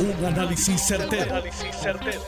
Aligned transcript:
Un 0.00 0.24
análisis 0.24 0.80
certero, 0.80 1.42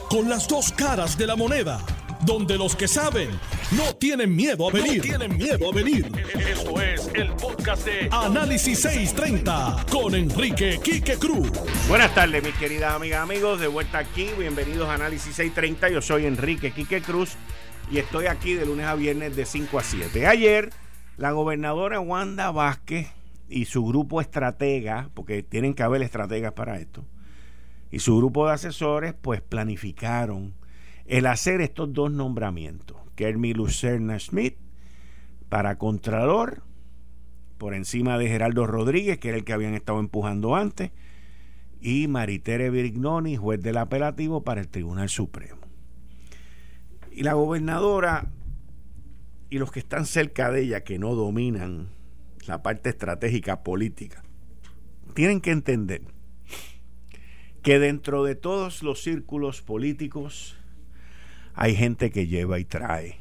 Con 0.09 0.29
las 0.29 0.49
dos 0.49 0.73
caras 0.73 1.17
de 1.17 1.25
la 1.25 1.37
moneda. 1.37 1.81
Donde 2.27 2.59
los 2.59 2.75
que 2.75 2.89
saben 2.89 3.31
no 3.77 3.95
tienen 3.95 4.35
miedo 4.35 4.69
a 4.69 4.73
venir. 4.73 5.01
tienen 5.01 5.37
miedo 5.37 5.71
a 5.71 5.73
venir. 5.73 6.11
Esto 6.35 6.81
es 6.83 7.09
el 7.15 7.31
podcast 7.35 7.87
de 7.87 8.09
Análisis 8.11 8.81
630 8.81 9.87
con 9.89 10.17
Enrique 10.17 10.81
Quique 10.83 11.15
Cruz. 11.15 11.49
Buenas 11.89 12.13
tardes, 12.13 12.43
mis 12.43 12.55
queridas 12.55 12.93
amigas, 12.93 13.23
amigos. 13.23 13.61
De 13.61 13.69
vuelta 13.69 13.99
aquí. 13.99 14.29
Bienvenidos 14.37 14.89
a 14.89 14.95
Análisis 14.95 15.37
630. 15.37 15.91
Yo 15.91 16.03
soy 16.03 16.27
Enrique 16.27 16.73
Quique 16.73 17.01
Cruz 17.01 17.37
y 17.89 17.99
estoy 17.99 18.27
aquí 18.27 18.55
de 18.55 18.67
lunes 18.67 18.87
a 18.87 18.97
viernes 18.97 19.37
de 19.37 19.47
5 19.47 19.79
a 19.79 19.85
7. 19.85 20.27
Ayer, 20.27 20.71
la 21.17 21.31
gobernadora 21.31 22.01
Wanda 22.01 22.51
Vázquez 22.51 23.07
y 23.49 23.67
su 23.67 23.87
grupo 23.87 24.21
estratega, 24.21 25.09
porque 25.15 25.45
tienen 25.45 25.75
que 25.75 25.85
haber 25.85 26.03
estrategas 26.03 26.53
para 26.53 26.79
esto, 26.81 27.05
y 27.91 27.99
su 27.99 28.17
grupo 28.17 28.47
de 28.47 28.53
asesores, 28.53 29.15
pues 29.21 29.41
planificaron 29.41 30.55
el 31.07 31.27
hacer 31.27 31.61
estos 31.61 31.93
dos 31.93 32.11
nombramientos. 32.11 32.97
Kermi 33.17 33.53
Lucerna 33.53 34.19
Schmidt 34.19 34.57
para 35.49 35.77
Contralor, 35.77 36.63
por 37.59 37.75
encima 37.75 38.17
de 38.17 38.29
Geraldo 38.29 38.67
Rodríguez, 38.67 39.19
que 39.19 39.29
era 39.29 39.39
el 39.39 39.45
que 39.45 39.53
habían 39.53 39.75
estado 39.75 39.99
empujando 39.99 40.55
antes, 40.55 40.93
y 41.81 42.09
Maritere 42.09 42.71
Virignoni, 42.71 43.37
juez 43.37 43.61
del 43.61 43.79
apelativo 43.79 44.43
para 44.45 44.61
el 44.61 44.69
Tribunal 44.69 45.09
Supremo. 45.09 45.59
Y 47.11 47.25
la 47.25 47.35
gobernadora 47.35 48.31
y 49.51 49.59
los 49.59 49.73
que 49.73 49.81
están 49.81 50.07
cerca 50.07 50.51
de 50.51 50.63
ella, 50.63 50.85
que 50.85 50.99
no 50.99 51.15
dominan 51.15 51.89
la 52.47 52.63
parte 52.63 52.91
estratégica 52.91 53.63
política, 53.63 54.23
tienen 55.15 55.41
que 55.41 55.51
entender 55.51 56.03
que 57.63 57.79
dentro 57.79 58.25
de 58.25 58.35
todos 58.35 58.83
los 58.83 59.03
círculos 59.03 59.63
políticos 59.63 60.57
hay 61.55 61.75
gente 61.75 62.11
que 62.11 62.27
lleva 62.27 62.59
y 62.59 62.65
trae. 62.65 63.17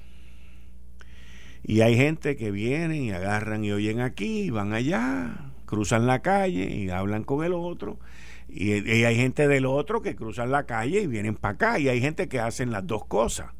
Y 1.64 1.82
hay 1.82 1.96
gente 1.96 2.38
que 2.38 2.52
viene 2.52 2.98
y 2.98 3.12
agarran 3.12 3.64
y 3.66 3.72
oyen 3.72 4.00
aquí, 4.00 4.44
y 4.44 4.50
van 4.50 4.74
allá, 4.74 5.52
cruzan 5.66 6.08
la 6.08 6.22
calle 6.22 6.66
y 6.66 6.90
hablan 6.90 7.24
con 7.24 7.44
el 7.44 7.54
otro. 7.54 8.00
Y, 8.48 8.72
y 8.72 9.04
hay 9.04 9.16
gente 9.16 9.48
del 9.48 9.66
otro 9.66 10.02
que 10.02 10.16
cruzan 10.16 10.52
la 10.52 10.66
calle 10.66 11.02
y 11.02 11.08
vienen 11.08 11.36
para 11.36 11.54
acá. 11.54 11.80
Y 11.80 11.90
hay 11.90 12.02
gente 12.02 12.28
que 12.28 12.40
hacen 12.40 12.72
las 12.72 12.88
dos 12.88 13.06
cosas. 13.06 13.52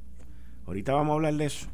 Ahorita 0.66 0.94
vamos 0.94 1.12
a 1.12 1.16
hablar 1.16 1.34
de 1.36 1.46
eso. 1.46 1.68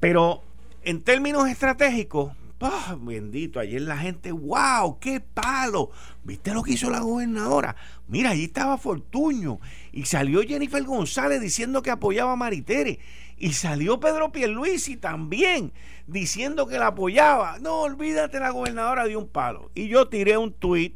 Pero 0.00 0.42
en 0.82 1.02
términos 1.02 1.48
estratégicos, 1.48 2.32
¡Ah, 2.60 2.96
bendito, 3.00 3.60
ayer 3.60 3.82
la 3.82 3.98
gente, 3.98 4.32
wow, 4.32 4.98
qué 4.98 5.20
palo. 5.20 5.90
¿Viste 6.24 6.52
lo 6.52 6.62
que 6.62 6.72
hizo 6.72 6.90
la 6.90 7.00
gobernadora? 7.00 7.76
Mira, 8.08 8.30
allí 8.30 8.44
estaba 8.44 8.78
Fortuño 8.78 9.60
y 9.92 10.06
salió 10.06 10.42
Jennifer 10.42 10.82
González 10.82 11.40
diciendo 11.40 11.82
que 11.82 11.90
apoyaba 11.90 12.32
a 12.32 12.36
Maritere 12.36 12.98
y 13.36 13.52
salió 13.52 14.00
Pedro 14.00 14.32
Pierluisi 14.32 14.96
también 14.96 15.72
diciendo 16.08 16.66
que 16.66 16.78
la 16.78 16.88
apoyaba. 16.88 17.58
No, 17.60 17.82
olvídate, 17.82 18.40
la 18.40 18.50
gobernadora 18.50 19.04
dio 19.04 19.20
un 19.20 19.28
palo. 19.28 19.70
Y 19.76 19.86
yo 19.86 20.08
tiré 20.08 20.36
un 20.36 20.52
tweet 20.52 20.94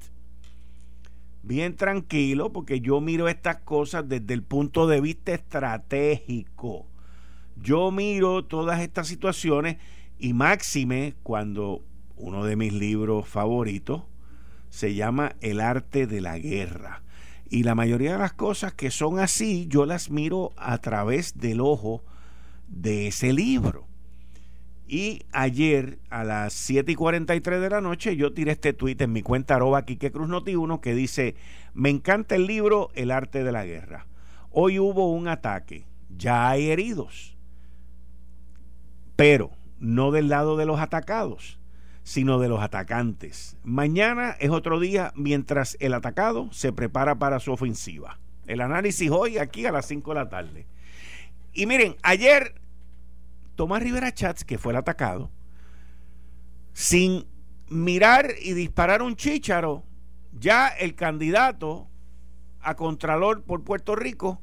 bien 1.45 1.77
tranquilo 1.77 2.53
porque 2.53 2.81
yo 2.81 3.01
miro 3.01 3.29
estas 3.29 3.59
cosas 3.59 4.09
desde 4.09 4.35
el 4.35 4.43
punto 4.43 4.89
de 4.89 5.01
vista 5.01 5.33
estratégico. 5.33 6.87
Yo 7.57 7.93
miro 7.93 8.45
todas 8.45 8.81
estas 8.81 9.07
situaciones 9.07 9.77
y 10.23 10.35
máxime 10.35 11.17
cuando 11.25 11.83
uno 12.17 12.45
de 12.45 12.55
mis 12.55 12.73
libros 12.73 13.27
favoritos 13.27 14.05
se 14.71 14.95
llama 14.95 15.35
El 15.41 15.61
arte 15.61 16.07
de 16.07 16.21
la 16.21 16.39
guerra. 16.39 17.03
Y 17.51 17.65
la 17.65 17.75
mayoría 17.75 18.13
de 18.13 18.19
las 18.19 18.33
cosas 18.33 18.73
que 18.73 18.93
son 18.93 19.19
así, 19.19 19.67
yo 19.69 19.85
las 19.85 20.11
miro 20.11 20.53
a 20.57 20.79
través 20.79 21.39
del 21.39 21.61
ojo 21.61 22.05
de 22.69 23.09
ese 23.09 23.33
libro. 23.33 23.89
Y 24.87 25.25
ayer 25.33 25.99
a 26.09 26.23
las 26.23 26.53
7 26.53 26.93
y 26.93 26.95
43 26.95 27.61
de 27.61 27.71
la 27.71 27.81
noche 27.81 28.15
yo 28.15 28.33
tiré 28.33 28.53
este 28.53 28.73
tuit 28.73 29.01
en 29.01 29.13
mi 29.13 29.23
cuenta 29.23 29.57
arroba 29.57 29.85
Quique 29.85 30.13
Cruz 30.13 30.29
Noti 30.29 30.55
1 30.55 30.81
que 30.81 30.95
dice, 30.95 31.35
me 31.75 31.91
encanta 31.91 32.37
el 32.37 32.47
libro 32.47 32.91
El 32.95 33.11
arte 33.11 33.43
de 33.43 33.51
la 33.51 33.65
guerra. 33.65 34.07
Hoy 34.53 34.79
hubo 34.79 35.13
un 35.13 35.27
ataque, 35.27 35.85
ya 36.17 36.49
hay 36.49 36.71
heridos. 36.71 37.37
Pero 39.17 39.51
no 39.83 40.13
del 40.13 40.29
lado 40.29 40.57
de 40.57 40.65
los 40.65 40.79
atacados, 40.79 41.59
sino 42.05 42.39
de 42.39 42.49
los 42.49 42.63
atacantes. 42.63 43.57
Mañana 43.65 44.37
es 44.39 44.51
otro 44.51 44.79
día 44.79 45.13
mientras 45.17 45.77
el 45.81 45.93
atacado 45.93 46.49
se 46.53 46.73
prepara 46.73 47.17
para 47.17 47.41
su 47.41 47.53
ofensiva. 47.53 48.21
El 48.47 48.61
análisis 48.61 49.11
hoy 49.11 49.39
aquí 49.39 49.67
a 49.67 49.73
las 49.73 49.87
5 49.87 50.11
de 50.13 50.15
la 50.15 50.29
tarde. 50.29 50.67
Y 51.53 51.67
miren, 51.67 51.97
ayer 52.03 52.55
Tomás 53.57 53.83
Rivera 53.83 54.15
Chats, 54.15 54.45
que 54.45 54.57
fue 54.57 54.73
el 54.73 54.79
atacado, 54.79 55.31
sin 56.73 57.27
mirar 57.69 58.35
y 58.41 58.53
disparar 58.53 59.03
un 59.03 59.17
chícharo, 59.17 59.83
ya 60.33 60.69
el 60.69 60.95
candidato 60.95 61.89
a 62.61 62.77
Contralor 62.77 63.43
por 63.43 63.65
Puerto 63.65 63.97
Rico 63.97 64.41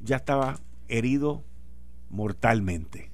ya 0.00 0.16
estaba 0.16 0.60
herido 0.86 1.42
mortalmente. 2.08 3.09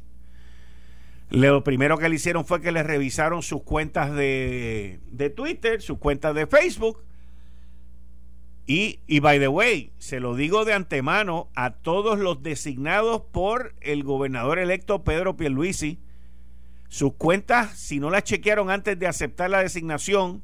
Lo 1.31 1.64
primero 1.64 1.98
que 1.98 2.09
le 2.09 2.16
hicieron 2.16 2.44
fue 2.44 2.60
que 2.60 2.70
le 2.70 2.82
revisaron 2.82 3.42
sus 3.42 3.62
cuentas 3.62 4.14
de, 4.14 5.00
Twitter, 5.34 5.82
sus 5.82 5.98
cuentas 5.98 6.34
de 6.34 6.47
Facebook. 6.47 7.03
Y, 8.69 9.00
y, 9.06 9.20
by 9.20 9.38
the 9.38 9.48
way, 9.48 9.92
se 9.98 10.20
lo 10.20 10.34
digo 10.34 10.64
de 10.64 10.72
antemano 10.72 11.48
a 11.54 11.70
todos 11.70 12.19
los 12.19 12.42
designados 12.42 13.22
por 13.32 13.75
el 13.81 14.03
gobernador 14.03 14.59
electo 14.59 15.04
Pedro 15.04 15.37
Pierluisi. 15.37 16.00
Sus 16.88 17.14
cuentas, 17.14 17.76
si 17.76 17.98
no 17.98 18.10
las 18.10 18.25
chequearon 18.25 18.70
antes 18.70 18.98
de 18.98 19.06
aceptar 19.06 19.50
la 19.50 19.62
designación 19.62 20.43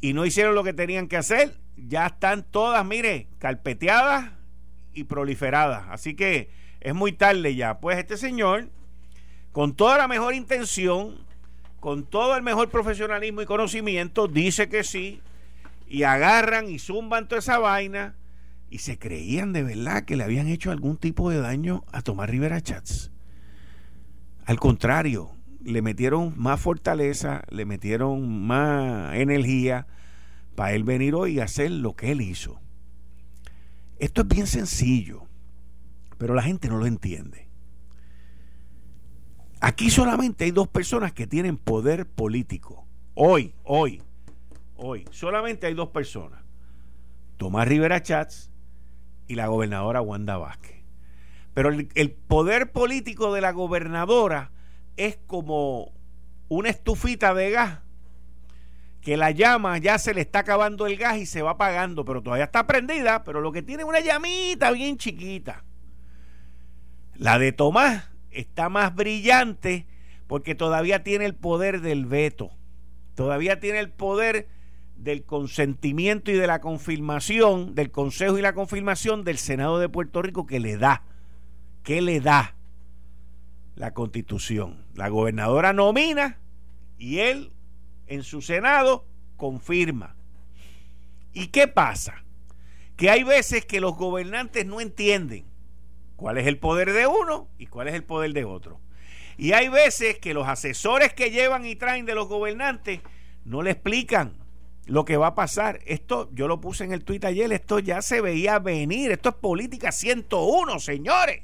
y 0.00 0.12
no 0.12 0.26
hicieron 0.26 0.54
lo 0.54 0.64
que 0.64 0.74
tenían 0.74 1.08
que 1.08 1.16
hacer, 1.16 1.58
ya 1.76 2.06
están 2.06 2.44
todas, 2.50 2.84
mire, 2.84 3.28
carpeteadas 3.38 4.32
y 4.92 5.04
proliferadas. 5.04 5.84
Así 5.88 6.14
que 6.14 6.50
es 6.80 6.94
muy 6.94 7.12
tarde 7.12 7.54
ya. 7.54 7.80
Pues 7.80 7.98
este 7.98 8.16
señor 8.16 8.70
con 9.56 9.72
toda 9.72 9.96
la 9.96 10.06
mejor 10.06 10.34
intención, 10.34 11.14
con 11.80 12.04
todo 12.04 12.36
el 12.36 12.42
mejor 12.42 12.68
profesionalismo 12.68 13.40
y 13.40 13.46
conocimiento, 13.46 14.28
dice 14.28 14.68
que 14.68 14.84
sí, 14.84 15.22
y 15.88 16.02
agarran 16.02 16.68
y 16.68 16.78
zumban 16.78 17.26
toda 17.26 17.38
esa 17.38 17.58
vaina, 17.58 18.16
y 18.68 18.80
se 18.80 18.98
creían 18.98 19.54
de 19.54 19.62
verdad 19.62 20.04
que 20.04 20.14
le 20.14 20.24
habían 20.24 20.46
hecho 20.46 20.72
algún 20.72 20.98
tipo 20.98 21.30
de 21.30 21.40
daño 21.40 21.84
a 21.90 22.02
Tomás 22.02 22.28
Rivera 22.28 22.60
Chats. 22.60 23.10
Al 24.44 24.60
contrario, 24.60 25.30
le 25.64 25.80
metieron 25.80 26.34
más 26.36 26.60
fortaleza, 26.60 27.42
le 27.48 27.64
metieron 27.64 28.46
más 28.46 29.14
energía 29.14 29.86
para 30.54 30.74
él 30.74 30.84
venir 30.84 31.14
hoy 31.14 31.36
y 31.36 31.40
hacer 31.40 31.70
lo 31.70 31.96
que 31.96 32.12
él 32.12 32.20
hizo. 32.20 32.60
Esto 33.98 34.20
es 34.20 34.28
bien 34.28 34.48
sencillo, 34.48 35.22
pero 36.18 36.34
la 36.34 36.42
gente 36.42 36.68
no 36.68 36.76
lo 36.76 36.84
entiende. 36.84 37.45
Aquí 39.66 39.90
solamente 39.90 40.44
hay 40.44 40.52
dos 40.52 40.68
personas 40.68 41.12
que 41.12 41.26
tienen 41.26 41.56
poder 41.56 42.06
político. 42.06 42.86
Hoy, 43.14 43.52
hoy, 43.64 44.00
hoy. 44.76 45.04
Solamente 45.10 45.66
hay 45.66 45.74
dos 45.74 45.88
personas. 45.88 46.38
Tomás 47.36 47.66
Rivera 47.66 48.00
Chats 48.00 48.52
y 49.26 49.34
la 49.34 49.48
gobernadora 49.48 50.00
Wanda 50.00 50.36
Vázquez. 50.36 50.84
Pero 51.52 51.70
el, 51.70 52.12
poder 52.12 52.70
político 52.70 53.34
de 53.34 53.40
la 53.40 53.50
gobernadora 53.50 54.52
es 54.96 55.18
como 55.26 55.90
una 56.46 56.68
estufita 56.68 57.34
de 57.34 57.50
gas 57.50 57.80
que 59.00 59.16
la 59.16 59.32
llama 59.32 59.78
ya 59.78 59.98
se 59.98 60.14
le 60.14 60.20
está 60.20 60.38
acabando 60.38 60.86
el 60.86 60.96
gas 60.96 61.16
y 61.16 61.26
se 61.26 61.42
va 61.42 61.50
apagando, 61.50 62.04
pero 62.04 62.22
todavía 62.22 62.44
está 62.44 62.68
prendida, 62.68 63.24
pero 63.24 63.40
lo 63.40 63.50
que 63.50 63.62
tiene 63.62 63.82
es 63.82 63.88
una 63.88 63.98
llamita 63.98 64.70
bien 64.70 64.96
chiquita. 64.96 65.64
La 67.16 67.40
de 67.40 67.50
Tomás 67.50 68.15
está 68.36 68.68
más 68.68 68.94
brillante 68.94 69.86
porque 70.26 70.54
todavía 70.54 71.02
tiene 71.02 71.24
el 71.24 71.34
poder 71.34 71.80
del 71.80 72.06
veto, 72.06 72.50
todavía 73.14 73.60
tiene 73.60 73.78
el 73.78 73.90
poder 73.90 74.48
del 74.96 75.24
consentimiento 75.24 76.30
y 76.30 76.34
de 76.34 76.46
la 76.46 76.60
confirmación, 76.60 77.74
del 77.74 77.90
Consejo 77.90 78.38
y 78.38 78.42
la 78.42 78.54
confirmación 78.54 79.24
del 79.24 79.38
Senado 79.38 79.78
de 79.78 79.88
Puerto 79.88 80.22
Rico 80.22 80.46
que 80.46 80.58
le 80.58 80.76
da, 80.76 81.02
que 81.82 82.00
le 82.00 82.20
da 82.20 82.56
la 83.74 83.92
constitución. 83.92 84.84
La 84.94 85.08
gobernadora 85.08 85.72
nomina 85.72 86.38
y 86.98 87.18
él 87.18 87.52
en 88.06 88.22
su 88.22 88.40
Senado 88.40 89.06
confirma. 89.36 90.16
¿Y 91.32 91.48
qué 91.48 91.68
pasa? 91.68 92.24
Que 92.96 93.10
hay 93.10 93.22
veces 93.22 93.66
que 93.66 93.80
los 93.80 93.94
gobernantes 93.96 94.64
no 94.64 94.80
entienden 94.80 95.44
cuál 96.16 96.38
es 96.38 96.46
el 96.46 96.58
poder 96.58 96.92
de 96.92 97.06
uno 97.06 97.48
y 97.58 97.66
cuál 97.66 97.88
es 97.88 97.94
el 97.94 98.04
poder 98.04 98.32
de 98.32 98.44
otro. 98.44 98.80
Y 99.38 99.52
hay 99.52 99.68
veces 99.68 100.18
que 100.18 100.34
los 100.34 100.48
asesores 100.48 101.12
que 101.12 101.30
llevan 101.30 101.66
y 101.66 101.76
traen 101.76 102.06
de 102.06 102.14
los 102.14 102.28
gobernantes 102.28 103.00
no 103.44 103.62
le 103.62 103.72
explican 103.72 104.34
lo 104.86 105.04
que 105.04 105.16
va 105.16 105.28
a 105.28 105.34
pasar. 105.34 105.80
Esto, 105.84 106.30
yo 106.32 106.48
lo 106.48 106.60
puse 106.60 106.84
en 106.84 106.92
el 106.92 107.04
tuit 107.04 107.24
ayer, 107.24 107.52
esto 107.52 107.78
ya 107.78 108.00
se 108.02 108.20
veía 108.20 108.58
venir. 108.58 109.10
Esto 109.10 109.30
es 109.30 109.34
política 109.34 109.92
101, 109.92 110.80
señores. 110.80 111.42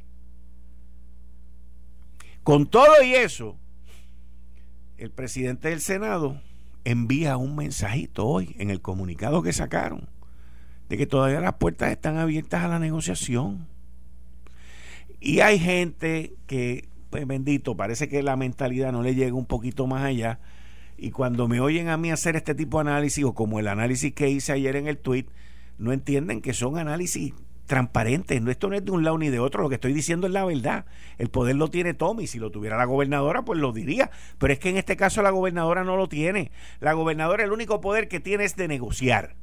Con 2.42 2.66
todo 2.66 3.02
y 3.04 3.14
eso, 3.14 3.56
el 4.96 5.10
presidente 5.10 5.68
del 5.68 5.80
Senado 5.80 6.40
envía 6.84 7.36
un 7.36 7.54
mensajito 7.54 8.26
hoy 8.26 8.56
en 8.58 8.70
el 8.70 8.80
comunicado 8.80 9.42
que 9.42 9.52
sacaron 9.52 10.08
de 10.88 10.96
que 10.96 11.06
todavía 11.06 11.40
las 11.40 11.54
puertas 11.54 11.90
están 11.90 12.18
abiertas 12.18 12.64
a 12.64 12.68
la 12.68 12.78
negociación. 12.78 13.66
Y 15.24 15.38
hay 15.38 15.60
gente 15.60 16.34
que, 16.48 16.88
pues 17.10 17.28
bendito, 17.28 17.76
parece 17.76 18.08
que 18.08 18.24
la 18.24 18.34
mentalidad 18.34 18.90
no 18.90 19.04
le 19.04 19.14
llega 19.14 19.36
un 19.36 19.46
poquito 19.46 19.86
más 19.86 20.02
allá. 20.02 20.40
Y 20.98 21.12
cuando 21.12 21.46
me 21.46 21.60
oyen 21.60 21.90
a 21.90 21.96
mí 21.96 22.10
hacer 22.10 22.34
este 22.34 22.56
tipo 22.56 22.82
de 22.82 22.90
análisis, 22.90 23.24
o 23.24 23.32
como 23.32 23.60
el 23.60 23.68
análisis 23.68 24.12
que 24.14 24.28
hice 24.28 24.50
ayer 24.50 24.74
en 24.74 24.88
el 24.88 24.98
tweet, 24.98 25.26
no 25.78 25.92
entienden 25.92 26.40
que 26.40 26.52
son 26.52 26.76
análisis 26.76 27.34
transparentes. 27.66 28.42
No, 28.42 28.50
esto 28.50 28.68
no 28.68 28.74
es 28.74 28.84
de 28.84 28.90
un 28.90 29.04
lado 29.04 29.16
ni 29.16 29.28
de 29.28 29.38
otro. 29.38 29.62
Lo 29.62 29.68
que 29.68 29.76
estoy 29.76 29.92
diciendo 29.92 30.26
es 30.26 30.32
la 30.32 30.44
verdad. 30.44 30.86
El 31.18 31.28
poder 31.28 31.54
lo 31.54 31.68
tiene 31.68 31.94
Tommy. 31.94 32.26
Si 32.26 32.40
lo 32.40 32.50
tuviera 32.50 32.76
la 32.76 32.84
gobernadora, 32.84 33.44
pues 33.44 33.60
lo 33.60 33.72
diría. 33.72 34.10
Pero 34.38 34.52
es 34.52 34.58
que 34.58 34.70
en 34.70 34.76
este 34.76 34.96
caso 34.96 35.22
la 35.22 35.30
gobernadora 35.30 35.84
no 35.84 35.96
lo 35.96 36.08
tiene. 36.08 36.50
La 36.80 36.94
gobernadora 36.94 37.44
el 37.44 37.52
único 37.52 37.80
poder 37.80 38.08
que 38.08 38.18
tiene 38.18 38.42
es 38.42 38.56
de 38.56 38.66
negociar 38.66 39.36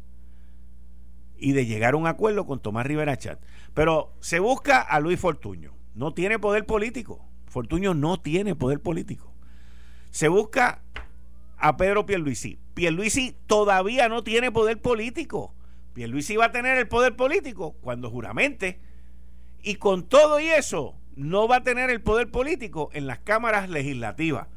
y 1.40 1.54
de 1.54 1.66
llegar 1.66 1.94
a 1.94 1.98
un 1.98 2.08
acuerdo 2.08 2.46
con 2.46 2.60
Tomás 2.60 2.86
Rivera 2.86 3.18
Chat. 3.18 3.40
Pero 3.74 4.14
se 4.20 4.40
busca 4.40 4.82
a 4.82 5.00
Luis 5.00 5.20
Fortuño. 5.20 5.74
No 5.96 6.14
tiene 6.14 6.40
poder 6.40 6.66
político. 6.66 7.26
Fortuño 7.48 7.94
no 7.94 8.20
tiene 8.20 8.56
poder 8.56 8.80
político. 8.82 9.34
Se 10.12 10.28
busca 10.28 10.82
a 11.58 11.78
Pedro 11.78 12.06
Pierluisi. 12.06 12.60
Pierluisi 12.74 13.36
todavía 13.48 14.10
no 14.10 14.24
tiene 14.24 14.52
poder 14.52 14.82
político. 14.82 15.54
Pierluisi 15.94 16.38
va 16.38 16.46
a 16.46 16.52
tener 16.52 16.78
el 16.78 16.88
poder 16.88 17.16
político 17.16 17.76
cuando 17.82 18.10
juramente. 18.10 18.80
Y 19.62 19.76
con 19.76 20.08
todo 20.08 20.40
y 20.40 20.48
eso, 20.48 20.96
no 21.16 21.48
va 21.48 21.58
a 21.58 21.64
tener 21.64 21.90
el 21.90 22.02
poder 22.02 22.32
político 22.32 22.90
en 22.94 23.08
las 23.08 23.20
cámaras 23.20 23.70
legislativas. 23.70 24.48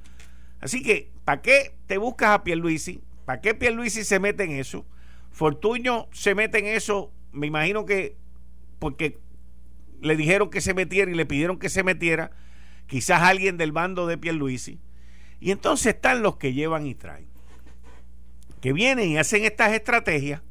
Así 0.61 0.83
que, 0.83 1.11
¿para 1.25 1.43
qué 1.43 1.75
te 1.87 1.99
buscas 1.99 2.31
a 2.31 2.45
Pierluisi? 2.45 3.03
¿Para 3.25 3.41
qué 3.41 3.55
Pierluisi 3.55 4.05
se 4.05 4.21
mete 4.21 4.45
en 4.45 4.53
eso? 4.53 4.87
Fortuño 5.33 6.09
se 6.13 6.35
mete 6.35 6.59
en 6.59 6.67
eso, 6.67 7.13
me 7.33 7.47
imagino 7.47 7.87
que 7.87 8.17
porque 8.79 9.19
le 10.01 10.17
dijeron 10.17 10.51
que 10.51 10.61
se 10.61 10.75
metiera 10.75 11.11
y 11.11 11.15
le 11.15 11.27
pidieron 11.27 11.59
que 11.59 11.69
se 11.69 11.83
metiera, 11.83 12.33
quizás 12.87 13.23
alguien 13.23 13.57
del 13.57 13.73
bando 13.73 14.07
de 14.07 14.19
Pierluisi. 14.19 14.81
Y 15.41 15.51
entonces 15.51 15.95
están 15.95 16.23
los 16.23 16.37
que 16.37 16.53
llevan 16.53 16.87
y 16.87 16.95
traen, 16.95 17.27
que 18.61 18.73
vienen 18.73 19.09
y 19.09 19.19
hacen 19.19 19.45
estas 19.45 19.73
estrategias 19.73 20.43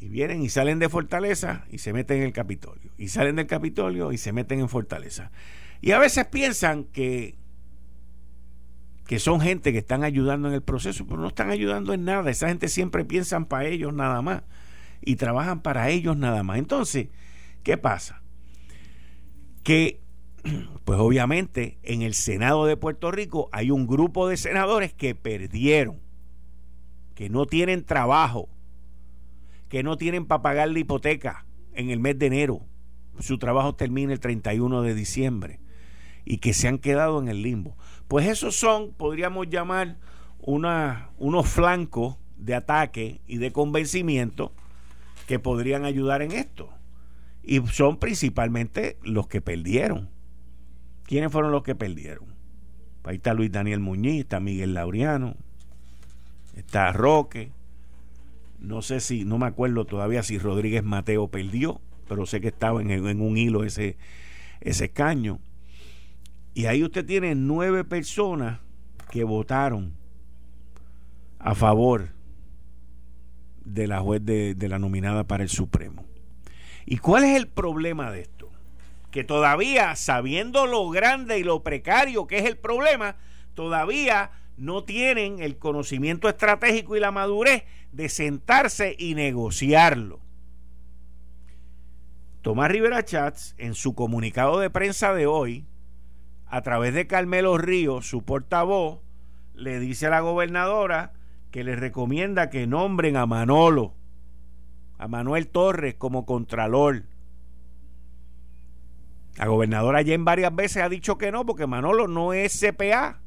y 0.00 0.08
vienen 0.08 0.42
y 0.42 0.48
salen 0.48 0.78
de 0.78 0.88
Fortaleza 0.88 1.64
y 1.70 1.78
se 1.78 1.92
meten 1.92 2.18
en 2.18 2.22
el 2.24 2.32
Capitolio. 2.32 2.90
Y 2.96 3.08
salen 3.08 3.36
del 3.36 3.46
Capitolio 3.46 4.12
y 4.12 4.18
se 4.18 4.32
meten 4.32 4.60
en 4.60 4.68
Fortaleza. 4.68 5.30
Y 5.82 5.92
a 5.92 5.98
veces 5.98 6.26
piensan 6.26 6.84
que 6.84 7.36
que 9.10 9.18
son 9.18 9.40
gente 9.40 9.72
que 9.72 9.78
están 9.78 10.04
ayudando 10.04 10.46
en 10.46 10.54
el 10.54 10.62
proceso, 10.62 11.04
pero 11.04 11.20
no 11.20 11.26
están 11.26 11.50
ayudando 11.50 11.92
en 11.92 12.04
nada. 12.04 12.30
Esa 12.30 12.46
gente 12.46 12.68
siempre 12.68 13.04
piensan 13.04 13.44
para 13.44 13.66
ellos 13.66 13.92
nada 13.92 14.22
más 14.22 14.44
y 15.02 15.16
trabajan 15.16 15.62
para 15.62 15.90
ellos 15.90 16.16
nada 16.16 16.44
más. 16.44 16.58
Entonces, 16.58 17.08
¿qué 17.64 17.76
pasa? 17.76 18.22
Que, 19.64 20.00
pues 20.84 21.00
obviamente, 21.00 21.80
en 21.82 22.02
el 22.02 22.14
Senado 22.14 22.66
de 22.66 22.76
Puerto 22.76 23.10
Rico 23.10 23.48
hay 23.50 23.72
un 23.72 23.88
grupo 23.88 24.28
de 24.28 24.36
senadores 24.36 24.94
que 24.94 25.16
perdieron, 25.16 25.98
que 27.16 27.28
no 27.28 27.46
tienen 27.46 27.84
trabajo, 27.84 28.48
que 29.68 29.82
no 29.82 29.96
tienen 29.96 30.24
para 30.24 30.42
pagar 30.42 30.68
la 30.68 30.78
hipoteca 30.78 31.46
en 31.74 31.90
el 31.90 31.98
mes 31.98 32.16
de 32.16 32.26
enero. 32.26 32.60
Su 33.18 33.38
trabajo 33.38 33.74
termina 33.74 34.12
el 34.12 34.20
31 34.20 34.82
de 34.82 34.94
diciembre 34.94 35.59
y 36.30 36.38
que 36.38 36.54
se 36.54 36.68
han 36.68 36.78
quedado 36.78 37.20
en 37.20 37.26
el 37.26 37.42
limbo. 37.42 37.76
Pues 38.06 38.28
esos 38.28 38.54
son, 38.54 38.92
podríamos 38.92 39.50
llamar, 39.50 39.96
una, 40.38 41.10
unos 41.18 41.48
flancos 41.48 42.18
de 42.36 42.54
ataque 42.54 43.20
y 43.26 43.38
de 43.38 43.50
convencimiento 43.50 44.52
que 45.26 45.40
podrían 45.40 45.84
ayudar 45.84 46.22
en 46.22 46.30
esto. 46.30 46.70
Y 47.42 47.58
son 47.66 47.96
principalmente 47.96 48.96
los 49.02 49.26
que 49.26 49.40
perdieron. 49.40 50.08
¿Quiénes 51.02 51.32
fueron 51.32 51.50
los 51.50 51.64
que 51.64 51.74
perdieron? 51.74 52.26
Ahí 53.02 53.16
está 53.16 53.34
Luis 53.34 53.50
Daniel 53.50 53.80
Muñiz, 53.80 54.20
está 54.20 54.38
Miguel 54.38 54.74
Laureano, 54.74 55.34
está 56.54 56.92
Roque. 56.92 57.50
No 58.60 58.82
sé 58.82 59.00
si, 59.00 59.24
no 59.24 59.36
me 59.36 59.46
acuerdo 59.46 59.84
todavía 59.84 60.22
si 60.22 60.38
Rodríguez 60.38 60.84
Mateo 60.84 61.26
perdió, 61.26 61.80
pero 62.08 62.24
sé 62.24 62.40
que 62.40 62.48
estaba 62.48 62.80
en, 62.80 62.92
en 62.92 63.20
un 63.20 63.36
hilo 63.36 63.64
ese, 63.64 63.96
ese 64.60 64.84
escaño. 64.84 65.40
Y 66.54 66.66
ahí 66.66 66.82
usted 66.82 67.06
tiene 67.06 67.34
nueve 67.34 67.84
personas 67.84 68.60
que 69.10 69.24
votaron 69.24 69.94
a 71.38 71.54
favor 71.54 72.10
de 73.64 73.86
la 73.86 74.00
juez 74.00 74.24
de, 74.24 74.68
la 74.68 74.78
nominada 74.78 75.24
para 75.24 75.42
el 75.42 75.48
Supremo. 75.48 76.04
¿Y 76.86 76.98
cuál 76.98 77.24
es 77.24 77.36
el 77.36 77.46
problema 77.46 78.10
de 78.10 78.22
esto? 78.22 78.50
Que 79.10 79.24
todavía, 79.24 79.94
sabiendo 79.96 80.66
lo 80.66 80.88
grande 80.90 81.38
y 81.38 81.44
lo 81.44 81.62
precario 81.62 82.26
que 82.26 82.38
es 82.38 82.44
el 82.44 82.56
problema, 82.56 83.16
todavía 83.54 84.32
no 84.56 84.84
tienen 84.84 85.40
el 85.40 85.56
conocimiento 85.56 86.28
estratégico 86.28 86.96
y 86.96 87.00
la 87.00 87.10
madurez 87.10 87.64
de 87.92 88.08
sentarse 88.08 88.94
y 88.98 89.14
negociarlo. 89.14 90.20
Tomás 92.42 92.70
Rivera 92.70 93.04
Chats, 93.04 93.54
en 93.58 93.74
su 93.74 93.94
comunicado 93.94 94.58
de 94.60 94.70
prensa 94.70 95.12
de 95.12 95.26
hoy, 95.26 95.66
a 96.50 96.62
través 96.62 96.92
de 96.94 97.06
Carmelo 97.06 97.56
Ríos, 97.58 98.08
su 98.08 98.24
portavoz, 98.24 98.98
le 99.54 99.78
dice 99.78 100.08
a 100.08 100.10
la 100.10 100.20
gobernadora 100.20 101.12
que 101.52 101.62
le 101.62 101.76
recomienda 101.76 102.50
que 102.50 102.66
nombren 102.66 103.16
a 103.16 103.24
Manolo, 103.24 103.94
a 104.98 105.06
Manuel 105.06 105.46
Torres 105.46 105.94
como 105.94 106.26
contralor. 106.26 107.04
La 109.36 109.46
gobernadora 109.46 110.02
ya 110.02 110.14
en 110.14 110.24
varias 110.24 110.54
veces 110.54 110.82
ha 110.82 110.88
dicho 110.88 111.18
que 111.18 111.30
no, 111.30 111.46
porque 111.46 111.68
Manolo 111.68 112.08
no 112.08 112.32
es 112.32 112.60
CPA. 112.60 113.20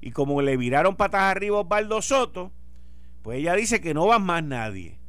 Y 0.00 0.12
como 0.12 0.40
le 0.40 0.56
viraron 0.56 0.94
patas 0.94 1.22
arriba 1.22 1.58
a 1.58 1.60
Osvaldo 1.62 2.00
Soto, 2.00 2.52
pues 3.22 3.38
ella 3.38 3.54
dice 3.54 3.80
que 3.80 3.92
no 3.92 4.06
va 4.06 4.20
más 4.20 4.44
nadie. 4.44 5.00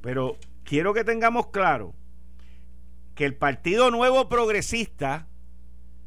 Pero 0.00 0.38
quiero 0.64 0.94
que 0.94 1.04
tengamos 1.04 1.48
claro 1.48 1.92
que 3.14 3.26
el 3.26 3.34
Partido 3.34 3.90
Nuevo 3.90 4.30
Progresista 4.30 5.26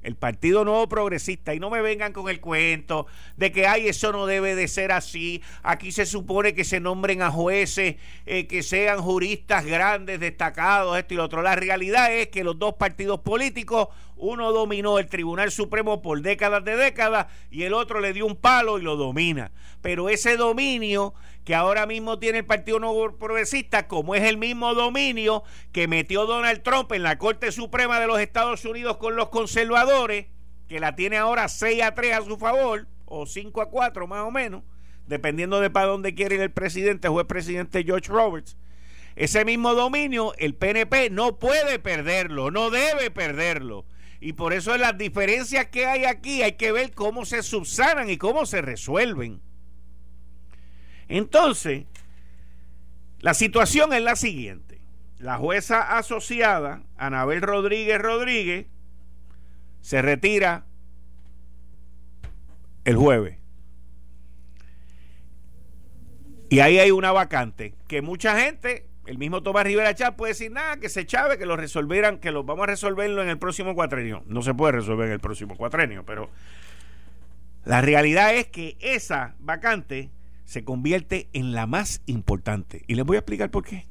el 0.04 0.16
Partido 0.16 0.66
Nuevo 0.66 0.88
Progresista, 0.88 1.54
y 1.54 1.60
no 1.60 1.70
me 1.70 1.82
vengan 1.82 2.14
con 2.14 2.30
el 2.30 2.40
cuento 2.40 3.08
de 3.38 3.52
que, 3.52 3.68
ay, 3.68 3.88
eso 3.88 4.12
no 4.12 4.26
debe 4.26 4.56
de 4.56 4.68
ser 4.68 4.92
así. 4.92 5.42
Aquí 5.64 5.92
se 5.92 6.06
supone 6.06 6.54
que 6.54 6.64
se 6.64 6.80
nombren 6.80 7.22
a 7.22 7.32
jueces, 7.32 7.96
eh, 8.26 8.48
que 8.48 8.64
sean 8.64 9.00
juristas 9.02 9.66
grandes, 9.66 10.20
destacados, 10.20 10.98
esto 10.98 11.14
y 11.14 11.18
lo 11.18 11.26
otro. 11.26 11.42
La 11.42 11.56
realidad 11.56 12.14
es 12.14 12.28
que 12.28 12.44
los 12.44 12.58
dos 12.58 12.76
partidos 12.76 13.20
políticos, 13.22 13.90
uno 14.20 14.52
dominó 14.52 15.00
el 15.00 15.08
Tribunal 15.08 15.52
Supremo 15.52 16.02
por 16.02 16.22
décadas 16.22 16.64
de 16.64 16.76
décadas 16.76 17.28
y 17.50 17.64
el 17.64 17.74
otro 17.74 18.00
le 18.00 18.14
dio 18.14 18.26
un 18.26 18.36
palo 18.36 18.78
y 18.78 18.82
lo 18.82 18.96
domina. 18.96 19.52
Pero 19.82 20.10
ese 20.10 20.38
dominio 20.38 21.14
que 21.46 21.56
ahora 21.56 21.86
mismo 21.86 22.20
tiene 22.20 22.40
el 22.40 22.46
Partido 22.46 22.80
Nuevo 22.80 23.18
Progresista, 23.18 23.88
como 23.88 24.14
es 24.14 24.24
el 24.24 24.38
mismo 24.38 24.76
dominio 24.76 25.44
que 25.72 25.88
metió 25.88 26.26
Donald 26.26 26.62
Trump 26.62 26.92
en 26.92 27.04
la 27.04 27.18
Corte 27.18 27.52
Suprema 27.52 28.00
de 28.00 28.08
los 28.08 28.20
Estados 28.20 28.66
Unidos 28.66 28.98
con 28.98 29.16
los 29.16 29.30
conservadores, 29.30 30.28
que 30.68 30.80
la 30.80 30.96
tiene 30.96 31.18
ahora 31.18 31.48
6 31.48 31.82
a 31.82 31.96
3 31.96 32.18
a 32.18 32.22
su 32.22 32.38
favor, 32.38 32.88
o 33.06 33.26
5 33.26 33.62
a 33.62 33.70
4 33.70 34.06
más 34.06 34.24
o 34.26 34.32
menos, 34.32 34.64
dependiendo 35.08 35.60
de 35.60 35.70
para 35.70 35.88
dónde 35.88 36.14
quiere 36.14 36.36
ir 36.36 36.42
el 36.42 36.52
presidente, 36.52 37.08
juez 37.08 37.26
presidente 37.26 37.84
George 37.84 38.12
Roberts. 38.12 38.56
Ese 39.16 39.44
mismo 39.44 39.74
dominio, 39.74 40.34
el 40.38 40.54
PNP 40.54 41.10
no 41.10 41.40
puede 41.40 41.80
perderlo, 41.80 42.52
no 42.52 42.70
debe 42.70 43.10
perderlo. 43.12 43.86
Y 44.22 44.34
por 44.34 44.54
eso 44.54 44.78
las 44.78 44.98
diferencias 44.98 45.68
que 45.68 45.86
hay 45.86 46.06
aquí 46.06 46.42
hay 46.42 46.54
que 46.54 46.72
ver 46.72 46.92
cómo 46.92 47.26
se 47.26 47.42
subsanan 47.42 48.10
y 48.10 48.18
cómo 48.18 48.46
se 48.46 48.62
resuelven. 48.62 49.42
Entonces, 51.08 51.86
la 53.20 53.34
situación 53.34 53.94
es 53.94 54.02
la 54.02 54.16
siguiente. 54.16 54.82
La 55.18 55.38
jueza 55.38 55.98
asociada, 55.98 56.84
Anabel 56.98 57.42
Rodríguez 57.42 58.00
Rodríguez, 58.00 58.68
se 59.82 60.02
retira 60.02 60.66
el 62.86 62.96
jueves. 62.96 63.38
Y 66.50 66.62
ahí 66.62 66.80
hay 66.80 66.92
una 66.92 67.12
vacante 67.12 67.76
que 67.88 68.02
mucha 68.02 68.40
gente, 68.40 68.89
el 69.10 69.18
mismo 69.18 69.42
Tomás 69.42 69.64
Rivera 69.64 69.96
Chávez 69.96 70.16
puede 70.16 70.34
decir, 70.34 70.52
nada, 70.52 70.78
que 70.78 70.88
se 70.88 71.04
chave, 71.04 71.40
que 71.40 71.48
lo 71.48 71.58
resolvieran, 71.58 72.20
que 72.20 72.32
lo 72.32 72.44
vamos 72.44 72.64
a 72.64 72.68
resolverlo 72.68 73.24
en 73.24 73.30
el 73.30 73.40
próximo 73.40 73.74
cuatrenio. 73.74 74.24
No 74.28 74.44
se 74.44 74.54
puede 74.54 74.74
resolver 74.74 75.08
en 75.08 75.14
el 75.14 75.20
próximo 75.20 75.58
cuatrenio, 75.58 76.06
pero 76.06 76.30
la 77.66 77.82
realidad 77.82 78.36
es 78.36 78.46
que 78.46 78.78
esa 78.80 79.34
vacante 79.40 80.12
se 80.46 80.64
convierte 80.64 81.28
en 81.34 81.54
la 81.54 81.66
más 81.66 82.04
importante. 82.06 82.84
Y 82.86 82.94
les 82.94 83.04
voy 83.04 83.16
a 83.16 83.22
explicar 83.22 83.50
por 83.50 83.66
qué. 83.66 83.88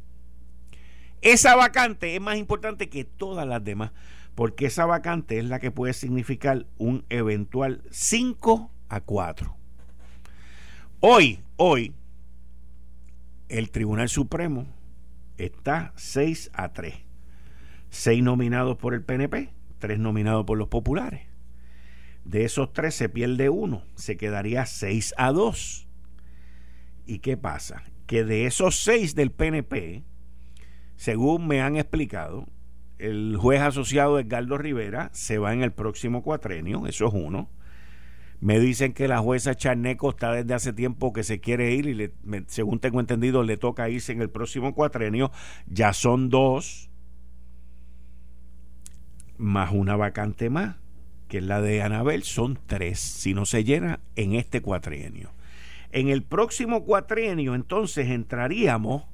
Esa 1.21 1.57
vacante 1.57 2.15
es 2.15 2.21
más 2.21 2.37
importante 2.37 2.89
que 2.89 3.03
todas 3.03 3.45
las 3.45 3.65
demás, 3.65 3.91
porque 4.37 4.67
esa 4.67 4.87
vacante 4.87 5.41
es 5.41 5.47
la 5.47 5.59
que 5.59 5.73
puede 5.73 5.95
significar 5.95 6.65
un 6.77 7.05
eventual 7.09 7.83
5 7.91 8.71
a 8.89 9.01
4. 9.01 9.57
Hoy, 11.01 11.41
hoy, 11.57 11.93
el 13.49 13.71
Tribunal 13.73 14.09
Supremo 14.09 14.78
está 15.39 15.93
6 15.97 16.51
a 16.53 16.73
3. 16.73 16.95
6 17.91 18.23
nominados 18.23 18.77
por 18.77 18.95
el 18.95 19.03
PNP, 19.03 19.51
3 19.79 19.99
nominados 19.99 20.45
por 20.45 20.59
los 20.59 20.69
populares. 20.69 21.23
De 22.25 22.45
esos 22.45 22.73
3 22.73 22.95
se 22.95 23.09
pierde 23.09 23.49
uno, 23.49 23.85
se 23.95 24.17
quedaría 24.17 24.67
6 24.67 25.15
a 25.17 25.33
2. 25.33 25.89
¿Y 27.07 27.21
qué 27.21 27.37
pasa? 27.37 27.85
Que 28.07 28.25
de 28.25 28.45
esos 28.45 28.81
6 28.81 29.15
del 29.15 29.31
PNP, 29.31 30.05
según 30.97 31.47
me 31.47 31.63
han 31.63 31.77
explicado, 31.77 32.47
el 32.99 33.37
juez 33.39 33.61
asociado 33.61 34.19
Edgardo 34.19 34.59
Rivera 34.59 35.11
se 35.13 35.39
va 35.39 35.55
en 35.55 35.63
el 35.63 35.73
próximo 35.73 36.23
cuatrenio, 36.23 36.87
eso 36.87 37.07
es 37.07 37.15
uno. 37.15 37.49
Me 38.41 38.61
dicen 38.61 38.93
que 38.93 39.09
la 39.09 39.19
jueza 39.19 39.57
Charneco 39.57 40.11
está 40.11 40.33
desde 40.33 40.55
hace 40.55 40.73
tiempo 40.73 41.13
que 41.13 41.25
se 41.25 41.41
quiere 41.41 41.75
ir 41.75 41.87
y 41.89 42.13
según 42.47 42.79
tengo 42.79 43.01
entendido 43.01 43.43
le 43.43 43.57
toca 43.57 43.89
irse 43.89 44.13
en 44.13 44.23
el 44.23 44.31
próximo 44.31 44.75
cuatrenio. 44.75 45.33
Ya 45.67 45.93
son 45.93 46.31
dos, 46.31 46.89
más 49.39 49.73
una 49.73 49.97
vacante 49.97 50.51
más, 50.51 50.77
que 51.27 51.39
es 51.39 51.45
la 51.45 51.61
de 51.61 51.83
Anabel, 51.83 52.23
son 52.23 52.59
tres, 52.67 53.01
si 53.01 53.35
no 53.35 53.45
se 53.45 53.65
llena 53.65 53.99
en 54.15 54.35
este 54.35 54.61
cuatrienio. 54.61 55.31
En 55.91 56.09
el 56.09 56.23
próximo 56.23 56.85
cuatrienio 56.85 57.57
entonces 57.57 58.09
entraríamos 58.09 59.05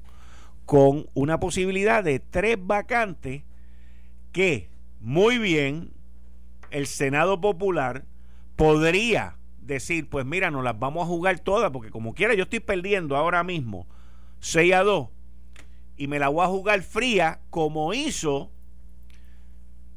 con 0.65 1.07
una 1.15 1.39
posibilidad 1.39 2.03
de 2.03 2.19
tres 2.19 2.57
vacantes 2.59 3.43
que 4.31 4.69
muy 4.99 5.39
bien 5.39 5.91
el 6.69 6.85
Senado 6.85 7.39
Popular 7.39 8.03
podría 8.55 9.37
decir, 9.59 10.09
pues 10.09 10.25
mira, 10.25 10.51
nos 10.51 10.63
las 10.63 10.77
vamos 10.77 11.03
a 11.03 11.07
jugar 11.07 11.39
todas, 11.39 11.71
porque 11.71 11.89
como 11.89 12.13
quiera 12.13 12.33
yo 12.33 12.43
estoy 12.43 12.59
perdiendo 12.59 13.15
ahora 13.15 13.43
mismo 13.43 13.87
6 14.39 14.73
a 14.73 14.83
2 14.83 15.09
y 15.97 16.07
me 16.07 16.19
la 16.19 16.29
voy 16.29 16.43
a 16.43 16.47
jugar 16.47 16.81
fría 16.81 17.41
como 17.49 17.93
hizo 17.93 18.51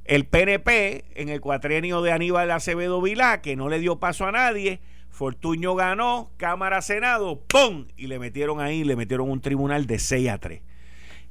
el 0.04 0.26
PNP 0.26 1.04
en 1.20 1.28
el 1.28 1.40
cuatrienio 1.40 2.00
de 2.00 2.12
Aníbal 2.12 2.50
Acevedo 2.50 3.02
Vilá, 3.02 3.42
que 3.42 3.56
no 3.56 3.68
le 3.68 3.78
dio 3.78 3.98
paso 3.98 4.24
a 4.24 4.32
nadie. 4.32 4.80
Fortuño 5.10 5.74
ganó, 5.74 6.30
Cámara 6.38 6.80
Senado, 6.80 7.42
¡pum! 7.46 7.88
Y 7.96 8.06
le 8.06 8.18
metieron 8.18 8.60
ahí, 8.60 8.84
le 8.84 8.96
metieron 8.96 9.30
un 9.30 9.42
tribunal 9.42 9.86
de 9.86 9.98
6 9.98 10.28
a 10.30 10.38
3. 10.38 10.62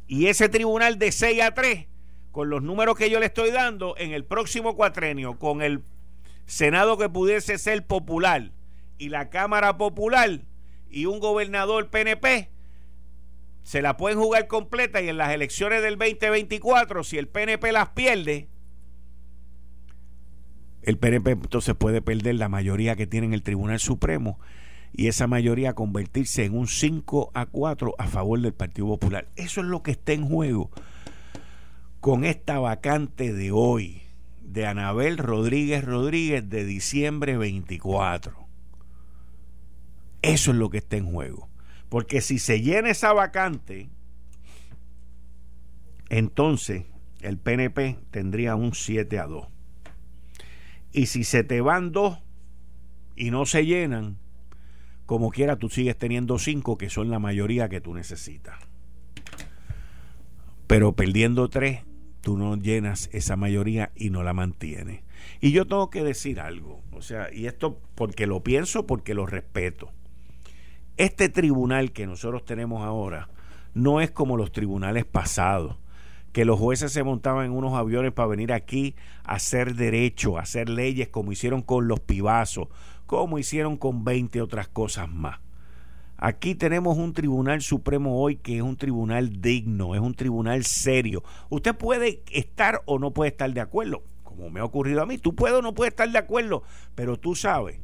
Y 0.08 0.28
ese 0.28 0.48
tribunal 0.48 1.00
de 1.00 1.12
6 1.12 1.42
a 1.42 1.54
3, 1.56 1.88
con 2.32 2.50
los 2.50 2.62
números 2.62 2.98
que 2.98 3.10
yo 3.10 3.20
le 3.20 3.26
estoy 3.26 3.50
dando, 3.50 3.96
en 3.98 4.12
el 4.12 4.26
próximo 4.26 4.76
cuatrenio, 4.76 5.40
con 5.40 5.64
el 5.64 5.82
Senado 6.48 6.98
que 6.98 7.10
pudiese 7.10 7.58
ser 7.58 7.86
popular 7.86 8.52
y 8.98 9.10
la 9.10 9.30
Cámara 9.30 9.78
Popular 9.78 10.42
y 10.90 11.06
un 11.06 11.20
gobernador 11.20 11.90
PNP, 11.90 12.50
se 13.64 13.82
la 13.82 13.98
pueden 13.98 14.18
jugar 14.18 14.48
completa 14.48 15.02
y 15.02 15.10
en 15.10 15.18
las 15.18 15.34
elecciones 15.34 15.84
del 15.84 15.98
2024, 15.98 17.04
si 17.04 17.18
el 17.18 17.28
PNP 17.28 17.74
las 17.74 17.90
pierde, 17.90 18.48
el 20.84 20.98
PNP 20.98 21.32
entonces 21.32 21.76
puede 21.76 22.02
perder 22.02 22.36
la 22.36 22.48
mayoría 22.48 22.96
que 22.96 23.08
tiene 23.08 23.28
en 23.28 23.34
el 23.34 23.44
Tribunal 23.44 23.80
Supremo 23.80 24.40
y 24.94 25.08
esa 25.08 25.28
mayoría 25.28 25.74
convertirse 25.74 26.46
en 26.46 26.58
un 26.58 26.68
5 26.68 27.32
a 27.34 27.46
4 27.46 27.96
a 27.98 28.08
favor 28.08 28.40
del 28.40 28.54
Partido 28.54 28.88
Popular. 28.88 29.28
Eso 29.36 29.60
es 29.60 29.68
lo 29.68 29.84
que 29.84 29.92
está 29.92 30.14
en 30.14 30.26
juego 30.26 30.72
con 32.00 32.24
esta 32.24 32.60
vacante 32.60 33.34
de 33.34 33.52
hoy 33.52 34.07
de 34.48 34.66
Anabel 34.66 35.18
Rodríguez 35.18 35.84
Rodríguez 35.84 36.50
de 36.50 36.64
diciembre 36.64 37.38
24. 37.38 38.48
Eso 40.22 40.52
es 40.52 40.58
lo 40.58 40.70
que 40.70 40.78
está 40.80 40.96
en 40.98 41.12
juego. 41.12 41.50
Porque 41.90 42.22
si 42.22 42.40
se 42.40 42.62
llena 42.62 42.90
esa 42.90 43.14
vacante, 43.14 43.90
entonces 46.10 46.86
el 47.22 47.38
PNP 47.38 47.98
tendría 48.10 48.56
un 48.56 48.74
7 48.74 49.20
a 49.20 49.28
2. 49.28 49.48
Y 50.94 51.08
si 51.08 51.24
se 51.24 51.44
te 51.44 51.62
van 51.62 51.92
dos 51.92 52.18
y 53.16 53.30
no 53.30 53.46
se 53.46 53.66
llenan, 53.66 54.18
como 55.06 55.30
quiera 55.30 55.58
tú 55.58 55.70
sigues 55.70 55.98
teniendo 55.98 56.40
cinco 56.40 56.78
que 56.78 56.90
son 56.90 57.10
la 57.10 57.20
mayoría 57.20 57.70
que 57.70 57.82
tú 57.82 57.94
necesitas. 57.94 58.58
Pero 60.66 60.94
perdiendo 60.94 61.50
tres, 61.50 61.82
tú 62.22 62.38
no 62.38 62.56
llenas 62.56 63.10
esa 63.14 63.36
mayoría 63.36 63.92
y 63.96 64.10
no 64.10 64.24
la 64.24 64.34
mantienes. 64.34 65.02
Y 65.42 65.52
yo 65.52 65.66
tengo 65.66 65.90
que 65.90 66.04
decir 66.04 66.40
algo, 66.40 66.82
o 66.92 67.02
sea, 67.02 67.34
y 67.34 67.48
esto 67.48 67.80
porque 67.96 68.28
lo 68.28 68.44
pienso, 68.44 68.86
porque 68.86 69.14
lo 69.14 69.26
respeto. 69.26 69.92
Este 70.98 71.30
tribunal 71.30 71.92
que 71.92 72.08
nosotros 72.08 72.46
tenemos 72.46 72.84
ahora 72.84 73.30
no 73.74 74.02
es 74.02 74.12
como 74.12 74.38
los 74.38 74.52
tribunales 74.52 75.06
pasados, 75.06 75.78
que 76.32 76.46
los 76.46 76.60
jueces 76.60 76.92
se 76.92 77.04
montaban 77.04 77.46
en 77.46 77.52
unos 77.52 77.74
aviones 77.74 78.14
para 78.14 78.28
venir 78.28 78.52
aquí 78.52 78.96
a 79.24 79.36
hacer 79.36 79.76
derecho, 79.76 80.38
a 80.38 80.42
hacer 80.42 80.70
leyes 80.70 81.10
como 81.10 81.32
hicieron 81.32 81.62
con 81.62 81.88
los 81.88 82.00
pibazos, 82.00 82.68
como 83.06 83.40
hicieron 83.40 83.78
con 83.78 84.04
20 84.04 84.42
otras 84.42 84.68
cosas 84.68 85.10
más. 85.10 85.40
Aquí 86.18 86.56
tenemos 86.56 86.98
un 86.98 87.14
tribunal 87.14 87.62
supremo 87.62 88.22
hoy 88.22 88.38
que 88.38 88.58
es 88.58 88.64
un 88.64 88.76
tribunal 88.76 89.40
digno, 89.40 89.94
es 89.94 90.02
un 90.02 90.16
tribunal 90.16 90.66
serio. 90.66 91.24
Usted 91.50 91.76
puede 91.76 92.24
estar 92.32 92.82
o 92.86 92.98
no 92.98 93.12
puede 93.12 93.30
estar 93.30 93.54
de 93.54 93.62
acuerdo, 93.62 94.04
como 94.24 94.50
me 94.50 94.60
ha 94.60 94.66
ocurrido 94.66 95.04
a 95.04 95.06
mí. 95.06 95.20
Tú 95.20 95.36
puedes 95.36 95.60
o 95.60 95.62
no 95.62 95.76
puedes 95.76 95.92
estar 95.92 96.12
de 96.12 96.18
acuerdo, 96.18 96.64
pero 96.96 97.18
tú 97.18 97.36
sabes 97.36 97.80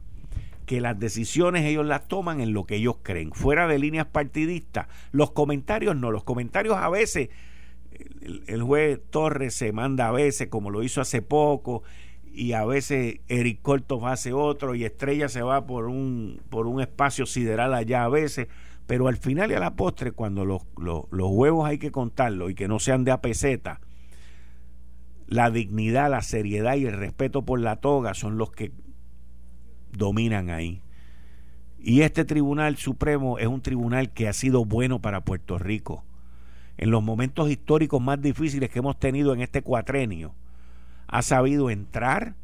que 0.66 0.82
las 0.82 1.00
decisiones 1.00 1.66
ellos 1.66 1.86
las 1.86 2.08
toman 2.08 2.42
en 2.42 2.54
lo 2.54 2.66
que 2.66 2.78
ellos 2.78 2.96
creen, 3.04 3.32
fuera 3.34 3.68
de 3.68 3.78
líneas 3.78 4.08
partidistas. 4.08 4.88
Los 5.12 5.32
comentarios 5.32 5.96
no, 5.96 6.10
los 6.10 6.24
comentarios 6.24 6.78
a 6.78 6.90
veces, 6.90 7.30
el, 8.48 8.64
juez 8.64 9.00
Torres 9.12 9.54
se 9.54 9.72
manda 9.72 10.08
a 10.08 10.12
veces, 10.12 10.48
como 10.48 10.72
lo 10.72 10.82
hizo 10.82 11.02
hace 11.02 11.22
poco, 11.22 11.84
y 12.34 12.54
a 12.54 12.66
veces 12.66 13.20
Eric 13.28 13.62
Cortos 13.62 14.02
hace 14.06 14.34
otro 14.34 14.74
y 14.74 14.84
Estrella 14.84 15.30
se 15.30 15.44
va 15.44 15.68
por 15.68 15.86
un, 15.86 16.42
por 16.50 16.66
un 16.66 16.82
espacio 16.82 17.28
sideral 17.28 17.76
allá 17.76 18.04
a 18.04 18.10
veces, 18.10 18.48
pero 18.88 19.08
al 19.08 19.18
final 19.18 19.52
y 19.52 19.54
a 19.54 19.60
la 19.60 19.76
postre, 19.76 20.12
cuando 20.12 20.44
los, 20.44 20.64
los, 20.78 21.06
huevos 21.12 21.68
hay 21.68 21.78
que 21.78 21.92
contarlos 21.92 22.50
y 22.50 22.56
que 22.56 22.68
no 22.68 22.80
sean 22.80 23.04
de 23.04 23.12
apeseta, 23.12 23.82
la 25.28 25.52
dignidad, 25.52 26.10
la 26.10 26.24
seriedad 26.24 26.76
y 26.76 26.86
el 26.86 26.98
respeto 26.98 27.44
por 27.44 27.60
la 27.60 27.76
toga 27.76 28.16
son 28.16 28.38
los 28.38 28.52
que 28.52 28.72
dominan 29.92 30.50
ahí. 30.50 30.82
Y 31.80 32.02
este 32.02 32.26
Tribunal 32.26 32.78
Supremo 32.78 33.38
es 33.38 33.48
un 33.48 33.62
tribunal 33.62 34.12
que 34.12 34.28
ha 34.28 34.34
sido 34.34 34.66
bueno 34.66 35.00
para 35.00 35.22
Puerto 35.22 35.60
Rico. 35.60 36.04
En 36.78 36.90
los 36.90 37.04
momentos 37.04 37.52
históricos 37.52 38.02
más 38.02 38.22
difíciles 38.22 38.72
que 38.72 38.80
hemos 38.80 38.98
tenido 38.98 39.34
en 39.34 39.42
este 39.42 39.62
cuatrenio, 39.62 40.34
ha 41.08 41.22
sabido 41.22 41.70
entrar, 41.70 42.36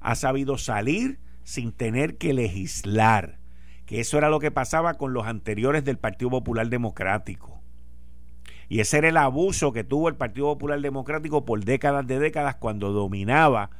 ha 0.00 0.14
sabido 0.14 0.58
salir 0.58 1.18
sin 1.42 1.72
tener 1.72 2.16
que 2.16 2.32
legislar, 2.32 3.38
que 3.86 4.00
eso 4.00 4.18
era 4.18 4.30
lo 4.30 4.40
que 4.40 4.50
pasaba 4.50 4.94
con 4.94 5.12
los 5.12 5.26
anteriores 5.26 5.84
del 5.84 5.98
Partido 5.98 6.30
Popular 6.30 6.68
Democrático. 6.68 7.60
Y 8.68 8.80
ese 8.80 8.98
era 8.98 9.08
el 9.08 9.16
abuso 9.16 9.72
que 9.72 9.84
tuvo 9.84 10.08
el 10.08 10.16
Partido 10.16 10.46
Popular 10.46 10.80
Democrático 10.80 11.44
por 11.44 11.64
décadas 11.64 12.06
de 12.06 12.18
décadas 12.18 12.56
cuando 12.56 12.92
dominaba 12.92 13.70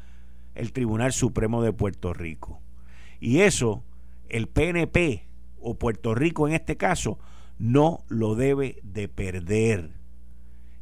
el 0.54 0.72
Tribunal 0.72 1.12
Supremo 1.12 1.62
de 1.62 1.72
Puerto 1.72 2.12
Rico. 2.12 2.60
Y 3.18 3.40
eso 3.40 3.82
el 4.28 4.48
PNP 4.48 5.26
o 5.60 5.78
Puerto 5.78 6.14
Rico 6.14 6.46
en 6.46 6.54
este 6.54 6.76
caso 6.76 7.18
no 7.58 8.04
lo 8.08 8.34
debe 8.34 8.78
de 8.82 9.08
perder. 9.08 9.92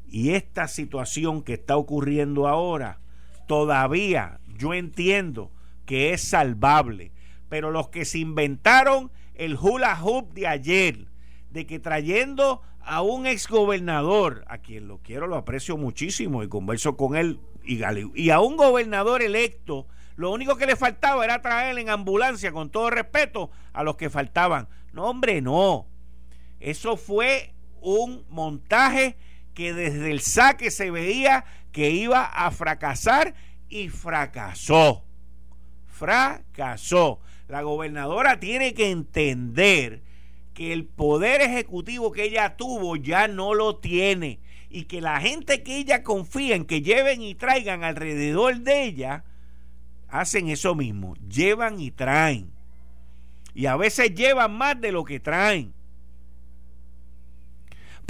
Y 0.08 0.30
esta 0.30 0.68
situación 0.68 1.42
que 1.42 1.54
está 1.54 1.76
ocurriendo 1.76 2.49
ahora 2.49 2.99
todavía 3.46 4.40
yo 4.56 4.75
entiendo 4.75 5.50
que 5.87 6.12
es 6.12 6.22
salvable. 6.22 7.12
Pero 7.49 7.70
los 7.70 7.88
que 7.88 8.04
se 8.04 8.18
inventaron 8.18 9.11
el 9.34 9.56
hula 9.56 10.00
hoop 10.00 10.32
de 10.32 10.46
ayer, 10.46 11.06
de 11.50 11.66
que 11.66 11.78
trayendo 11.78 12.62
a 12.80 13.02
un 13.02 13.26
exgobernador, 13.26 14.44
a 14.49 14.58
quien 14.58 14.88
lo 14.88 14.99
quiero, 14.99 15.26
lo 15.26 15.37
aprecio 15.37 15.76
muchísimo 15.76 16.42
y 16.42 16.49
converso 16.49 16.96
con 16.96 17.16
él, 17.16 17.40
y, 17.64 18.30
a 18.30 18.40
un 18.40 18.56
gobernador 18.56 19.22
electo, 19.22 19.87
lo 20.16 20.30
único 20.30 20.56
que 20.56 20.66
le 20.66 20.76
faltaba 20.76 21.25
era 21.25 21.40
traer 21.42 21.78
en 21.78 21.90
ambulancia, 21.90 22.52
con 22.52 22.70
todo 22.70 22.90
respeto, 22.90 23.50
a 23.72 23.82
los 23.84 23.96
que 23.96 24.11
faltaban. 24.11 24.68
No, 24.92 25.04
hombre, 25.04 25.40
no. 25.40 25.87
Eso 26.61 26.96
fue 26.96 27.54
un 27.80 28.25
montaje 28.28 29.16
que 29.54 29.73
desde 29.73 30.11
el 30.11 30.21
saque 30.21 30.71
se 30.71 30.90
veía 30.90 31.44
que 31.73 31.90
iba 31.90 32.25
a 32.25 32.50
fracasar 32.50 33.35
y 33.68 33.88
fracasó. 33.88 35.04
Fracasó. 35.87 37.21
La 37.49 37.62
gobernadora 37.62 38.40
tiene 38.40 38.75
que 38.75 38.90
entender 38.90 40.02
que 40.54 40.73
el 40.73 40.85
poder 40.85 41.40
ejecutivo 41.40 42.12
que 42.12 42.25
ella 42.25 42.56
tuvo 42.56 42.97
ya 42.97 43.28
no 43.28 43.54
lo 43.54 43.76
tiene 43.76 44.40
y 44.68 44.85
que 44.85 45.00
la 45.00 45.21
gente 45.21 45.62
que 45.62 45.76
ella 45.78 46.02
confía 46.02 46.56
en 46.56 46.64
que 46.64 46.82
lleven 46.82 47.23
y 47.23 47.35
traigan 47.35 47.85
alrededor 47.85 48.61
de 48.61 48.85
ella 48.85 49.25
hacen 50.09 50.49
eso 50.49 50.75
mismo, 50.75 51.14
llevan 51.28 51.80
y 51.80 51.90
traen. 51.90 52.52
Y 53.54 53.66
a 53.66 53.76
veces 53.76 54.14
llevan 54.14 54.52
más 54.52 54.80
de 54.80 54.92
lo 54.92 55.04
que 55.04 55.21
traen. 55.21 55.75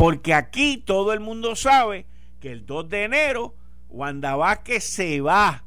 Porque 0.03 0.35
aquí 0.35 0.79
todo 0.79 1.13
el 1.13 1.21
mundo 1.21 1.55
sabe 1.55 2.07
que 2.41 2.51
el 2.51 2.67
2 2.67 2.89
de 2.89 3.05
enero 3.05 3.55
Wanda 3.89 4.35
Vázquez 4.35 4.83
se 4.83 5.21
va 5.21 5.63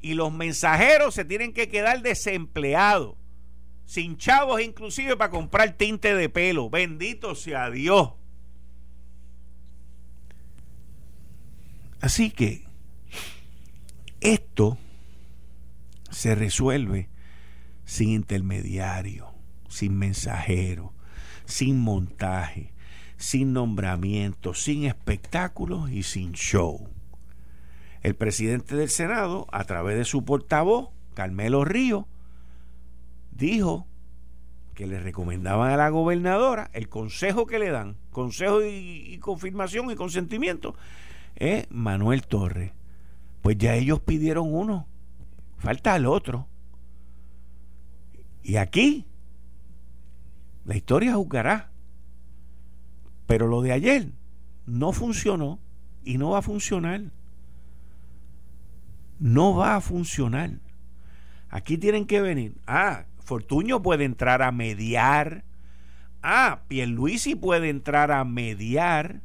y 0.00 0.14
los 0.14 0.32
mensajeros 0.32 1.14
se 1.14 1.24
tienen 1.24 1.52
que 1.52 1.68
quedar 1.68 2.02
desempleados, 2.02 3.14
sin 3.86 4.16
chavos 4.16 4.60
inclusive 4.60 5.16
para 5.16 5.30
comprar 5.30 5.76
tinte 5.76 6.16
de 6.16 6.28
pelo. 6.28 6.68
Bendito 6.68 7.36
sea 7.36 7.70
Dios. 7.70 8.10
Así 12.00 12.32
que 12.32 12.64
esto 14.18 14.78
se 16.10 16.34
resuelve 16.34 17.08
sin 17.84 18.08
intermediario, 18.08 19.32
sin 19.68 19.96
mensajero, 19.96 20.92
sin 21.44 21.78
montaje, 21.78 22.72
sin 23.18 23.52
nombramiento, 23.52 24.54
sin 24.54 24.84
espectáculos 24.84 25.90
y 25.90 26.04
sin 26.04 26.32
show. 26.32 26.88
El 28.02 28.14
presidente 28.14 28.76
del 28.76 28.88
Senado, 28.88 29.46
a 29.50 29.64
través 29.64 29.98
de 29.98 30.04
su 30.04 30.24
portavoz, 30.24 30.90
Carmelo 31.14 31.64
Río, 31.64 32.06
dijo 33.32 33.86
que 34.74 34.86
le 34.86 35.00
recomendaban 35.00 35.72
a 35.72 35.76
la 35.76 35.88
gobernadora 35.88 36.70
el 36.72 36.88
consejo 36.88 37.46
que 37.46 37.58
le 37.58 37.70
dan, 37.70 37.96
consejo 38.12 38.62
y, 38.64 39.18
confirmación 39.18 39.90
y 39.90 39.96
consentimiento, 39.96 40.76
es 41.34 41.66
Manuel 41.70 42.22
Torres. 42.22 42.70
Pues 43.42 43.58
ya 43.58 43.74
ellos 43.74 43.98
pidieron 43.98 44.54
uno, 44.54 44.86
falta 45.58 45.96
el 45.96 46.06
otro. 46.06 46.46
Y 48.44 48.56
aquí 48.56 49.04
la 50.64 50.76
historia 50.76 51.14
juzgará. 51.14 51.70
Pero 53.28 53.46
lo 53.46 53.62
de 53.62 53.70
ayer 53.70 54.10
no 54.66 54.90
funcionó 54.90 55.60
y 56.02 56.18
no 56.18 56.30
va 56.30 56.38
a 56.38 56.42
funcionar 56.42 57.12
no 59.18 59.56
va 59.56 59.76
a 59.76 59.80
funcionar. 59.80 60.58
Aquí 61.50 61.78
tienen 61.78 62.06
que 62.06 62.20
venir. 62.20 62.54
Ah, 62.66 63.04
Fortuño 63.20 63.82
puede 63.82 64.04
entrar 64.04 64.42
a 64.42 64.52
mediar. 64.52 65.44
Ah, 66.22 66.62
Pierluisi 66.68 67.34
puede 67.34 67.68
entrar 67.68 68.10
a 68.10 68.24
mediar. 68.24 69.22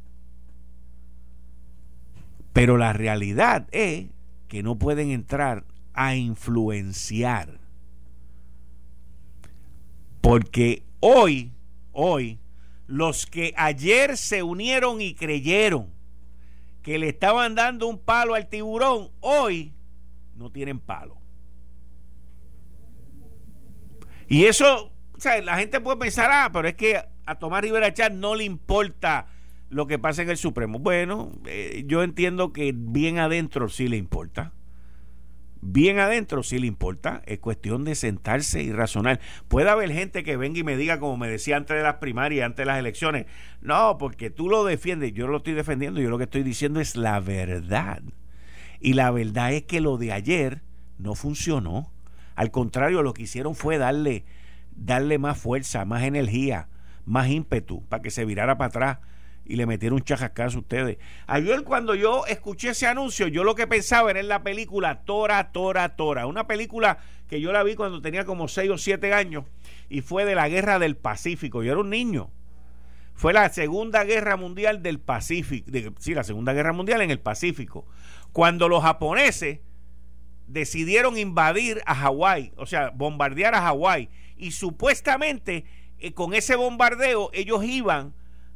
Pero 2.52 2.76
la 2.76 2.92
realidad 2.92 3.66
es 3.72 4.06
que 4.48 4.62
no 4.62 4.78
pueden 4.78 5.10
entrar 5.10 5.64
a 5.92 6.14
influenciar. 6.14 7.60
Porque 10.20 10.82
hoy, 11.00 11.52
hoy, 11.92 12.38
los 12.86 13.26
que 13.26 13.54
ayer 13.56 14.16
se 14.16 14.42
unieron 14.42 15.00
y 15.00 15.14
creyeron 15.14 15.92
que 16.82 16.98
le 16.98 17.08
estaban 17.08 17.54
dando 17.54 17.86
un 17.86 17.98
palo 17.98 18.34
al 18.34 18.48
tiburón, 18.48 19.10
hoy 19.20 19.72
no 20.36 20.50
tienen 20.50 20.78
palo. 20.78 21.16
Y 24.28 24.44
eso, 24.44 24.92
o 25.16 25.20
sea, 25.20 25.40
la 25.42 25.56
gente 25.56 25.80
puede 25.80 25.96
pensar, 25.96 26.30
ah, 26.32 26.50
pero 26.52 26.68
es 26.68 26.74
que 26.74 27.02
a 27.26 27.38
Tomás 27.38 27.62
Rivera 27.62 27.92
Chat 27.92 28.12
no 28.12 28.34
le 28.34 28.44
importa 28.44 29.28
lo 29.70 29.86
que 29.86 29.98
pasa 29.98 30.22
en 30.22 30.30
el 30.30 30.36
Supremo. 30.36 30.78
Bueno, 30.78 31.32
eh, 31.46 31.84
yo 31.86 32.02
entiendo 32.02 32.52
que 32.52 32.72
bien 32.74 33.18
adentro 33.18 33.68
sí 33.68 33.88
le 33.88 33.96
importa. 33.96 34.52
Bien 35.66 35.98
adentro 35.98 36.42
sí 36.42 36.58
le 36.58 36.66
importa. 36.66 37.22
Es 37.24 37.38
cuestión 37.38 37.84
de 37.84 37.94
sentarse 37.94 38.62
y 38.62 38.70
razonar. 38.70 39.18
Puede 39.48 39.70
haber 39.70 39.90
gente 39.92 40.22
que 40.22 40.36
venga 40.36 40.58
y 40.58 40.62
me 40.62 40.76
diga, 40.76 41.00
como 41.00 41.16
me 41.16 41.26
decía 41.26 41.56
antes 41.56 41.74
de 41.74 41.82
las 41.82 41.94
primarias, 41.94 42.44
antes 42.44 42.58
de 42.58 42.66
las 42.66 42.78
elecciones, 42.78 43.24
no, 43.62 43.96
porque 43.96 44.28
tú 44.28 44.50
lo 44.50 44.64
defiendes. 44.64 45.14
Yo 45.14 45.26
lo 45.26 45.38
estoy 45.38 45.54
defendiendo. 45.54 46.02
Yo 46.02 46.10
lo 46.10 46.18
que 46.18 46.24
estoy 46.24 46.42
diciendo 46.42 46.80
es 46.80 46.96
la 46.96 47.18
verdad. 47.18 48.02
Y 48.78 48.92
la 48.92 49.10
verdad 49.10 49.54
es 49.54 49.62
que 49.62 49.80
lo 49.80 49.96
de 49.96 50.12
ayer 50.12 50.60
no 50.98 51.14
funcionó. 51.14 51.90
Al 52.34 52.50
contrario, 52.50 53.02
lo 53.02 53.14
que 53.14 53.22
hicieron 53.22 53.54
fue 53.54 53.78
darle, 53.78 54.26
darle 54.76 55.16
más 55.16 55.38
fuerza, 55.38 55.86
más 55.86 56.02
energía, 56.02 56.68
más 57.06 57.30
ímpetu 57.30 57.82
para 57.88 58.02
que 58.02 58.10
se 58.10 58.26
virara 58.26 58.58
para 58.58 58.68
atrás 58.68 58.98
y 59.46 59.56
le 59.56 59.66
metieron 59.66 59.96
un 59.96 60.04
chajascazo 60.04 60.58
a 60.58 60.60
ustedes. 60.60 60.98
Ayer 61.26 61.64
cuando 61.64 61.94
yo 61.94 62.26
escuché 62.26 62.70
ese 62.70 62.86
anuncio, 62.86 63.28
yo 63.28 63.44
lo 63.44 63.54
que 63.54 63.66
pensaba 63.66 64.10
era 64.10 64.20
en 64.20 64.28
la 64.28 64.42
película 64.42 65.04
Tora, 65.04 65.52
Tora, 65.52 65.96
Tora. 65.96 66.26
Una 66.26 66.46
película 66.46 66.98
que 67.28 67.40
yo 67.40 67.52
la 67.52 67.62
vi 67.62 67.74
cuando 67.74 68.00
tenía 68.00 68.24
como 68.24 68.48
6 68.48 68.70
o 68.70 68.78
7 68.78 69.12
años 69.12 69.44
y 69.88 70.00
fue 70.00 70.24
de 70.24 70.34
la 70.34 70.48
guerra 70.48 70.78
del 70.78 70.96
Pacífico. 70.96 71.62
Yo 71.62 71.72
era 71.72 71.80
un 71.80 71.90
niño. 71.90 72.30
Fue 73.14 73.32
la 73.32 73.48
Segunda 73.48 74.02
Guerra 74.02 74.36
Mundial 74.36 74.82
del 74.82 74.98
Pacífico. 74.98 75.70
sí, 75.98 76.14
la 76.14 76.24
Segunda 76.24 76.52
Guerra 76.52 76.72
Mundial 76.72 77.00
en 77.02 77.10
el 77.10 77.20
Pacífico 77.20 77.86
cuando 78.34 78.68
los 78.68 78.82
japoneses 78.82 79.60
decidieron 80.48 81.16
invadir 81.16 81.80
a 81.86 81.94
Hawái, 81.94 82.52
o 82.56 82.66
sea, 82.66 82.90
bombardear 82.90 83.54
a 83.54 83.62
Hawái, 83.62 84.08
y 84.36 84.50
supuestamente 84.50 85.64
eh, 86.00 86.12
con 86.14 86.34
ese 86.34 86.56
bombardeo 86.56 87.30
ellos 87.32 87.64
iban 87.64 88.12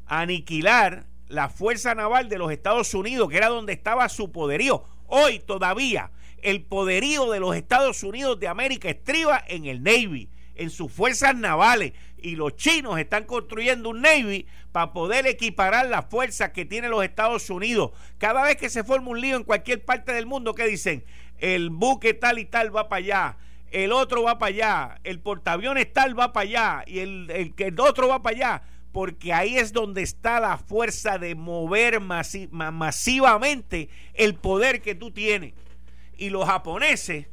aniquilar 0.08 1.06
la 1.28 1.48
fuerza 1.48 1.94
naval 1.94 2.28
de 2.28 2.38
los 2.38 2.50
Estados 2.50 2.92
Unidos, 2.94 3.28
que 3.28 3.36
era 3.36 3.48
donde 3.48 3.72
estaba 3.72 4.08
su 4.08 4.32
poderío. 4.32 4.84
Hoy 5.06 5.38
todavía 5.38 6.10
el 6.42 6.62
poderío 6.62 7.30
de 7.30 7.40
los 7.40 7.56
Estados 7.56 8.02
Unidos 8.02 8.38
de 8.40 8.48
América 8.48 8.88
estriba 8.88 9.42
en 9.46 9.66
el 9.66 9.82
Navy, 9.82 10.30
en 10.54 10.70
sus 10.70 10.92
fuerzas 10.92 11.36
navales 11.36 11.92
y 12.20 12.36
los 12.36 12.56
chinos 12.56 12.98
están 12.98 13.24
construyendo 13.24 13.90
un 13.90 14.02
Navy 14.02 14.46
para 14.72 14.92
poder 14.92 15.26
equiparar 15.26 15.86
las 15.86 16.06
fuerzas 16.06 16.50
que 16.50 16.64
tienen 16.64 16.90
los 16.90 17.04
Estados 17.04 17.48
Unidos. 17.50 17.92
Cada 18.18 18.42
vez 18.42 18.56
que 18.56 18.70
se 18.70 18.84
forma 18.84 19.10
un 19.10 19.20
lío 19.20 19.36
en 19.36 19.44
cualquier 19.44 19.84
parte 19.84 20.12
del 20.12 20.26
mundo, 20.26 20.54
¿qué 20.54 20.66
dicen? 20.66 21.04
El 21.38 21.70
buque 21.70 22.14
tal 22.14 22.38
y 22.38 22.44
tal 22.44 22.74
va 22.74 22.88
para 22.88 22.98
allá, 22.98 23.36
el 23.70 23.92
otro 23.92 24.22
va 24.22 24.38
para 24.38 24.48
allá, 24.48 25.00
el 25.04 25.20
portaaviones 25.20 25.92
tal 25.92 26.18
va 26.18 26.32
para 26.32 26.44
allá 26.44 26.84
y 26.86 27.00
el, 27.00 27.30
el, 27.30 27.54
el 27.56 27.80
otro 27.80 28.08
va 28.08 28.22
para 28.22 28.36
allá. 28.36 28.62
Porque 28.92 29.32
ahí 29.32 29.58
es 29.58 29.72
donde 29.72 30.02
está 30.02 30.40
la 30.40 30.56
fuerza 30.56 31.18
de 31.18 31.34
mover 31.34 32.00
masivamente 32.00 33.90
el 34.14 34.34
poder 34.34 34.80
que 34.82 34.94
tú 34.94 35.10
tienes. 35.10 35.54
Y 36.16 36.30
los 36.30 36.46
japoneses 36.46 37.26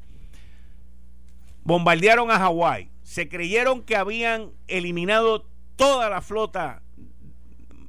bombardearon 1.63 2.29
a 2.29 2.37
Hawái 2.37 2.89
se 3.05 3.29
creyeron 3.29 3.83
que 3.83 3.95
habían 3.95 4.51
eliminado 4.67 5.45
toda 5.75 6.09
la 6.09 6.21
flota 6.21 6.81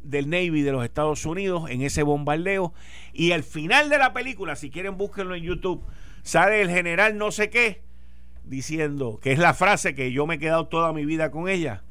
del 0.02 0.28
Navy 0.28 0.62
de 0.62 0.72
los 0.72 0.84
Estados 0.84 1.24
Unidos 1.24 1.70
en 1.70 1.82
ese 1.82 2.02
bombardeo 2.02 2.74
y 3.12 3.32
al 3.32 3.42
final 3.42 3.88
de 3.88 3.98
la 3.98 4.12
película, 4.12 4.56
si 4.56 4.70
quieren 4.70 4.98
búsquenlo 4.98 5.34
en 5.34 5.42
YouTube, 5.42 5.82
sale 6.22 6.60
el 6.60 6.70
general 6.70 7.16
no 7.16 7.32
sé 7.32 7.48
qué 7.48 7.82
diciendo, 8.44 9.18
que 9.20 9.32
es 9.32 9.38
la 9.38 9.54
frase 9.54 9.94
que 9.94 10.12
yo 10.12 10.26
me 10.26 10.36
he 10.36 10.38
quedado 10.38 10.68
toda 10.68 10.92
mi 10.92 11.04
vida 11.06 11.30
con 11.30 11.48
ella, 11.48 11.82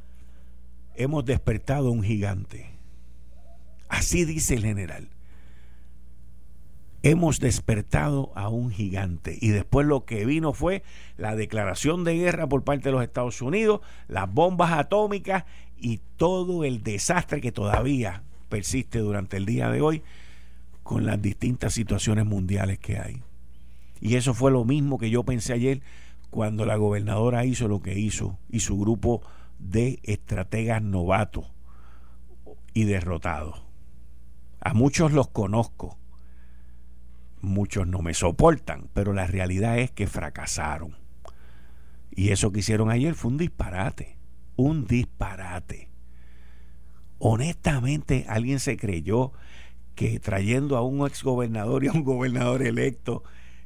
hemos 0.98 1.26
despertado 1.26 1.92
un 1.92 2.04
gigante. 2.04 2.72
Así 3.90 4.26
dice 4.26 4.56
el 4.56 4.64
general 4.64 5.10
hemos 7.06 7.40
despertado 7.40 8.32
a 8.34 8.50
un 8.50 8.72
gigante. 8.72 9.38
Y 9.40 9.50
después 9.50 9.86
lo 9.86 10.06
que 10.06 10.26
vino 10.26 10.54
fue 10.54 10.82
la 11.18 11.36
declaración 11.36 12.04
de 12.04 12.16
guerra 12.16 12.50
por 12.50 12.64
parte 12.64 12.90
de 12.90 12.94
los 12.94 13.04
Estados 13.04 13.44
Unidos, 13.44 13.82
las 14.08 14.34
bombas 14.34 14.72
atómicas 14.72 15.46
y 15.78 16.00
todo 16.18 16.64
el 16.64 16.82
desastre 16.82 17.42
que 17.42 17.52
todavía 17.52 18.24
persiste 18.50 18.98
durante 19.00 19.38
el 19.38 19.46
día 19.46 19.70
de 19.70 19.82
hoy 19.82 20.02
con 20.82 21.06
las 21.06 21.22
distintas 21.22 21.76
situaciones 21.76 22.26
mundiales 22.26 22.80
que 22.80 22.98
hay. 22.98 23.22
Y 24.02 24.16
eso 24.16 24.34
fue 24.34 24.50
lo 24.50 24.66
mismo 24.66 24.98
que 24.98 25.12
yo 25.12 25.22
pensé 25.24 25.54
ayer 25.54 25.82
cuando 26.32 26.66
la 26.66 26.76
gobernadora 26.76 27.46
hizo 27.46 27.68
lo 27.68 27.84
que 27.84 28.00
hizo 28.00 28.40
y 28.50 28.62
su 28.62 28.80
grupo 28.80 29.22
de 29.72 30.00
estrategas 30.04 30.82
novatos 30.82 31.46
y 32.74 32.86
derrotados. 32.86 33.62
A 34.60 34.74
muchos 34.74 35.12
los 35.12 35.28
conozco 35.30 35.98
muchos 37.46 37.88
no 37.88 38.02
me 38.02 38.14
soportan, 38.14 38.90
pero 38.94 39.14
la 39.14 39.28
realidad 39.28 39.80
es 39.80 39.92
que 39.92 40.08
fracasaron. 40.08 40.96
Y 42.12 42.30
eso 42.30 42.52
que 42.52 42.60
hicieron 42.60 42.90
ayer 42.90 43.16
fue 43.16 43.32
un 43.32 43.38
disparate, 43.38 44.18
un 44.56 44.86
disparate. 44.86 45.90
Honestamente, 47.20 48.26
alguien 48.28 48.60
se 48.60 48.78
creyó 48.78 49.32
que 49.96 50.20
trayendo 50.20 50.76
a 50.76 50.82
un 50.82 51.06
exgobernador 51.06 51.84
y 51.84 51.88
a 51.88 51.94
un 51.94 52.04
gobernador 52.04 52.62
electo 52.64 53.24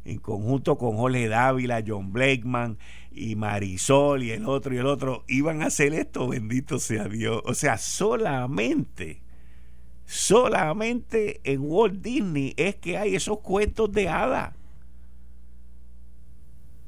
en 0.09 0.19
conjunto 0.19 0.77
con 0.77 0.97
Jorge 0.97 1.27
Dávila, 1.27 1.83
John 1.85 2.11
Blakeman 2.11 2.77
y 3.11 3.35
Marisol 3.35 4.23
y 4.23 4.31
el 4.31 4.47
otro 4.47 4.73
y 4.73 4.77
el 4.77 4.87
otro, 4.87 5.23
iban 5.27 5.61
a 5.61 5.67
hacer 5.67 5.93
esto, 5.93 6.27
bendito 6.27 6.79
sea 6.79 7.07
Dios. 7.07 7.41
O 7.45 7.53
sea, 7.53 7.77
solamente, 7.77 9.21
solamente 10.05 11.41
en 11.43 11.61
Walt 11.61 12.01
Disney 12.01 12.53
es 12.57 12.75
que 12.75 12.97
hay 12.97 13.15
esos 13.15 13.39
cuentos 13.39 13.91
de 13.91 14.09
hadas. 14.09 14.55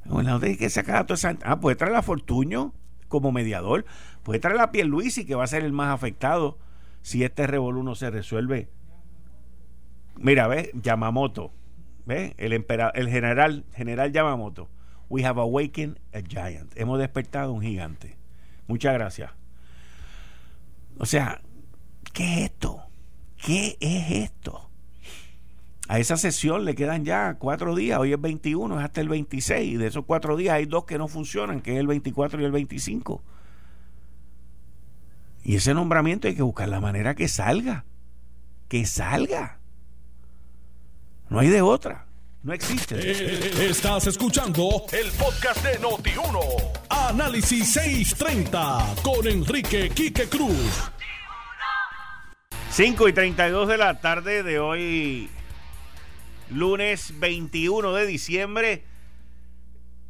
Bueno, 0.05 0.39
que 0.39 0.69
sacar 0.69 1.05
a 1.07 1.13
esa... 1.13 1.37
Ah, 1.43 1.59
puede 1.59 1.75
traer 1.75 1.95
a 1.95 2.01
Fortuño 2.01 2.73
como 3.07 3.31
mediador. 3.31 3.85
Puede 4.23 4.39
traer 4.39 4.59
a 4.59 4.71
Pierluisi, 4.71 5.25
que 5.25 5.35
va 5.35 5.43
a 5.43 5.47
ser 5.47 5.63
el 5.63 5.73
más 5.73 5.93
afectado 5.93 6.57
si 7.01 7.23
este 7.23 7.45
revolú 7.45 7.83
no 7.83 7.95
se 7.95 8.09
resuelve. 8.09 8.69
Mira, 10.17 10.47
ve, 10.47 10.71
Yamamoto. 10.73 11.51
¿Ve? 12.05 12.35
El, 12.37 12.53
el 12.53 13.09
general, 13.09 13.65
general 13.73 14.11
Yamamoto. 14.11 14.69
We 15.09 15.25
have 15.25 15.39
awakened 15.39 15.97
a 16.13 16.21
giant. 16.21 16.71
Hemos 16.75 16.99
despertado 16.99 17.51
un 17.51 17.61
gigante. 17.61 18.15
Muchas 18.67 18.93
gracias. 18.93 19.31
O 20.97 21.05
sea, 21.05 21.41
¿qué 22.13 22.33
es 22.33 22.51
esto? 22.51 22.81
¿Qué 23.43 23.77
es 23.79 24.11
esto? 24.11 24.69
A 25.87 25.99
esa 25.99 26.15
sesión 26.15 26.63
le 26.63 26.75
quedan 26.75 27.03
ya 27.03 27.33
cuatro 27.33 27.75
días. 27.75 27.99
Hoy 27.99 28.13
es 28.13 28.21
21, 28.21 28.79
es 28.79 28.85
hasta 28.85 29.01
el 29.01 29.09
26. 29.09 29.73
Y 29.73 29.77
de 29.77 29.87
esos 29.87 30.05
cuatro 30.05 30.37
días 30.37 30.55
hay 30.55 30.65
dos 30.65 30.85
que 30.85 30.97
no 30.97 31.09
funcionan, 31.09 31.59
que 31.59 31.73
es 31.73 31.79
el 31.79 31.87
24 31.87 32.39
y 32.41 32.45
el 32.45 32.51
25. 32.51 33.21
Y 35.43 35.55
ese 35.55 35.73
nombramiento 35.73 36.27
hay 36.27 36.35
que 36.35 36.43
buscar 36.43 36.69
la 36.69 36.79
manera 36.79 37.15
que 37.15 37.27
salga. 37.27 37.83
Que 38.69 38.85
salga. 38.85 39.59
No 41.31 41.39
hay 41.39 41.47
de 41.47 41.61
otra. 41.61 42.05
No 42.43 42.51
existe. 42.51 42.95
Eh, 42.99 43.69
estás 43.69 44.05
escuchando 44.05 44.83
el 44.91 45.09
podcast 45.11 45.63
de 45.63 45.79
Noti1. 45.79 46.39
Análisis 46.89 47.71
630 47.71 48.95
con 49.01 49.25
Enrique 49.25 49.89
Quique 49.91 50.27
Cruz. 50.27 50.91
5 52.71 53.07
y 53.07 53.13
32 53.13 53.69
de 53.69 53.77
la 53.77 54.01
tarde 54.01 54.43
de 54.43 54.59
hoy, 54.59 55.29
lunes 56.49 57.17
21 57.17 57.93
de 57.93 58.05
diciembre 58.05 58.83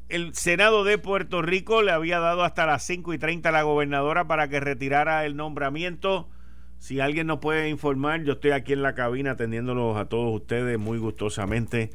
el 0.09 0.33
Senado 0.33 0.83
de 0.83 0.97
Puerto 0.97 1.43
Rico 1.43 1.83
le 1.83 1.91
había 1.91 2.19
dado 2.19 2.43
hasta 2.43 2.65
las 2.65 2.83
5 2.83 3.13
y 3.13 3.19
30 3.19 3.47
a 3.49 3.51
la 3.51 3.61
gobernadora 3.61 4.25
para 4.25 4.47
que 4.49 4.59
retirara 4.59 5.23
el 5.25 5.37
nombramiento. 5.37 6.27
Si 6.81 6.99
alguien 6.99 7.27
nos 7.27 7.37
puede 7.37 7.69
informar, 7.69 8.23
yo 8.23 8.33
estoy 8.33 8.51
aquí 8.51 8.73
en 8.73 8.81
la 8.81 8.95
cabina 8.95 9.31
atendiéndolos 9.31 9.97
a 9.97 10.05
todos 10.05 10.33
ustedes 10.33 10.79
muy 10.79 10.97
gustosamente. 10.97 11.91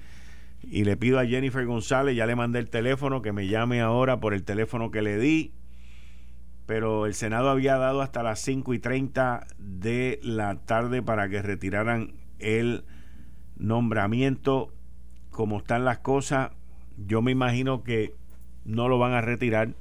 Y 0.63 0.85
le 0.85 0.97
pido 0.97 1.19
a 1.19 1.27
Jennifer 1.27 1.67
González, 1.67 2.15
ya 2.15 2.25
le 2.25 2.37
mandé 2.37 2.61
el 2.61 2.71
teléfono, 2.71 3.21
que 3.21 3.33
me 3.33 3.49
llame 3.49 3.81
ahora 3.81 4.21
por 4.21 4.33
el 4.33 4.45
teléfono 4.45 4.93
que 4.93 5.03
le 5.03 5.19
di. 5.19 5.53
Pero 6.67 7.07
el 7.07 7.15
Senado 7.15 7.51
había 7.51 7.77
dado 7.79 8.01
hasta 8.01 8.23
las 8.23 8.39
5 8.43 8.75
y 8.75 8.79
30 8.79 9.49
de 9.59 10.21
la 10.23 10.55
tarde 10.55 11.03
para 11.03 11.29
que 11.29 11.43
retiraran 11.43 12.13
el 12.39 12.85
nombramiento. 13.57 14.73
Como 15.31 15.59
están 15.59 15.85
las 15.85 15.99
cosas, 15.99 16.53
yo 16.97 17.23
me 17.23 17.33
imagino 17.33 17.83
que 17.83 18.15
no 18.65 18.89
lo 18.89 19.01
van 19.01 19.15
a 19.15 19.21
retirar. 19.21 19.75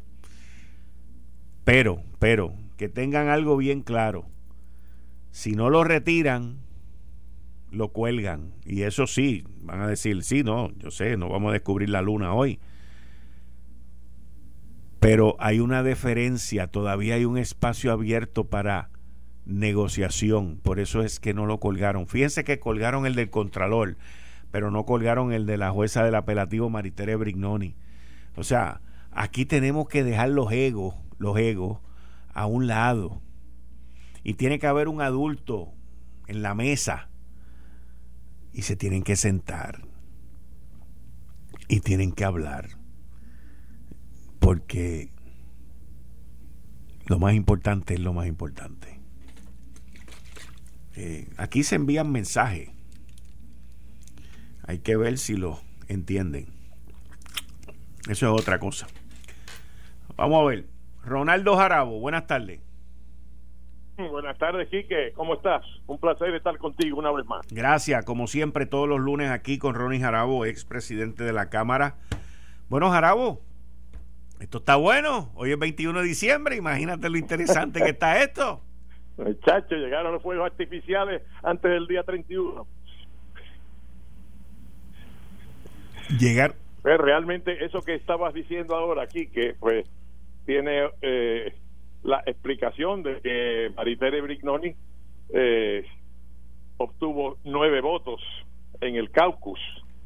Pero, 1.64 2.02
pero, 2.18 2.56
que 2.76 2.90
tengan 2.90 3.28
algo 3.28 3.56
bien 3.56 3.84
claro. 3.84 4.26
Si 5.36 5.52
no 5.52 5.70
lo 5.70 5.84
retiran, 5.84 6.60
lo 7.70 7.90
cuelgan. 7.90 8.54
Y 8.66 8.84
eso 8.84 9.06
sí, 9.06 9.44
van 9.64 9.82
a 9.82 9.88
decir, 9.88 10.24
sí, 10.24 10.44
no, 10.44 10.72
yo 10.78 10.92
sé, 10.92 11.18
no 11.18 11.28
vamos 11.28 11.50
a 11.50 11.54
descubrir 11.54 11.90
la 11.90 12.02
luna 12.02 12.34
hoy. 12.34 12.58
Pero 15.02 15.36
hay 15.40 15.60
una 15.60 15.84
deferencia, 15.84 16.68
todavía 16.68 17.16
hay 17.16 17.26
un 17.26 17.38
espacio 17.38 17.92
abierto 17.92 18.46
para 18.46 18.92
negociación. 19.46 20.62
Por 20.64 20.80
eso 20.80 21.02
es 21.02 21.20
que 21.20 21.34
no 21.34 21.46
lo 21.46 21.60
colgaron. 21.60 22.08
Fíjense 22.08 22.46
que 22.46 22.60
colgaron 22.60 23.06
el 23.06 23.16
del 23.16 23.30
Contralor 23.30 23.98
pero 24.52 24.72
no 24.72 24.86
colgaron 24.86 25.34
el 25.34 25.46
de 25.46 25.58
la 25.58 25.72
jueza 25.72 26.06
del 26.06 26.16
apelativo 26.16 26.70
Maritere 26.70 27.18
Brignoni. 27.18 27.76
O 28.38 28.44
sea, 28.46 28.80
aquí 29.12 29.46
tenemos 29.46 29.90
que 29.90 30.06
dejar 30.06 30.30
los 30.30 30.50
egos, 30.54 30.96
los 31.18 31.38
egos 31.38 31.80
a 32.34 32.46
un 32.46 32.68
lado. 32.68 33.22
Y 34.26 34.34
tiene 34.34 34.60
que 34.60 34.68
haber 34.68 34.90
un 34.90 35.02
adulto 35.02 35.72
en 36.28 36.42
la 36.42 36.54
mesa 36.54 37.08
y 38.52 38.64
se 38.64 38.76
tienen 38.76 39.04
que 39.04 39.16
sentar 39.16 39.82
y 41.70 41.80
tienen 41.80 42.12
que 42.12 42.26
hablar. 42.26 42.68
Porque 44.40 45.10
lo 47.06 47.20
más 47.20 47.34
importante 47.36 47.94
es 47.94 48.02
lo 48.02 48.12
más 48.12 48.28
importante. 48.28 49.00
Eh, 50.98 51.30
aquí 51.38 51.64
se 51.64 51.76
envían 51.76 52.12
mensajes 52.12 52.76
hay 54.68 54.80
que 54.80 54.98
ver 54.98 55.18
si 55.18 55.36
lo 55.36 55.60
entienden. 55.88 56.48
Eso 58.10 58.34
es 58.34 58.42
otra 58.42 58.60
cosa. 58.60 58.88
Vamos 60.16 60.42
a 60.42 60.46
ver. 60.46 60.68
Ronaldo 61.04 61.56
Jarabo, 61.56 62.00
buenas 62.00 62.26
tardes. 62.26 62.62
Buenas 63.98 64.38
tardes, 64.38 64.68
Quique. 64.70 65.14
¿Cómo 65.16 65.36
estás? 65.36 65.66
Un 65.88 65.98
placer 66.00 66.34
estar 66.36 66.58
contigo 66.58 67.00
una 67.00 67.12
vez 67.12 67.26
más. 67.26 67.46
Gracias. 67.50 68.04
Como 68.04 68.28
siempre, 68.28 68.66
todos 68.66 68.90
los 68.90 69.00
lunes 69.00 69.32
aquí 69.32 69.58
con 69.58 69.74
Ronnie 69.74 70.02
Jarabo, 70.02 70.46
ex 70.46 70.66
presidente 70.66 71.24
de 71.24 71.32
la 71.32 71.50
Cámara. 71.50 71.96
Bueno, 72.68 72.90
Jarabo, 72.90 73.42
esto 74.42 74.58
está 74.58 74.76
bueno. 74.76 75.32
Hoy 75.36 75.52
es 75.52 75.60
21 75.60 76.02
de 76.02 76.08
diciembre. 76.08 76.58
Imagínate 76.58 77.10
lo 77.10 77.18
interesante 77.18 77.82
que 77.82 77.92
está 77.92 78.22
esto. 78.22 78.62
Muchachos, 79.18 79.80
llegaron 79.80 80.12
los 80.12 80.22
fuegos 80.22 80.46
artificiales 80.52 81.22
antes 81.42 81.72
del 81.72 81.88
día 81.88 82.04
31. 82.04 82.68
llegar. 86.20 86.56
Pues 86.82 86.98
realmente 87.00 87.64
eso 87.66 87.82
que 87.82 87.96
estabas 87.96 88.34
diciendo 88.34 88.76
ahora 88.76 89.04
aquí, 89.04 89.28
que 89.28 89.56
pues 89.60 89.88
tiene 90.46 90.90
eh, 91.02 91.56
la 92.06 92.22
explicación 92.26 93.04
de 93.04 93.20
que 93.22 93.72
Maritere 93.76 94.22
Brignoni 94.22 94.76
eh, 95.34 95.84
obtuvo 96.78 97.38
nueve 97.44 97.82
votos 97.82 98.22
en 98.80 98.96
el 98.96 99.10
caucus 99.10 99.60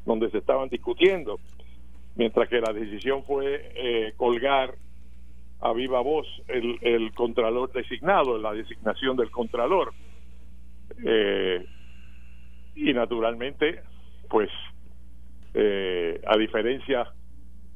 donde 0.06 0.30
se 0.30 0.38
estaban 0.38 0.70
discutiendo, 0.70 1.38
mientras 2.16 2.48
que 2.48 2.60
la 2.60 2.72
decisión 2.72 3.22
fue 3.24 3.70
eh, 3.74 4.12
colgar 4.16 4.74
a 5.60 5.72
viva 5.74 6.00
voz 6.00 6.26
el, 6.48 6.78
el 6.80 7.12
contralor 7.12 7.70
designado, 7.72 8.38
la 8.38 8.54
designación 8.54 9.16
del 9.16 9.30
contralor. 9.30 9.92
y 12.74 12.92
naturalmente, 12.94 13.82
pues 14.30 14.48
eh, 15.52 16.20
a 16.26 16.36
diferencia 16.38 17.08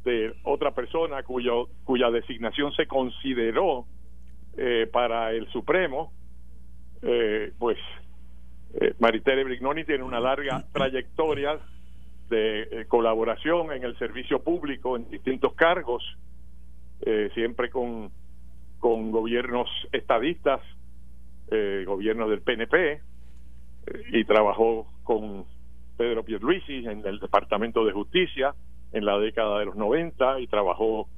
de 0.04 0.32
otra 0.44 0.70
persona 0.70 1.22
cuyo, 1.24 1.68
cuya 1.84 2.10
designación 2.10 2.72
se 2.72 2.86
consideró 2.86 3.86
eh, 4.56 4.88
para 4.92 5.32
el 5.32 5.48
Supremo, 5.48 6.12
eh, 7.02 7.52
pues 7.58 7.78
eh, 8.74 8.94
Maritere 8.98 9.44
Brignoni 9.44 9.84
tiene 9.84 10.02
una 10.04 10.20
larga 10.20 10.64
trayectoria 10.72 11.58
de 12.28 12.86
colaboración 12.88 13.72
en 13.72 13.84
el 13.84 13.96
servicio 13.98 14.42
público 14.42 14.96
en 14.96 15.08
distintos 15.10 15.54
cargos, 15.54 16.02
siempre 17.34 17.68
con, 17.68 18.10
con 18.80 19.10
gobiernos 19.10 19.68
estadistas, 19.92 20.62
gobiernos 21.84 22.30
del 22.30 22.40
PNP, 22.40 23.02
y 24.10 24.24
trabajó 24.24 24.86
con 25.04 25.44
Pedro 25.98 26.24
Pierluisi 26.24 26.86
en 26.86 27.06
el 27.06 27.20
Departamento 27.20 27.84
de 27.84 27.92
Justicia 27.92 28.54
en 28.94 29.04
la 29.04 29.18
década 29.18 29.58
de 29.58 29.66
los 29.66 29.76
90 29.76 30.40
y 30.40 30.46
trabajó 30.46 31.08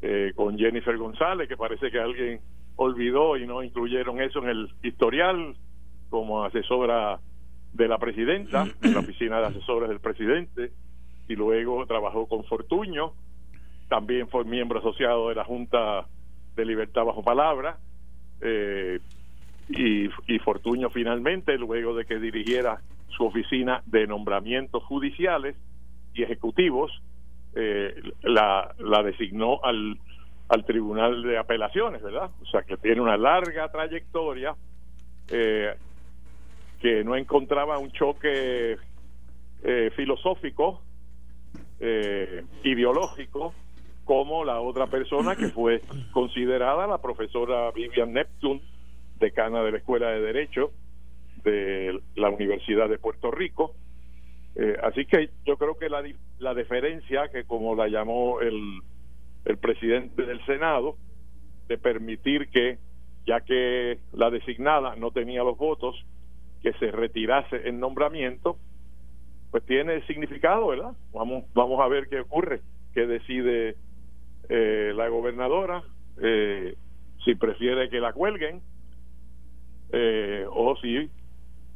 eh, 0.00 0.32
con 0.36 0.56
Jennifer 0.56 0.96
González, 0.96 1.48
que 1.48 1.56
parece 1.56 1.90
que 1.90 1.98
alguien 1.98 2.40
olvidó 2.78 3.36
y 3.36 3.46
no 3.46 3.62
incluyeron 3.62 4.20
eso 4.20 4.38
en 4.38 4.48
el 4.48 4.70
historial 4.82 5.56
como 6.08 6.44
asesora 6.44 7.18
de 7.72 7.88
la 7.88 7.98
presidenta, 7.98 8.66
en 8.82 8.94
la 8.94 9.00
oficina 9.00 9.40
de 9.40 9.46
asesores 9.46 9.88
del 9.88 10.00
presidente, 10.00 10.70
y 11.28 11.34
luego 11.34 11.84
trabajó 11.86 12.26
con 12.26 12.44
Fortuño, 12.44 13.12
también 13.88 14.28
fue 14.28 14.44
miembro 14.44 14.78
asociado 14.78 15.28
de 15.28 15.34
la 15.34 15.44
Junta 15.44 16.06
de 16.54 16.64
Libertad 16.64 17.04
Bajo 17.04 17.22
Palabra, 17.22 17.78
eh, 18.40 19.00
y, 19.68 20.06
y 20.32 20.38
Fortuño 20.38 20.88
finalmente, 20.88 21.58
luego 21.58 21.94
de 21.94 22.04
que 22.04 22.18
dirigiera 22.18 22.80
su 23.08 23.24
oficina 23.24 23.82
de 23.86 24.06
nombramientos 24.06 24.84
judiciales 24.84 25.56
y 26.14 26.22
ejecutivos, 26.22 27.02
eh, 27.56 27.92
la, 28.22 28.72
la 28.78 29.02
designó 29.02 29.58
al, 29.64 29.98
al 30.48 30.64
Tribunal 30.64 31.22
de 31.22 31.38
Apelaciones, 31.38 32.02
¿verdad? 32.02 32.30
O 32.42 32.46
sea, 32.46 32.62
que 32.62 32.76
tiene 32.76 33.00
una 33.00 33.16
larga 33.16 33.70
trayectoria 33.70 34.54
eh, 35.30 35.74
que 36.80 37.04
no 37.04 37.16
encontraba 37.16 37.78
un 37.78 37.90
choque 37.92 38.76
eh, 39.62 39.90
filosófico 39.94 40.82
eh, 41.80 42.44
ideológico 42.64 43.54
como 44.04 44.44
la 44.44 44.60
otra 44.60 44.86
persona 44.86 45.36
que 45.36 45.48
fue 45.48 45.82
considerada 46.12 46.86
la 46.86 46.98
profesora 46.98 47.70
Vivian 47.72 48.12
Neptune, 48.12 48.62
decana 49.18 49.62
de 49.62 49.72
la 49.72 49.78
Escuela 49.78 50.08
de 50.10 50.20
Derecho 50.20 50.70
de 51.44 52.00
la 52.16 52.30
Universidad 52.30 52.88
de 52.88 52.98
Puerto 52.98 53.30
Rico. 53.30 53.74
Eh, 54.56 54.76
así 54.82 55.04
que 55.04 55.30
yo 55.44 55.56
creo 55.56 55.76
que 55.76 55.88
la, 55.88 56.02
la 56.38 56.54
deferencia, 56.54 57.28
que 57.28 57.44
como 57.44 57.74
la 57.74 57.88
llamó 57.88 58.40
el, 58.40 58.80
el 59.48 59.56
presidente 59.56 60.24
del 60.24 60.44
Senado, 60.44 60.96
de 61.68 61.78
permitir 61.78 62.48
que, 62.50 62.78
ya 63.26 63.40
que 63.40 63.98
la 64.12 64.30
designada 64.30 64.94
no 64.94 65.10
tenía 65.10 65.42
los 65.42 65.56
votos, 65.56 65.96
que 66.62 66.72
se 66.74 66.90
retirase 66.90 67.56
el 67.68 67.80
nombramiento, 67.80 68.58
pues 69.50 69.64
tiene 69.64 70.06
significado, 70.06 70.68
¿verdad? 70.68 70.92
Vamos, 71.12 71.44
vamos 71.54 71.80
a 71.80 71.88
ver 71.88 72.08
qué 72.08 72.20
ocurre, 72.20 72.60
qué 72.92 73.06
decide 73.06 73.76
eh, 74.50 74.92
la 74.94 75.08
gobernadora, 75.08 75.82
eh, 76.22 76.76
si 77.24 77.34
prefiere 77.34 77.88
que 77.88 78.00
la 78.00 78.12
cuelguen 78.12 78.60
eh, 79.92 80.44
o 80.50 80.76
si 80.76 81.08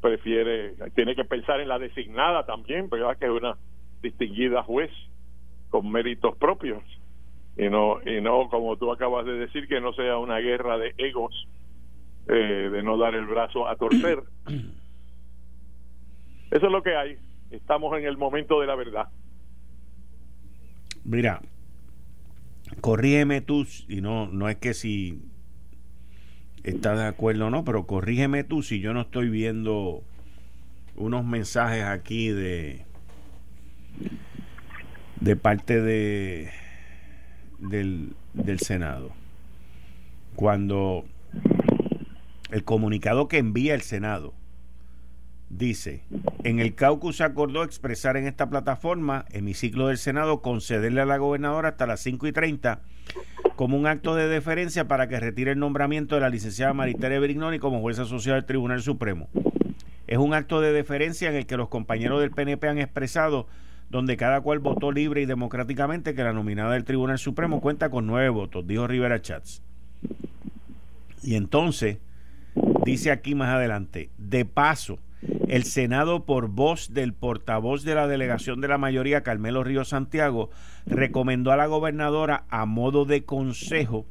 prefiere, 0.03 0.75
tiene 0.95 1.15
que 1.15 1.25
pensar 1.25 1.61
en 1.61 1.69
la 1.69 1.79
designada 1.79 2.45
también, 2.45 2.91
¿verdad? 2.91 3.17
Que 3.17 3.27
es 3.27 3.31
una 3.31 3.57
distinguida 4.03 4.63
juez 4.63 4.91
con 5.71 5.91
méritos 5.91 6.37
propios 6.37 6.83
y 7.57 7.69
no 7.69 7.99
y 8.07 8.21
no 8.21 8.49
como 8.49 8.77
tú 8.77 8.93
acabas 8.93 9.27
de 9.27 9.33
decir 9.33 9.69
que 9.69 9.81
no 9.81 9.93
sea 9.93 10.19
una 10.19 10.38
guerra 10.38 10.79
de 10.79 10.95
egos 10.99 11.49
de 12.27 12.83
no 12.83 12.97
dar 12.97 13.15
el 13.15 13.27
brazo 13.27 13.69
a 13.69 13.77
torcer 13.77 14.23
eso 16.51 16.67
es 16.67 16.73
lo 16.73 16.83
que 16.83 16.97
hay 16.97 17.19
estamos 17.53 17.97
en 17.99 18.07
el 18.07 18.17
momento 18.17 18.61
de 18.61 18.67
la 18.67 18.75
verdad. 18.75 19.09
Mira, 21.05 21.41
corrígeme 22.81 23.41
tú, 23.41 23.67
y 23.88 24.01
no, 24.01 24.27
no 24.27 24.49
es 24.49 24.57
que 24.57 24.75
si 24.75 25.21
estás 26.65 26.99
de 26.99 27.07
acuerdo 27.07 27.47
o 27.47 27.51
no, 27.51 27.65
pero 27.65 27.87
corrígeme 27.87 28.45
tú 28.45 28.62
si 28.62 28.81
yo 28.81 28.95
no 28.95 29.03
estoy 29.03 29.29
viendo 29.29 30.03
unos 30.97 31.25
mensajes 31.25 31.85
aquí 31.85 32.29
de 32.29 32.85
de 35.21 35.37
parte 35.37 35.81
de 35.81 36.51
del, 37.62 38.14
del 38.35 38.61
Senado. 38.61 39.11
Cuando 40.37 41.05
el 42.51 42.64
comunicado 42.64 43.29
que 43.29 43.38
envía 43.38 43.75
el 43.75 43.83
Senado 43.83 44.35
dice, 45.48 46.03
en 46.44 46.59
el 46.59 46.75
caucus 46.75 47.18
se 47.18 47.25
acordó 47.25 47.62
expresar 47.62 48.16
en 48.16 48.27
esta 48.27 48.48
plataforma, 48.48 49.27
hemiciclo 49.31 49.88
del 49.88 49.98
Senado, 49.98 50.42
concederle 50.42 51.01
a 51.01 51.07
la 51.07 51.18
gobernadora 51.18 51.70
hasta 51.70 51.87
las 51.87 52.01
5 52.01 52.27
y 52.27 52.33
30 52.33 52.81
como 53.57 53.77
un 53.77 53.87
acto 53.87 54.14
de 54.14 54.29
deferencia 54.29 54.88
para 54.88 55.09
que 55.09 55.20
retire 55.20 55.53
el 55.53 55.59
nombramiento 55.59 56.14
de 56.14 56.22
la 56.22 56.31
licenciada 56.31 56.72
Maritere 56.72 57.20
Brignoni 57.20 57.59
como 57.59 57.81
jueza 57.81 58.03
asociada 58.03 58.37
del 58.37 58.46
Tribunal 58.46 58.83
Supremo. 58.83 59.29
Es 60.07 60.18
un 60.18 60.35
acto 60.35 60.61
de 60.61 60.72
deferencia 60.72 61.31
en 61.31 61.37
el 61.37 61.46
que 61.46 61.57
los 61.57 61.68
compañeros 61.68 62.20
del 62.20 62.31
PNP 62.31 62.68
han 62.68 62.79
expresado 62.79 63.46
donde 63.93 64.17
cada 64.17 64.41
cual 64.41 64.59
votó 64.59 64.91
libre 64.91 65.21
y 65.21 65.27
democráticamente 65.27 66.15
que 66.15 66.25
la 66.25 66.33
nominada 66.33 66.73
del 66.73 66.85
Tribunal 66.85 67.19
Supremo 67.19 67.61
cuenta 67.61 67.91
con 67.91 68.07
nueve 68.07 68.31
votos, 68.31 68.67
dijo 68.67 68.87
Rivera 68.87 69.21
Chats. 69.21 69.63
Y 71.23 71.35
entonces, 71.35 71.99
dice 72.87 73.11
aquí 73.11 73.35
más 73.35 73.51
adelante, 73.51 74.09
de 74.17 74.47
paso, 74.47 74.99
el 75.47 75.65
Senado, 75.65 76.25
por 76.25 76.49
voz 76.49 76.95
del 76.95 77.13
portavoz 77.13 77.85
de 77.85 77.95
la 77.95 78.09
delegación 78.09 78.63
de 78.63 78.69
la 78.69 78.79
mayoría, 78.79 79.23
Carmelo 79.23 79.63
Río 79.63 79.85
Santiago, 79.85 80.49
recomendó 80.87 81.53
a 81.53 81.59
la 81.59 81.67
gobernadora 81.67 82.45
a 82.49 82.65
modo 82.65 83.05
de 83.05 83.25
consejo 83.25 84.07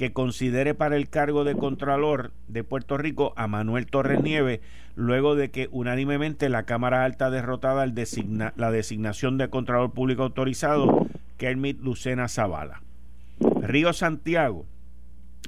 que 0.00 0.14
considere 0.14 0.72
para 0.72 0.96
el 0.96 1.10
cargo 1.10 1.44
de 1.44 1.54
Contralor 1.54 2.32
de 2.48 2.64
Puerto 2.64 2.96
Rico 2.96 3.34
a 3.36 3.46
Manuel 3.48 3.84
Torres 3.84 4.22
Nieve, 4.22 4.62
luego 4.96 5.34
de 5.34 5.50
que 5.50 5.68
unánimemente 5.72 6.48
la 6.48 6.62
Cámara 6.62 7.04
Alta 7.04 7.28
derrotada 7.28 7.84
la 7.84 8.70
designación 8.70 9.36
de 9.36 9.50
Contralor 9.50 9.92
Público 9.92 10.22
Autorizado, 10.22 11.06
Kermit 11.36 11.82
Lucena 11.82 12.28
Zavala. 12.28 12.80
Río 13.60 13.92
Santiago 13.92 14.64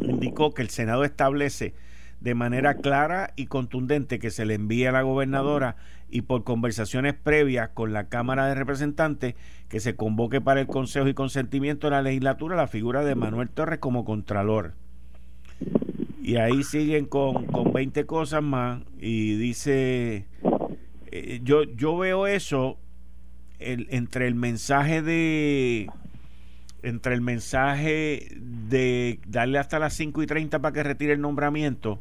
indicó 0.01 0.53
que 0.53 0.61
el 0.61 0.69
Senado 0.69 1.05
establece 1.05 1.73
de 2.23 2.35
manera 2.37 2.75
clara 2.75 3.33
y 3.35 3.47
contundente 3.47 4.21
que 4.21 4.31
se 4.31 4.45
le 4.45 4.55
envíe 4.55 4.87
a 4.87 4.93
la 4.93 5.03
gobernadora 5.03 5.75
y 6.09 6.23
por 6.23 6.45
conversaciones 6.45 7.15
previas 7.15 7.71
con 7.71 7.93
la 7.93 8.09
Cámara 8.09 8.47
de 8.47 8.55
Representantes 8.55 9.35
que 9.69 9.81
se 9.81 9.97
convoque 9.97 10.41
para 10.41 10.61
el 10.61 10.69
consejo 10.69 11.09
y 11.09 11.15
consentimiento 11.15 11.89
de 11.89 11.93
la 11.93 12.03
legislatura 12.03 12.55
la 12.55 12.69
figura 12.69 13.05
de 13.05 13.17
Manuel 13.17 13.49
Torres 13.49 13.81
como 13.81 14.05
contralor. 14.05 14.75
Y 16.23 16.37
ahí 16.37 16.63
siguen 16.63 17.07
con, 17.07 17.47
con 17.47 17.73
20 17.73 18.07
cosas 18.07 18.43
más 18.43 18.83
y 19.01 19.35
dice, 19.35 20.27
eh, 21.11 21.41
yo, 21.43 21.65
yo 21.65 21.99
veo 21.99 22.29
eso 22.29 22.79
entre 23.59 24.29
el 24.29 24.37
mensaje 24.37 25.03
de 25.03 25.89
entre 26.85 27.15
el 27.15 27.21
mensaje 27.21 28.29
de 28.37 29.21
darle 29.27 29.59
hasta 29.59 29.79
las 29.79 29.95
5 29.95 30.23
y 30.23 30.27
30 30.27 30.61
para 30.61 30.73
que 30.73 30.83
retire 30.83 31.13
el 31.13 31.21
nombramiento 31.21 32.01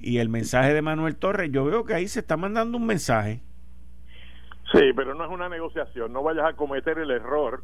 y 0.00 0.18
el 0.18 0.28
mensaje 0.28 0.74
de 0.74 0.82
Manuel 0.82 1.16
Torres, 1.16 1.50
yo 1.52 1.64
veo 1.64 1.84
que 1.84 1.94
ahí 1.94 2.08
se 2.08 2.20
está 2.20 2.36
mandando 2.36 2.78
un 2.78 2.86
mensaje. 2.86 3.42
Sí, 4.72 4.92
pero 4.94 5.14
no 5.14 5.24
es 5.24 5.30
una 5.30 5.48
negociación, 5.48 6.12
no 6.12 6.22
vayas 6.22 6.44
a 6.46 6.52
cometer 6.54 6.98
el 6.98 7.10
error, 7.10 7.62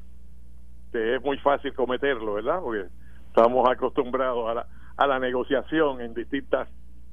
que 0.92 1.16
es 1.16 1.22
muy 1.22 1.38
fácil 1.38 1.74
cometerlo, 1.74 2.34
¿verdad? 2.34 2.60
Porque 2.62 2.86
estamos 3.26 3.68
acostumbrados 3.68 4.48
a 4.50 4.54
la, 4.54 4.66
a 4.96 5.06
la 5.06 5.18
negociación 5.18 6.00
en 6.00 6.14
distintos 6.14 6.66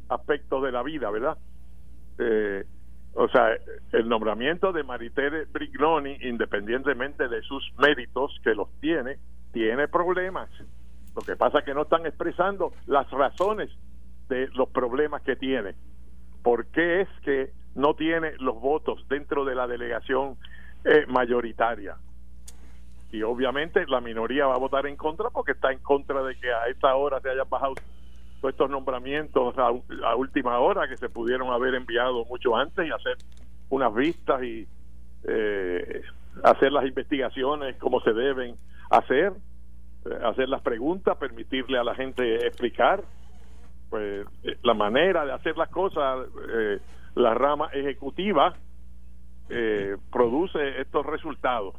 aspectos 0.08 0.64
de 0.64 0.72
la 0.72 0.84
vida, 0.84 1.10
¿verdad? 1.10 1.38
Eh, 2.20 2.64
o 3.14 3.28
sea, 3.28 3.50
el 3.92 4.08
nombramiento 4.08 4.72
de 4.72 4.84
Maritere 4.84 5.46
Brignoni, 5.46 6.18
independientemente 6.22 7.28
de 7.28 7.42
sus 7.42 7.74
méritos, 7.78 8.40
que 8.44 8.56
los 8.56 8.70
tiene, 8.80 9.18
tiene 9.52 9.88
problemas. 9.88 10.50
Lo 11.16 11.22
que 11.22 11.36
pasa 11.36 11.60
es 11.60 11.66
que 11.66 11.74
no 11.74 11.82
están 11.82 12.06
expresando 12.06 12.72
las 12.86 13.10
razones 13.12 13.70
de 14.32 14.48
los 14.54 14.70
problemas 14.70 15.22
que 15.24 15.36
tiene. 15.36 15.76
¿Por 16.42 16.66
qué 16.68 17.02
es 17.02 17.10
que 17.24 17.52
no 17.76 17.96
tiene 17.96 18.32
los 18.40 18.60
votos 18.60 19.06
dentro 19.10 19.44
de 19.44 19.56
la 19.56 19.68
delegación 19.68 20.38
eh, 20.86 21.06
mayoritaria? 21.08 21.98
Y 23.12 23.24
obviamente 23.24 23.86
la 23.88 24.00
minoría 24.00 24.48
va 24.48 24.56
a 24.56 24.58
votar 24.58 24.88
en 24.88 24.96
contra 24.96 25.30
porque 25.30 25.52
está 25.52 25.74
en 25.74 25.80
contra 25.80 26.24
de 26.24 26.36
que 26.38 26.50
a 26.50 26.68
esta 26.68 26.96
hora 26.96 27.20
se 27.20 27.30
hayan 27.30 27.50
bajado 27.50 27.74
todos 28.40 28.54
estos 28.54 28.70
nombramientos 28.70 29.54
a, 29.58 30.16
última 30.16 30.60
hora 30.60 30.88
que 30.88 30.96
se 30.96 31.10
pudieron 31.10 31.52
haber 31.52 31.76
enviado 31.76 32.24
mucho 32.24 32.56
antes 32.56 32.88
y 32.88 32.92
hacer 32.92 33.18
unas 33.70 33.94
vistas 33.94 34.42
y 34.44 34.66
eh, 35.26 36.02
hacer 36.42 36.72
las 36.72 36.86
investigaciones 36.86 37.76
como 37.78 38.00
se 38.00 38.14
deben 38.14 38.56
hacer, 38.90 39.34
eh, 40.06 40.20
hacer 40.24 40.48
las 40.48 40.62
preguntas, 40.62 41.18
permitirle 41.18 41.78
a 41.78 41.84
la 41.84 41.96
gente 41.96 42.48
explicar 42.48 43.04
pues 43.92 44.26
eh, 44.44 44.58
la 44.64 44.74
manera 44.74 45.26
de 45.26 45.34
hacer 45.34 45.58
las 45.58 45.70
cosas, 45.70 46.26
eh, 46.50 46.80
la 47.14 47.34
rama 47.34 47.68
ejecutiva 47.74 48.56
eh, 49.50 49.98
produce 50.12 50.80
estos 50.80 51.06
resultados. 51.06 51.76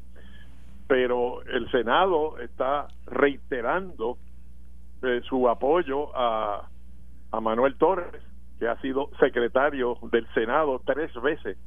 Pero 0.86 1.42
el 1.44 1.70
Senado 1.70 2.38
está 2.38 2.86
reiterando 3.06 4.18
su 5.28 5.48
apoyo 5.48 6.14
a, 6.14 6.68
a 7.32 7.40
Manuel 7.40 7.76
Torres, 7.76 8.22
que 8.60 8.68
ha 8.68 8.80
sido 8.82 9.10
secretario 9.18 9.96
del 10.12 10.28
Senado 10.32 10.80
tres 10.84 11.10
veces, 11.20 11.58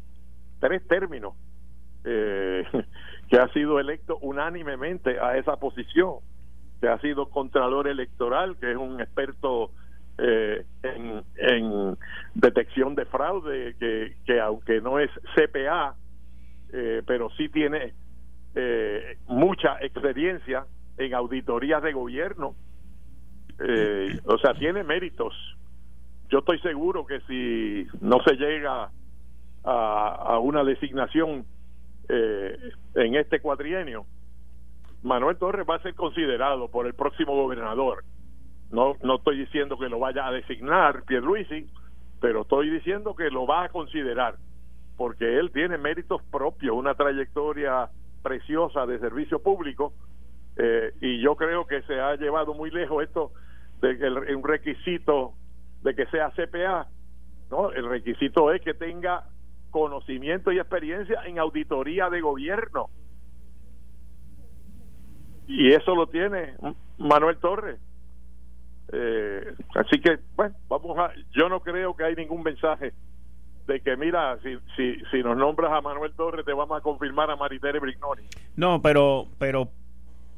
tres 0.62 0.88
términos, 0.88 1.34
que 2.04 3.38
ha 3.38 3.48
sido 3.52 3.80
electo 3.80 4.18
unánimemente 4.22 5.20
a 5.20 5.38
esa 5.38 5.58
posición, 5.58 6.20
que 6.80 6.88
ha 6.88 6.98
sido 7.00 7.30
contralor 7.30 7.90
electoral, 7.90 8.56
que 8.58 8.72
es 8.72 8.78
un 8.78 9.02
experto 9.02 9.72
eh, 10.18 10.66
en, 10.84 11.98
detección 12.36 12.96
de 12.96 13.06
fraude, 13.06 13.76
que, 13.80 14.16
que 14.26 14.40
aunque 14.40 14.80
no 14.80 15.00
es 15.00 15.10
CPA, 15.36 15.96
eh, 16.72 17.02
pero 17.06 17.30
sí 17.32 17.50
tiene 17.50 17.94
eh, 18.56 19.18
mucha 19.28 19.78
experiencia 19.82 20.66
en 20.98 21.14
auditorías 21.14 21.84
de 21.84 21.92
gobierno, 21.92 22.56
o 24.26 24.38
sea, 24.38 24.54
tiene 24.54 24.84
méritos. 24.84 25.34
Yo 26.30 26.40
estoy 26.40 26.60
seguro 26.60 27.06
que 27.06 27.22
si 27.22 27.88
no 28.02 28.20
se 28.26 28.36
llega 28.36 28.90
a, 29.64 30.16
a 30.16 30.40
una 30.40 30.64
designación 30.64 31.46
en 32.08 33.16
este 33.16 33.40
cuatrienio, 33.40 34.06
Manuel 35.04 35.38
Torres 35.38 35.66
va 35.70 35.76
a 35.76 35.82
ser 35.82 35.96
considerado 35.96 36.70
por 36.70 36.86
el 36.86 36.94
próximo 36.94 37.34
gobernador 37.34 38.04
no, 38.72 38.96
no 39.04 39.16
estoy 39.16 39.38
diciendo 39.38 39.78
que 39.78 39.90
lo 39.90 40.00
vaya 40.00 40.28
a 40.28 40.32
designar 40.32 41.04
Pierluisi, 41.04 41.68
pero 42.20 42.42
estoy 42.42 42.70
diciendo 42.70 43.16
que 43.16 43.30
lo 43.30 43.46
va 43.46 43.66
a 43.66 43.70
considerar, 43.70 44.36
porque 44.98 45.40
él 45.40 45.52
tiene 45.52 45.78
méritos 45.78 46.22
propios, 46.32 46.76
una 46.76 46.96
trayectoria 46.96 47.90
preciosa 48.24 48.86
de 48.86 49.00
servicio 49.00 49.42
público 49.42 49.94
eh, 50.58 50.94
y 51.02 51.22
yo 51.22 51.36
creo 51.36 51.68
que 51.68 51.82
se 51.84 52.00
ha 52.00 52.16
llevado 52.16 52.54
muy 52.54 52.72
lejos 52.72 53.04
esto 53.04 53.32
de 53.82 53.98
que 53.98 54.06
el, 54.06 54.36
un 54.36 54.44
requisito 54.44 55.34
de 55.84 55.94
que 55.96 56.06
sea 56.08 56.32
CPA, 56.32 56.88
¿no? 57.52 57.72
El 57.72 57.88
requisito 57.88 58.52
es 58.52 58.62
que 58.62 58.74
tenga 58.74 59.26
conocimiento 59.70 60.52
y 60.52 60.60
experiencia 60.60 61.22
en 61.26 61.38
auditoría 61.38 62.10
de 62.10 62.22
gobierno. 62.22 62.88
Y 65.48 65.74
eso 65.74 65.94
lo 65.94 66.08
tiene 66.08 66.56
Manuel 66.98 67.38
Torres. 67.38 67.80
Eh, 68.92 69.54
así 69.76 70.00
que, 70.00 70.20
bueno, 70.36 70.56
vamos 70.70 70.98
a. 70.98 71.12
Yo 71.36 71.50
no 71.50 71.62
creo 71.62 71.96
que 71.96 72.04
hay 72.04 72.16
ningún 72.16 72.44
mensaje 72.44 72.94
de 73.68 73.80
que, 73.82 73.98
mira, 73.98 74.38
si, 74.44 74.58
si, 74.76 75.04
si 75.12 75.24
nos 75.24 75.38
nombras 75.38 75.72
a 75.72 75.82
Manuel 75.82 76.14
Torres, 76.14 76.46
te 76.46 76.54
vamos 76.54 76.78
a 76.78 76.82
confirmar 76.82 77.32
a 77.32 77.36
Maritere 77.36 77.80
Brignoni. 77.80 78.24
No, 78.56 78.82
pero, 78.82 79.28
pero, 79.40 79.70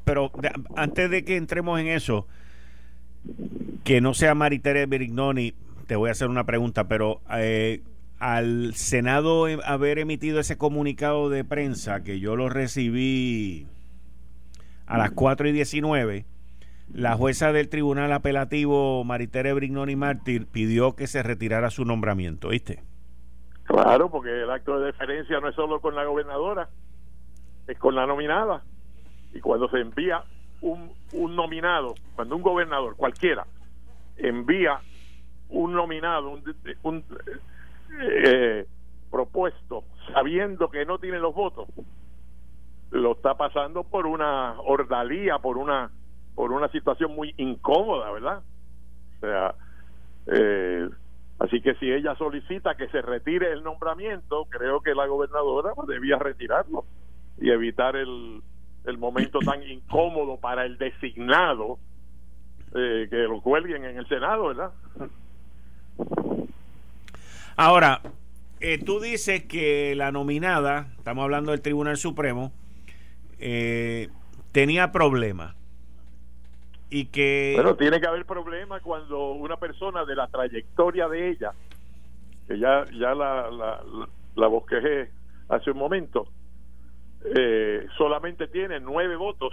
pero 0.04 0.30
antes 0.76 1.10
de 1.10 1.24
que 1.24 1.36
entremos 1.36 1.78
en 1.78 1.88
eso, 1.88 2.26
que 3.84 4.00
no 4.00 4.14
sea 4.14 4.34
Maritere 4.34 4.86
Brignoni, 4.86 5.52
te 5.86 5.96
voy 5.96 6.08
a 6.08 6.12
hacer 6.12 6.28
una 6.28 6.44
pregunta, 6.44 6.88
pero 6.88 7.20
eh, 7.34 7.82
al 8.18 8.74
Senado 8.74 9.46
haber 9.64 9.98
emitido 9.98 10.40
ese 10.40 10.56
comunicado 10.56 11.28
de 11.28 11.44
prensa, 11.44 12.02
que 12.02 12.20
yo 12.20 12.36
lo 12.36 12.48
recibí 12.48 13.66
a 14.86 14.96
las 14.96 15.10
4 15.10 15.48
y 15.48 15.52
19, 15.52 16.24
la 16.92 17.16
jueza 17.16 17.52
del 17.52 17.68
Tribunal 17.68 18.12
Apelativo, 18.12 19.04
Maritere 19.04 19.52
Brignoni 19.52 19.96
Mártir, 19.96 20.46
pidió 20.46 20.96
que 20.96 21.06
se 21.06 21.22
retirara 21.22 21.70
su 21.70 21.84
nombramiento, 21.84 22.48
¿viste? 22.48 22.82
Claro, 23.64 24.10
porque 24.10 24.30
el 24.30 24.50
acto 24.50 24.78
de 24.78 24.86
deferencia 24.86 25.40
no 25.40 25.48
es 25.48 25.54
solo 25.54 25.80
con 25.80 25.94
la 25.94 26.04
gobernadora, 26.04 26.68
es 27.66 27.78
con 27.78 27.94
la 27.94 28.06
nominada. 28.06 28.62
Y 29.34 29.40
cuando 29.40 29.68
se 29.68 29.80
envía 29.80 30.22
un, 30.62 30.90
un 31.12 31.36
nominado, 31.36 31.94
cuando 32.16 32.34
un 32.36 32.42
gobernador, 32.42 32.96
cualquiera, 32.96 33.46
envía 34.16 34.80
un 35.50 35.74
nominado, 35.74 36.30
un, 36.30 36.42
un 36.82 37.04
eh, 38.00 38.66
propuesto, 39.10 39.84
sabiendo 40.14 40.70
que 40.70 40.86
no 40.86 40.98
tiene 40.98 41.18
los 41.18 41.34
votos, 41.34 41.68
lo 42.90 43.12
está 43.12 43.34
pasando 43.34 43.84
por 43.84 44.06
una 44.06 44.58
ordalía, 44.60 45.38
por 45.38 45.58
una 45.58 45.90
por 46.38 46.52
una 46.52 46.68
situación 46.68 47.16
muy 47.16 47.34
incómoda, 47.36 48.12
¿verdad? 48.12 48.42
O 49.16 49.20
sea, 49.20 49.54
eh, 50.28 50.88
así 51.40 51.60
que 51.60 51.74
si 51.74 51.90
ella 51.90 52.14
solicita 52.14 52.76
que 52.76 52.86
se 52.90 53.02
retire 53.02 53.50
el 53.50 53.64
nombramiento, 53.64 54.46
creo 54.48 54.80
que 54.80 54.94
la 54.94 55.06
gobernadora 55.06 55.72
pues, 55.74 55.88
debía 55.88 56.16
retirarlo 56.16 56.84
y 57.40 57.50
evitar 57.50 57.96
el, 57.96 58.40
el 58.84 58.98
momento 58.98 59.40
tan 59.40 59.64
incómodo 59.64 60.36
para 60.36 60.64
el 60.64 60.78
designado 60.78 61.80
eh, 62.72 63.08
que 63.10 63.16
lo 63.16 63.40
cuelguen 63.40 63.84
en 63.84 63.98
el 63.98 64.06
Senado, 64.06 64.46
¿verdad? 64.46 64.70
Ahora, 67.56 68.00
eh, 68.60 68.78
tú 68.78 69.00
dices 69.00 69.42
que 69.42 69.96
la 69.96 70.12
nominada, 70.12 70.86
estamos 70.98 71.24
hablando 71.24 71.50
del 71.50 71.62
Tribunal 71.62 71.96
Supremo, 71.96 72.52
eh, 73.40 74.08
tenía 74.52 74.92
problemas 74.92 75.57
y 76.90 77.06
que 77.06 77.52
bueno 77.54 77.76
tiene 77.76 78.00
que 78.00 78.06
haber 78.06 78.24
problemas 78.24 78.82
cuando 78.82 79.32
una 79.32 79.56
persona 79.56 80.04
de 80.04 80.14
la 80.14 80.26
trayectoria 80.28 81.08
de 81.08 81.30
ella 81.30 81.52
que 82.46 82.58
ya 82.58 82.84
ya 82.92 83.14
la 83.14 83.50
la, 83.50 83.80
la 84.34 84.46
bosquejé 84.46 85.10
hace 85.48 85.70
un 85.70 85.78
momento 85.78 86.28
eh, 87.24 87.86
solamente 87.96 88.46
tiene 88.48 88.80
nueve 88.80 89.16
votos 89.16 89.52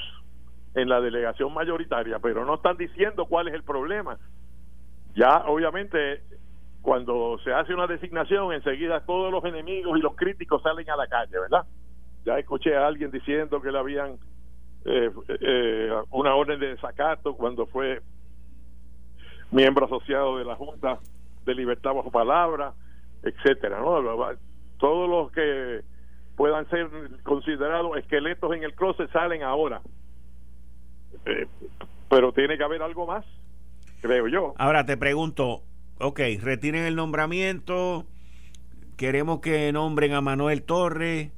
en 0.76 0.88
la 0.90 1.02
delegación 1.02 1.54
mayoritaria 1.54 2.20
pero 2.20 2.46
no 2.46 2.56
están 2.56 2.78
diciendo 2.78 3.26
cuál 3.26 3.48
es 3.48 3.54
el 3.54 3.64
problema. 3.64 4.18
Ya 5.16 5.46
obviamente 5.48 6.22
cuando 6.82 7.40
se 7.44 7.52
hace 7.52 7.74
una 7.74 7.88
designación 7.88 8.54
enseguida 8.54 9.06
todos 9.06 9.32
los 9.32 9.44
enemigos 9.46 9.98
y 9.98 10.02
los 10.02 10.16
críticos 10.16 10.62
salen 10.62 10.90
a 10.90 10.96
la 10.96 11.08
calle 11.08 11.40
verdad 11.40 11.66
ya 12.26 12.38
escuché 12.38 12.76
a 12.76 12.86
alguien 12.86 13.10
diciendo 13.10 13.62
que 13.62 13.72
le 13.72 13.80
habían 13.80 14.18
eh, 14.86 15.12
eh, 15.42 15.90
una 16.12 16.36
orden 16.36 16.60
de 16.60 16.68
desacato 16.68 17.36
cuando 17.36 17.66
fue 17.66 18.02
miembro 19.52 19.86
asociado 19.86 20.38
de 20.38 20.46
la 20.46 20.56
Junta 20.56 21.00
de 21.44 21.56
Libertad 21.56 21.94
Bajo 21.94 22.12
Palabra, 22.12 22.74
etcétera, 23.24 23.80
¿no? 23.80 24.00
Todos 24.78 25.10
los 25.10 25.32
que 25.32 25.82
puedan 26.36 26.70
ser 26.70 26.88
considerados 27.24 27.98
esqueletos 27.98 28.54
en 28.56 28.64
el 28.64 28.76
closet 28.76 29.12
salen 29.12 29.42
ahora. 29.42 29.82
Eh, 31.26 31.48
pero 32.10 32.32
tiene 32.34 32.58
que 32.58 32.64
haber 32.64 32.84
algo 32.84 33.08
más, 33.08 33.26
creo 34.02 34.28
yo. 34.28 34.54
Ahora 34.58 34.86
te 34.86 34.98
pregunto, 34.98 35.64
ok, 36.00 36.20
retiren 36.42 36.84
el 36.84 36.96
nombramiento, 36.96 38.06
queremos 38.98 39.40
que 39.40 39.72
nombren 39.72 40.14
a 40.14 40.22
Manuel 40.22 40.62
Torres, 40.62 41.32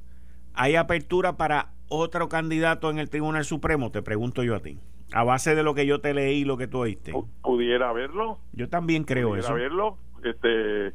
¿hay 0.52 0.76
apertura 0.76 1.36
para 1.38 1.70
otro 1.88 2.28
candidato 2.28 2.90
en 2.90 2.98
el 2.98 3.10
Tribunal 3.10 3.44
Supremo? 3.44 3.90
Te 3.90 4.02
pregunto 4.02 4.42
yo 4.42 4.54
a 4.54 4.60
ti. 4.60 4.78
A 5.12 5.24
base 5.24 5.54
de 5.54 5.62
lo 5.62 5.74
que 5.74 5.86
yo 5.86 6.00
te 6.00 6.12
leí, 6.14 6.44
lo 6.44 6.56
que 6.56 6.66
tú 6.68 6.78
oíste. 6.80 7.12
Pudiera 7.42 7.88
haberlo. 7.88 8.38
Yo 8.52 8.68
también 8.68 9.04
creo 9.04 9.30
pudiera 9.30 9.46
eso. 9.46 9.54
verlo. 9.54 9.98
Este, 10.22 10.92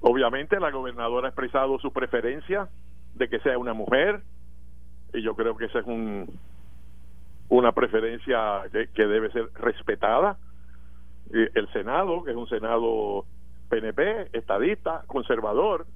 obviamente 0.00 0.58
la 0.58 0.70
gobernadora 0.70 1.28
ha 1.28 1.30
expresado 1.30 1.78
su 1.78 1.92
preferencia 1.92 2.68
de 3.14 3.28
que 3.28 3.40
sea 3.40 3.58
una 3.58 3.74
mujer 3.74 4.22
y 5.12 5.22
yo 5.22 5.34
creo 5.34 5.56
que 5.56 5.66
esa 5.66 5.80
es 5.80 5.86
un, 5.86 6.30
una 7.48 7.72
preferencia 7.72 8.62
que, 8.72 8.88
que 8.88 9.06
debe 9.06 9.30
ser 9.32 9.50
respetada. 9.54 10.38
El 11.32 11.68
Senado, 11.72 12.24
que 12.24 12.30
es 12.30 12.36
un 12.36 12.48
Senado 12.48 13.24
PNP, 13.68 14.30
estadista, 14.32 15.04
conservador, 15.06 15.86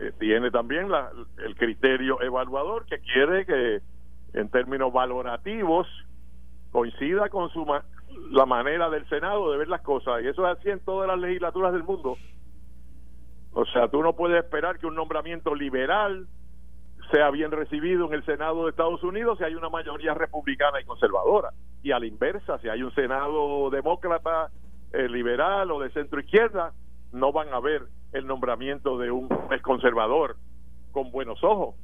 eh, 0.00 0.12
tiene 0.18 0.50
también 0.50 0.90
la, 0.90 1.12
el 1.44 1.54
criterio 1.56 2.22
evaluador 2.22 2.86
que 2.86 3.00
quiere 3.00 3.44
que 3.44 3.82
en 4.32 4.48
términos 4.48 4.90
valorativos 4.94 5.86
coincida 6.72 7.28
con 7.28 7.50
su 7.50 7.66
la 8.30 8.46
manera 8.46 8.88
del 8.88 9.06
Senado 9.10 9.52
de 9.52 9.58
ver 9.58 9.68
las 9.68 9.82
cosas 9.82 10.22
y 10.22 10.28
eso 10.28 10.48
es 10.48 10.58
así 10.58 10.70
en 10.70 10.80
todas 10.80 11.06
las 11.06 11.18
legislaturas 11.18 11.74
del 11.74 11.84
mundo. 11.84 12.16
O 13.52 13.66
sea 13.66 13.88
tú 13.88 14.02
no 14.02 14.14
puedes 14.14 14.42
esperar 14.42 14.78
que 14.78 14.86
un 14.86 14.94
nombramiento 14.94 15.54
liberal 15.54 16.26
sea 17.10 17.30
bien 17.30 17.50
recibido 17.50 18.06
en 18.06 18.14
el 18.14 18.24
Senado 18.24 18.64
de 18.64 18.70
Estados 18.70 19.02
Unidos 19.02 19.36
si 19.36 19.44
hay 19.44 19.54
una 19.54 19.68
mayoría 19.68 20.14
republicana 20.14 20.80
y 20.80 20.86
conservadora 20.86 21.50
y 21.82 21.92
a 21.92 21.98
la 21.98 22.06
inversa 22.06 22.58
si 22.60 22.70
hay 22.70 22.82
un 22.82 22.94
Senado 22.94 23.68
demócrata 23.68 24.48
eh, 24.94 25.08
liberal 25.10 25.70
o 25.72 25.80
de 25.80 25.90
centro 25.90 26.20
izquierda 26.20 26.72
no 27.12 27.32
van 27.32 27.52
a 27.52 27.60
ver 27.60 27.82
el 28.12 28.26
nombramiento 28.26 28.98
de 28.98 29.10
un 29.10 29.28
juez 29.28 29.62
conservador 29.62 30.36
con 30.92 31.10
buenos 31.10 31.42
ojos. 31.44 31.74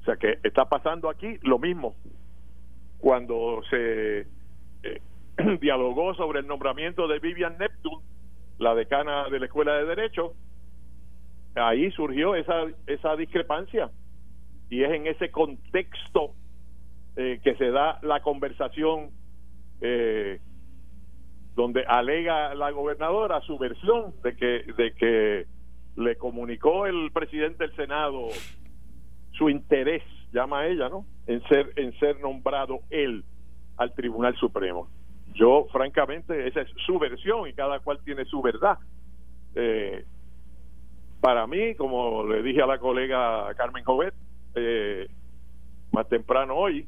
O 0.00 0.04
sea 0.04 0.16
que 0.16 0.38
está 0.42 0.66
pasando 0.66 1.08
aquí 1.08 1.38
lo 1.42 1.58
mismo. 1.58 1.94
Cuando 2.98 3.62
se 3.70 4.20
eh, 4.82 5.02
dialogó 5.60 6.14
sobre 6.14 6.40
el 6.40 6.46
nombramiento 6.46 7.08
de 7.08 7.18
Vivian 7.18 7.56
Neptune, 7.58 8.04
la 8.58 8.74
decana 8.74 9.28
de 9.30 9.38
la 9.38 9.46
Escuela 9.46 9.74
de 9.76 9.86
Derecho, 9.86 10.34
ahí 11.54 11.90
surgió 11.92 12.34
esa, 12.34 12.66
esa 12.86 13.16
discrepancia. 13.16 13.90
Y 14.68 14.84
es 14.84 14.90
en 14.92 15.06
ese 15.06 15.30
contexto 15.30 16.34
eh, 17.16 17.40
que 17.42 17.56
se 17.56 17.70
da 17.70 17.98
la 18.02 18.20
conversación 18.20 19.10
eh, 19.80 20.40
donde 21.54 21.84
alega 21.86 22.54
la 22.54 22.70
gobernadora 22.70 23.40
su 23.42 23.58
versión 23.58 24.14
de 24.22 24.36
que 24.36 24.64
de 24.76 24.92
que 24.94 25.46
le 25.96 26.16
comunicó 26.16 26.86
el 26.86 27.10
presidente 27.12 27.66
del 27.66 27.76
Senado 27.76 28.28
su 29.32 29.48
interés, 29.48 30.02
llama 30.32 30.60
a 30.60 30.66
ella, 30.66 30.88
¿no? 30.88 31.04
En 31.26 31.42
ser 31.48 31.72
en 31.76 31.98
ser 31.98 32.20
nombrado 32.20 32.80
él 32.90 33.24
al 33.76 33.94
Tribunal 33.94 34.36
Supremo. 34.36 34.88
Yo, 35.34 35.66
francamente, 35.72 36.46
esa 36.48 36.62
es 36.62 36.68
su 36.86 36.98
versión 36.98 37.48
y 37.48 37.52
cada 37.52 37.80
cual 37.80 37.98
tiene 38.04 38.24
su 38.24 38.42
verdad. 38.42 38.78
Eh, 39.54 40.04
para 41.20 41.46
mí, 41.46 41.74
como 41.74 42.24
le 42.24 42.42
dije 42.42 42.62
a 42.62 42.66
la 42.66 42.78
colega 42.78 43.52
Carmen 43.54 43.84
Jovet 43.84 44.14
eh, 44.54 45.08
más 45.92 46.08
temprano 46.08 46.54
hoy, 46.56 46.86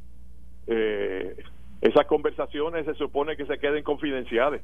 eh, 0.67 1.37
esas 1.83 2.07
conversaciones 2.07 2.87
se 2.87 2.95
supone 2.95 3.37
que 3.37 3.45
se 3.45 3.59
queden 3.59 3.83
confidenciales 3.83 4.63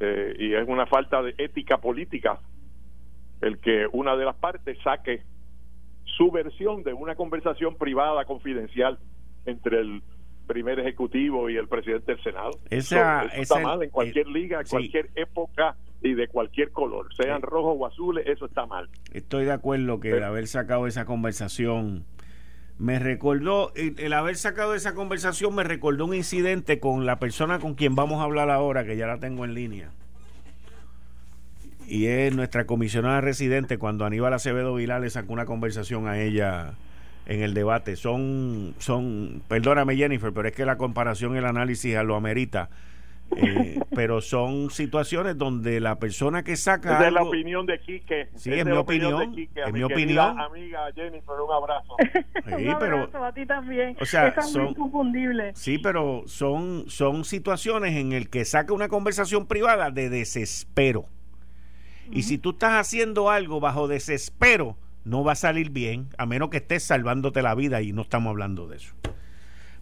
eh, 0.00 0.34
y 0.38 0.54
es 0.54 0.68
una 0.68 0.86
falta 0.86 1.22
de 1.22 1.34
ética 1.38 1.78
política 1.78 2.40
el 3.40 3.58
que 3.58 3.86
una 3.92 4.16
de 4.16 4.24
las 4.24 4.36
partes 4.36 4.76
saque 4.82 5.22
su 6.04 6.32
versión 6.32 6.82
de 6.82 6.92
una 6.92 7.14
conversación 7.14 7.76
privada 7.76 8.24
confidencial 8.24 8.98
entre 9.46 9.80
el 9.80 10.02
primer 10.48 10.80
ejecutivo 10.80 11.48
y 11.48 11.56
el 11.56 11.68
presidente 11.68 12.12
del 12.12 12.22
Senado. 12.24 12.50
Esa, 12.68 13.26
eso 13.26 13.42
está 13.42 13.60
mal 13.60 13.82
en 13.82 13.90
cualquier 13.90 14.26
liga, 14.26 14.60
en 14.60 14.66
cualquier 14.66 15.10
época 15.14 15.76
y 16.02 16.14
de 16.14 16.26
cualquier 16.26 16.72
color, 16.72 17.14
sean 17.14 17.42
rojos 17.42 17.76
o 17.78 17.86
azules, 17.86 18.26
eso 18.26 18.46
está 18.46 18.66
mal. 18.66 18.88
Estoy 19.12 19.44
de 19.44 19.52
acuerdo 19.52 20.00
que 20.00 20.12
de 20.12 20.24
haber 20.24 20.48
sacado 20.48 20.86
esa 20.88 21.04
conversación 21.04 22.04
me 22.78 23.00
recordó, 23.00 23.72
el, 23.74 24.12
haber 24.12 24.36
sacado 24.36 24.74
esa 24.74 24.94
conversación 24.94 25.54
me 25.54 25.64
recordó 25.64 26.06
un 26.06 26.14
incidente 26.14 26.78
con 26.78 27.06
la 27.06 27.18
persona 27.18 27.58
con 27.58 27.74
quien 27.74 27.96
vamos 27.96 28.20
a 28.20 28.24
hablar 28.24 28.50
ahora, 28.50 28.84
que 28.84 28.96
ya 28.96 29.06
la 29.06 29.18
tengo 29.18 29.44
en 29.44 29.54
línea. 29.54 29.90
Y 31.88 32.06
es 32.06 32.34
nuestra 32.34 32.66
comisionada 32.66 33.20
residente 33.20 33.78
cuando 33.78 34.04
Aníbal 34.04 34.32
Acevedo 34.32 34.74
Vilar 34.74 35.00
le 35.00 35.10
sacó 35.10 35.32
una 35.32 35.46
conversación 35.46 36.06
a 36.06 36.20
ella 36.20 36.74
en 37.26 37.42
el 37.42 37.54
debate. 37.54 37.96
Son, 37.96 38.74
son, 38.78 39.42
perdóname 39.48 39.96
Jennifer, 39.96 40.32
pero 40.32 40.48
es 40.48 40.54
que 40.54 40.64
la 40.64 40.76
comparación, 40.76 41.36
el 41.36 41.46
análisis 41.46 41.96
lo 42.04 42.14
amerita. 42.14 42.68
Eh, 43.36 43.80
pero 43.94 44.20
son 44.20 44.70
situaciones 44.70 45.36
donde 45.36 45.80
la 45.80 45.98
persona 45.98 46.42
que 46.42 46.56
saca. 46.56 46.94
Es 46.94 46.98
de 47.00 47.10
la 47.10 47.22
opinión 47.22 47.66
de 47.66 47.80
Quique. 47.80 48.28
Sí, 48.34 48.52
es, 48.52 48.64
mi 48.64 48.72
opinión. 48.72 49.34
es 49.36 49.72
mi 49.72 49.82
opinión. 49.82 50.38
Amiga 50.38 50.90
Jennifer, 50.94 51.36
un 51.40 51.52
abrazo. 51.52 51.96
un 52.46 52.68
abrazo 52.68 53.24
a 53.24 53.32
ti 53.32 53.46
también. 53.46 53.96
O 54.00 54.04
sea, 54.04 54.28
es 54.28 54.50
son, 54.50 54.68
inconfundible. 54.68 55.52
Sí, 55.54 55.78
pero 55.78 56.24
son, 56.26 56.84
son 56.88 57.24
situaciones 57.24 57.96
en 57.96 58.12
el 58.12 58.30
que 58.30 58.44
saca 58.44 58.72
una 58.72 58.88
conversación 58.88 59.46
privada 59.46 59.90
de 59.90 60.08
desespero. 60.10 61.06
Y 62.10 62.22
si 62.22 62.38
tú 62.38 62.50
estás 62.50 62.72
haciendo 62.72 63.28
algo 63.30 63.60
bajo 63.60 63.86
desespero, 63.86 64.78
no 65.04 65.24
va 65.24 65.32
a 65.32 65.36
salir 65.36 65.70
bien, 65.70 66.08
a 66.16 66.26
menos 66.26 66.48
que 66.48 66.58
estés 66.58 66.82
salvándote 66.82 67.42
la 67.42 67.54
vida 67.54 67.82
y 67.82 67.92
no 67.92 68.02
estamos 68.02 68.30
hablando 68.30 68.66
de 68.66 68.76
eso. 68.76 68.94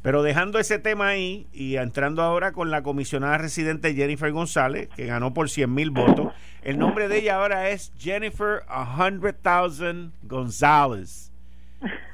Pero 0.02 0.22
dejando 0.22 0.58
ese 0.58 0.78
tema 0.78 1.08
ahí 1.08 1.46
y 1.52 1.76
entrando 1.76 2.22
ahora 2.22 2.52
con 2.52 2.70
la 2.70 2.82
comisionada 2.82 3.38
residente 3.38 3.94
Jennifer 3.94 4.30
González, 4.30 4.88
que 4.94 5.06
ganó 5.06 5.34
por 5.34 5.50
100 5.50 5.72
mil 5.72 5.90
votos, 5.90 6.32
el 6.62 6.78
nombre 6.78 7.08
de 7.08 7.18
ella 7.18 7.36
ahora 7.36 7.70
es 7.70 7.92
Jennifer 7.98 8.62
100,000 8.68 10.12
González. 10.22 11.32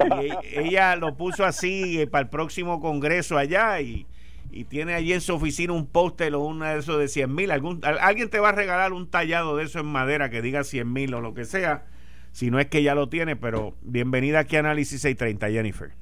Y 0.00 0.26
e, 0.26 0.66
ella 0.66 0.96
lo 0.96 1.16
puso 1.16 1.44
así 1.44 2.00
eh, 2.00 2.06
para 2.06 2.22
el 2.22 2.28
próximo 2.28 2.80
congreso 2.80 3.38
allá 3.38 3.80
y, 3.80 4.06
tiene 4.68 4.92
allí 4.92 5.14
en 5.14 5.22
su 5.22 5.34
oficina 5.34 5.72
un 5.72 5.86
póster 5.86 6.34
o 6.34 6.40
una 6.40 6.74
de 6.74 6.80
esos 6.80 6.98
de 6.98 7.08
100 7.08 7.34
mil. 7.34 7.50
Alguien 7.50 8.28
te 8.28 8.38
va 8.38 8.50
a 8.50 8.52
regalar 8.52 8.92
un 8.92 9.08
tallado 9.08 9.56
de 9.56 9.64
eso 9.64 9.80
en 9.80 9.86
madera 9.86 10.28
que 10.28 10.42
diga 10.42 10.62
100 10.62 10.92
mil 10.92 11.14
o 11.14 11.22
lo 11.22 11.32
que 11.32 11.46
sea 11.46 11.84
si 12.32 12.50
no 12.50 12.58
es 12.58 12.66
que 12.66 12.82
ya 12.82 12.94
lo 12.94 13.08
tiene, 13.08 13.36
pero 13.36 13.74
bienvenida 13.82 14.40
aquí 14.40 14.56
a 14.56 14.60
Análisis 14.60 15.02
630, 15.02 15.50
Jennifer. 15.50 15.92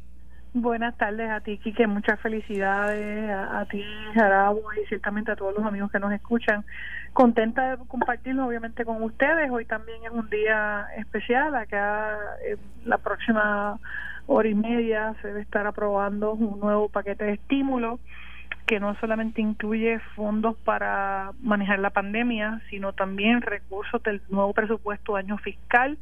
Buenas 0.53 0.97
tardes 0.97 1.31
a 1.31 1.41
ti, 1.41 1.59
Kike. 1.59 1.87
Muchas 1.87 2.19
felicidades 2.19 3.31
a, 3.31 3.65
ti, 3.67 3.85
Jarabo, 4.15 4.61
y 4.73 4.87
ciertamente 4.89 5.31
a 5.31 5.37
todos 5.37 5.55
los 5.55 5.65
amigos 5.65 5.93
que 5.93 6.01
nos 6.01 6.13
escuchan. 6.13 6.65
Contenta 7.13 7.77
de 7.77 7.87
compartirlo, 7.87 8.47
obviamente, 8.47 8.85
con 8.85 9.01
ustedes. 9.01 9.49
Hoy 9.49 9.65
también 9.65 9.99
es 10.05 10.11
un 10.11 10.29
día 10.29 10.89
especial. 10.97 11.55
Acá, 11.55 12.19
en 12.45 12.59
la 12.85 12.99
próxima 12.99 13.79
hora 14.27 14.49
y 14.49 14.55
media, 14.55 15.15
se 15.23 15.29
debe 15.29 15.41
estar 15.41 15.69
aprobando 15.69 16.33
un 16.33 16.59
nuevo 16.59 16.89
paquete 16.89 17.27
de 17.27 17.33
estímulo 17.35 18.01
que 18.67 18.81
no 18.81 18.97
solamente 18.97 19.41
incluye 19.41 20.01
fondos 20.17 20.57
para 20.65 21.31
manejar 21.43 21.79
la 21.79 21.91
pandemia, 21.91 22.61
sino 22.71 22.93
también 22.93 23.41
recursos 23.43 24.03
del 24.03 24.21
nuevo 24.29 24.53
presupuesto 24.53 25.17
año 25.17 25.39
fiscal, 25.39 25.97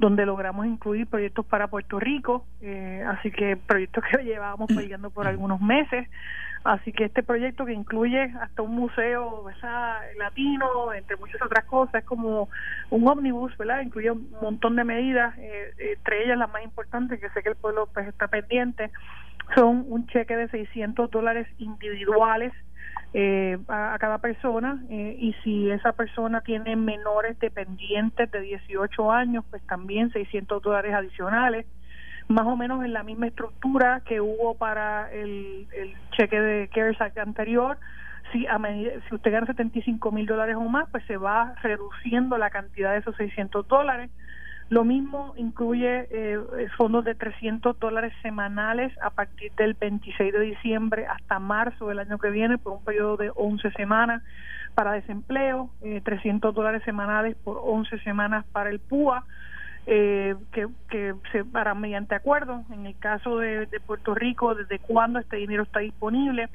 donde 0.00 0.24
logramos 0.24 0.66
incluir 0.66 1.06
proyectos 1.06 1.44
para 1.44 1.68
Puerto 1.68 2.00
Rico, 2.00 2.46
eh, 2.62 3.04
así 3.06 3.30
que 3.30 3.56
proyectos 3.58 4.02
que 4.10 4.24
llevábamos 4.24 4.68
pidiendo 4.68 5.10
por 5.10 5.26
algunos 5.26 5.60
meses. 5.60 6.08
Así 6.62 6.92
que 6.92 7.04
este 7.04 7.22
proyecto 7.22 7.64
que 7.64 7.72
incluye 7.72 8.22
hasta 8.40 8.60
un 8.60 8.74
museo 8.74 9.46
latino, 10.18 10.92
entre 10.92 11.16
muchas 11.16 11.40
otras 11.40 11.64
cosas, 11.64 11.96
es 11.96 12.04
como 12.04 12.50
un 12.90 13.08
ómnibus, 13.08 13.56
¿verdad? 13.56 13.80
Incluye 13.80 14.10
un 14.10 14.30
montón 14.42 14.76
de 14.76 14.84
medidas, 14.84 15.34
eh, 15.38 15.72
entre 15.96 16.24
ellas 16.24 16.36
las 16.36 16.50
más 16.50 16.62
importantes, 16.62 17.18
que 17.18 17.30
sé 17.30 17.42
que 17.42 17.50
el 17.50 17.56
pueblo 17.56 17.88
pues, 17.94 18.08
está 18.08 18.28
pendiente, 18.28 18.90
son 19.54 19.86
un 19.88 20.06
cheque 20.08 20.36
de 20.36 20.48
600 20.48 21.10
dólares 21.10 21.46
individuales 21.58 22.52
eh, 23.12 23.58
a, 23.68 23.96
cada 23.98 24.18
persona 24.18 24.82
eh, 24.88 25.16
y 25.18 25.32
si 25.42 25.70
esa 25.70 25.92
persona 25.92 26.42
tiene 26.42 26.76
menores 26.76 27.38
dependientes 27.40 28.30
de 28.30 28.40
18 28.40 29.10
años, 29.10 29.44
pues 29.50 29.62
también 29.66 30.12
600 30.12 30.62
dólares 30.62 30.94
adicionales, 30.94 31.66
más 32.28 32.46
o 32.46 32.56
menos 32.56 32.84
en 32.84 32.92
la 32.92 33.02
misma 33.02 33.26
estructura 33.26 34.02
que 34.04 34.20
hubo 34.20 34.54
para 34.54 35.10
el, 35.12 35.66
el 35.72 35.94
cheque 36.12 36.40
de 36.40 36.68
CARES 36.68 37.00
Act 37.00 37.18
anterior. 37.18 37.78
Si, 38.30 38.46
a 38.46 38.58
medida, 38.58 38.92
si 39.08 39.16
usted 39.16 39.32
gana 39.32 39.46
75 39.46 40.12
mil 40.12 40.26
dólares 40.26 40.54
o 40.54 40.60
más, 40.60 40.88
pues 40.90 41.04
se 41.06 41.16
va 41.16 41.54
reduciendo 41.62 42.38
la 42.38 42.50
cantidad 42.50 42.92
de 42.92 42.98
esos 42.98 43.16
600 43.16 43.66
dólares 43.66 44.10
lo 44.70 44.84
mismo 44.84 45.34
incluye 45.36 46.06
eh, 46.10 46.38
fondos 46.76 47.04
de 47.04 47.16
300 47.16 47.78
dólares 47.80 48.12
semanales 48.22 48.92
a 49.02 49.10
partir 49.10 49.50
del 49.56 49.74
26 49.74 50.32
de 50.32 50.40
diciembre 50.40 51.06
hasta 51.06 51.40
marzo 51.40 51.88
del 51.88 51.98
año 51.98 52.18
que 52.18 52.30
viene 52.30 52.56
por 52.56 52.74
un 52.74 52.84
periodo 52.84 53.16
de 53.16 53.32
11 53.34 53.72
semanas 53.72 54.22
para 54.76 54.92
desempleo, 54.92 55.70
eh, 55.82 56.00
300 56.04 56.54
dólares 56.54 56.82
semanales 56.84 57.36
por 57.42 57.60
11 57.60 57.98
semanas 57.98 58.46
para 58.52 58.70
el 58.70 58.78
PUA. 58.78 59.24
Eh, 59.86 60.36
que, 60.52 60.68
se 61.32 61.44
para 61.44 61.74
mediante 61.74 62.14
acuerdo. 62.14 62.62
En 62.70 62.86
el 62.86 62.96
caso 62.96 63.38
de, 63.38 63.66
de 63.66 63.80
Puerto 63.80 64.14
Rico, 64.14 64.54
desde 64.54 64.78
cuándo 64.78 65.18
este 65.18 65.38
dinero 65.38 65.64
está 65.64 65.80
disponible, 65.80 66.48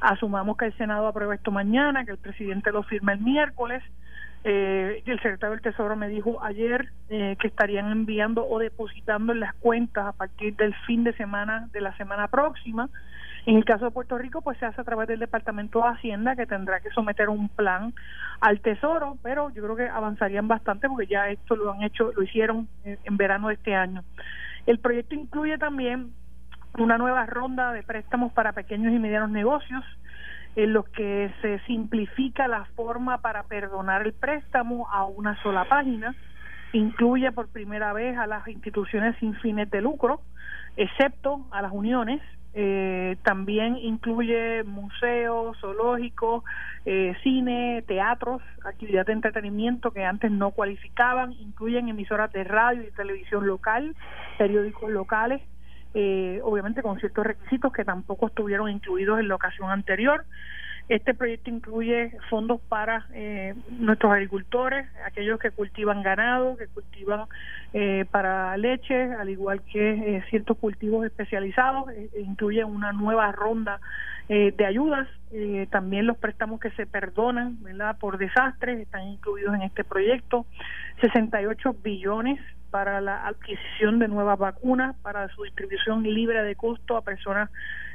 asumamos 0.00 0.56
que 0.56 0.64
el 0.64 0.76
Senado 0.76 1.06
aprueba 1.06 1.36
esto 1.36 1.52
mañana, 1.52 2.04
que 2.04 2.10
el 2.10 2.18
presidente 2.18 2.72
lo 2.72 2.82
firma 2.82 3.12
el 3.12 3.20
miércoles. 3.20 3.84
Eh, 4.44 5.02
el 5.06 5.20
secretario 5.20 5.52
del 5.52 5.62
Tesoro 5.62 5.94
me 5.94 6.08
dijo 6.08 6.42
ayer 6.42 6.88
eh, 7.08 7.36
que 7.40 7.46
estarían 7.46 7.92
enviando 7.92 8.44
o 8.46 8.58
depositando 8.58 9.32
en 9.32 9.40
las 9.40 9.54
cuentas 9.54 10.06
a 10.06 10.12
partir 10.12 10.56
del 10.56 10.74
fin 10.86 11.04
de 11.04 11.12
semana 11.12 11.68
de 11.72 11.80
la 11.80 11.96
semana 11.96 12.28
próxima. 12.28 12.88
En 13.46 13.56
el 13.56 13.64
caso 13.64 13.86
de 13.86 13.90
Puerto 13.90 14.18
Rico, 14.18 14.40
pues 14.42 14.58
se 14.58 14.66
hace 14.66 14.80
a 14.80 14.84
través 14.84 15.08
del 15.08 15.18
Departamento 15.18 15.80
de 15.80 15.88
Hacienda, 15.88 16.36
que 16.36 16.46
tendrá 16.46 16.80
que 16.80 16.90
someter 16.90 17.28
un 17.28 17.48
plan 17.48 17.92
al 18.40 18.60
Tesoro, 18.60 19.16
pero 19.22 19.50
yo 19.50 19.62
creo 19.62 19.76
que 19.76 19.88
avanzarían 19.88 20.46
bastante 20.46 20.88
porque 20.88 21.06
ya 21.06 21.28
esto 21.28 21.56
lo 21.56 21.72
han 21.72 21.82
hecho, 21.82 22.12
lo 22.12 22.22
hicieron 22.22 22.68
en 22.84 23.16
verano 23.16 23.48
de 23.48 23.54
este 23.54 23.74
año. 23.74 24.04
El 24.66 24.78
proyecto 24.78 25.16
incluye 25.16 25.58
también 25.58 26.12
una 26.78 26.98
nueva 26.98 27.26
ronda 27.26 27.72
de 27.72 27.82
préstamos 27.82 28.32
para 28.32 28.52
pequeños 28.52 28.92
y 28.92 28.98
medianos 28.98 29.30
negocios 29.30 29.84
en 30.56 30.72
los 30.72 30.88
que 30.88 31.32
se 31.40 31.58
simplifica 31.60 32.48
la 32.48 32.64
forma 32.76 33.18
para 33.18 33.44
perdonar 33.44 34.06
el 34.06 34.12
préstamo 34.12 34.88
a 34.90 35.04
una 35.04 35.40
sola 35.42 35.64
página, 35.64 36.14
incluye 36.72 37.32
por 37.32 37.48
primera 37.48 37.92
vez 37.92 38.16
a 38.18 38.26
las 38.26 38.46
instituciones 38.48 39.16
sin 39.18 39.34
fines 39.36 39.70
de 39.70 39.80
lucro, 39.80 40.20
excepto 40.76 41.46
a 41.50 41.62
las 41.62 41.72
uniones, 41.72 42.20
eh, 42.54 43.16
también 43.22 43.78
incluye 43.78 44.62
museos, 44.64 45.56
zoológicos, 45.58 46.44
eh, 46.84 47.14
cine, 47.22 47.82
teatros, 47.86 48.42
actividades 48.64 49.06
de 49.06 49.12
entretenimiento 49.14 49.90
que 49.90 50.04
antes 50.04 50.30
no 50.30 50.50
cualificaban, 50.50 51.32
incluyen 51.32 51.88
emisoras 51.88 52.30
de 52.32 52.44
radio 52.44 52.82
y 52.82 52.90
televisión 52.90 53.46
local, 53.46 53.96
periódicos 54.36 54.90
locales, 54.90 55.40
eh, 55.94 56.40
obviamente 56.42 56.82
con 56.82 56.98
ciertos 56.98 57.26
requisitos 57.26 57.72
que 57.72 57.84
tampoco 57.84 58.26
estuvieron 58.28 58.70
incluidos 58.70 59.20
en 59.20 59.28
la 59.28 59.34
ocasión 59.34 59.70
anterior. 59.70 60.24
Este 60.88 61.14
proyecto 61.14 61.48
incluye 61.48 62.12
fondos 62.28 62.60
para 62.68 63.06
eh, 63.14 63.54
nuestros 63.70 64.12
agricultores, 64.12 64.86
aquellos 65.06 65.38
que 65.38 65.50
cultivan 65.50 66.02
ganado, 66.02 66.56
que 66.56 66.66
cultivan 66.66 67.26
eh, 67.72 68.04
para 68.10 68.56
leche, 68.56 69.12
al 69.14 69.30
igual 69.30 69.62
que 69.62 70.16
eh, 70.16 70.24
ciertos 70.28 70.58
cultivos 70.58 71.06
especializados. 71.06 71.86
incluye 72.18 72.64
una 72.64 72.92
nueva 72.92 73.30
ronda 73.32 73.80
de 74.28 74.64
ayudas. 74.64 75.08
también 75.70 76.06
los 76.06 76.16
préstamos 76.16 76.58
que 76.58 76.70
se 76.70 76.86
perdonan 76.86 77.62
¿verdad? 77.62 77.98
por 77.98 78.16
desastres 78.16 78.80
están 78.80 79.02
incluidos 79.08 79.54
en 79.54 79.62
este 79.62 79.84
proyecto. 79.84 80.46
68 81.02 81.76
billones 81.82 82.40
para 82.72 83.02
la 83.02 83.26
adquisición 83.28 83.98
de 83.98 84.08
nuevas 84.08 84.38
vacunas, 84.38 84.96
para 85.02 85.28
su 85.28 85.44
distribución 85.44 86.02
libre 86.02 86.42
de 86.42 86.56
costo 86.56 86.96
a 86.96 87.02
personas 87.02 87.50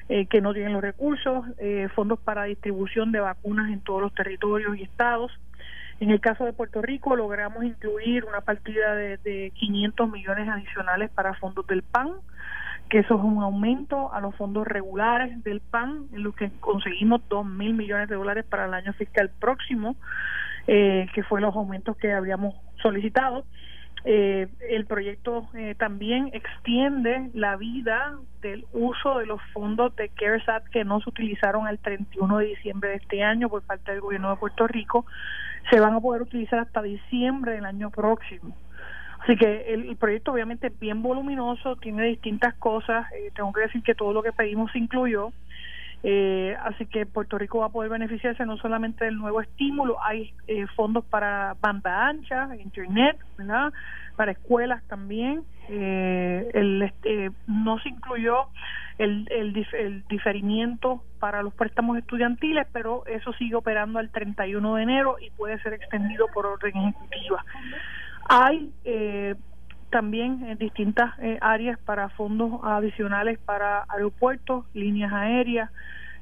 eh, 0.07 0.27
que 0.27 0.39
no 0.39 0.53
tienen 0.53 0.73
los 0.73 0.83
recursos, 0.83 1.45
eh, 1.57 1.89
fondos 1.95 2.19
para 2.19 2.43
distribución 2.43 3.11
de 3.11 3.19
vacunas 3.19 3.71
en 3.71 3.81
todos 3.81 4.01
los 4.01 4.13
territorios 4.13 4.77
y 4.77 4.83
estados. 4.83 5.31
En 5.99 6.11
el 6.11 6.21
caso 6.21 6.45
de 6.45 6.53
Puerto 6.53 6.79
Rico 6.83 7.15
logramos 7.15 7.63
incluir 7.63 8.23
una 8.23 8.41
partida 8.41 8.93
de, 8.93 9.17
de 9.17 9.51
500 9.55 10.11
millones 10.11 10.47
adicionales 10.47 11.09
para 11.09 11.33
fondos 11.33 11.65
del 11.65 11.81
PAN, 11.81 12.11
que 12.87 12.99
eso 12.99 13.15
es 13.15 13.23
un 13.23 13.41
aumento 13.41 14.13
a 14.13 14.21
los 14.21 14.35
fondos 14.35 14.67
regulares 14.67 15.43
del 15.43 15.59
PAN, 15.59 16.05
en 16.13 16.21
los 16.21 16.35
que 16.35 16.51
conseguimos 16.59 17.21
2 17.29 17.47
mil 17.47 17.73
millones 17.73 18.09
de 18.09 18.15
dólares 18.15 18.45
para 18.47 18.67
el 18.67 18.75
año 18.75 18.93
fiscal 18.93 19.31
próximo, 19.39 19.95
eh, 20.67 21.07
que 21.15 21.23
fue 21.23 21.41
los 21.41 21.55
aumentos 21.55 21.97
que 21.97 22.13
habíamos 22.13 22.53
solicitado. 22.81 23.43
Eh, 24.09 24.47
el 24.69 24.85
proyecto 24.85 25.49
eh, 25.53 25.75
también 25.77 26.29
extiende 26.31 27.29
la 27.33 27.57
vida 27.57 28.17
del 28.41 28.65
uso 28.71 29.17
de 29.19 29.25
los 29.25 29.41
fondos 29.51 29.93
de 29.97 30.07
CARES 30.07 30.45
que 30.71 30.85
no 30.85 31.01
se 31.01 31.09
utilizaron 31.09 31.67
al 31.67 31.77
31 31.79 32.37
de 32.37 32.45
diciembre 32.45 32.91
de 32.91 32.95
este 32.95 33.21
año 33.21 33.49
por 33.49 33.63
parte 33.63 33.91
del 33.91 33.99
gobierno 33.99 34.29
de 34.29 34.37
Puerto 34.37 34.65
Rico. 34.65 35.05
Se 35.69 35.81
van 35.81 35.93
a 35.93 35.99
poder 35.99 36.21
utilizar 36.21 36.59
hasta 36.59 36.81
diciembre 36.81 37.51
del 37.51 37.65
año 37.65 37.89
próximo. 37.89 38.55
Así 39.19 39.35
que 39.35 39.73
el, 39.73 39.97
proyecto 39.97 40.31
obviamente 40.31 40.67
es 40.67 40.79
bien 40.79 41.01
voluminoso, 41.01 41.75
tiene 41.75 42.03
distintas 42.05 42.53
cosas. 42.55 43.11
Eh, 43.11 43.31
tengo 43.35 43.51
que 43.51 43.59
decir 43.59 43.83
que 43.83 43.93
todo 43.93 44.13
lo 44.13 44.23
que 44.23 44.31
pedimos 44.31 44.71
se 44.71 44.79
incluyó. 44.79 45.33
Eh, 46.09 46.55
así 46.63 46.85
que 46.85 47.05
Puerto 47.05 47.37
Rico 47.37 47.59
va 47.59 47.65
a 47.65 47.69
poder 47.69 47.89
beneficiarse 47.89 48.45
no 48.45 48.55
solamente 48.55 49.03
del 49.03 49.17
nuevo 49.17 49.41
estímulo, 49.41 50.01
hay 50.01 50.33
eh, 50.47 50.65
fondos 50.73 51.03
para 51.03 51.57
banda 51.59 52.07
ancha, 52.07 52.47
internet, 52.63 53.17
¿verdad? 53.37 53.73
para 54.15 54.31
escuelas 54.31 54.81
también. 54.87 55.43
Eh, 55.67 56.49
el, 56.53 56.81
este, 56.81 57.31
no 57.47 57.77
se 57.79 57.89
incluyó 57.89 58.47
el, 58.97 59.27
el, 59.29 60.05
diferimiento 60.07 61.03
para 61.19 61.43
los 61.43 61.53
préstamos 61.53 61.97
estudiantiles, 61.97 62.65
pero 62.71 63.05
eso 63.07 63.33
sigue 63.33 63.55
operando 63.55 63.99
al 63.99 64.09
31 64.09 64.75
de 64.75 64.83
enero 64.83 65.17
y 65.19 65.29
puede 65.31 65.59
ser 65.61 65.73
extendido 65.73 66.27
por 66.33 66.45
orden 66.45 66.73
ejecutiva. 66.73 67.43
Hay 68.29 68.71
eh, 69.87 69.89
también 69.89 70.57
distintas 70.57 71.17
eh, 71.19 71.37
áreas 71.41 71.79
para 71.79 72.09
fondos 72.09 72.59
adicionales 72.63 73.39
para 73.39 73.85
aeropuertos, 73.89 74.65
líneas 74.73 75.13
aéreas, 75.13 75.71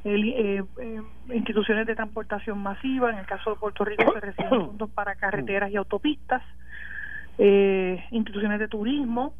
eh, 0.03 0.63
eh, 0.79 1.01
instituciones 1.33 1.87
de 1.87 1.95
transportación 1.95 2.59
masiva. 2.59 3.09
En 3.11 3.17
el 3.17 3.25
caso 3.25 3.51
de 3.51 3.55
Puerto 3.57 3.83
Rico 3.83 4.13
se 4.13 4.19
reciben 4.19 4.49
fondos 4.67 4.89
para 4.91 5.15
carreteras 5.15 5.71
y 5.71 5.77
autopistas, 5.77 6.43
instituciones 8.11 8.59
de 8.59 8.67
turismo. 8.69 9.33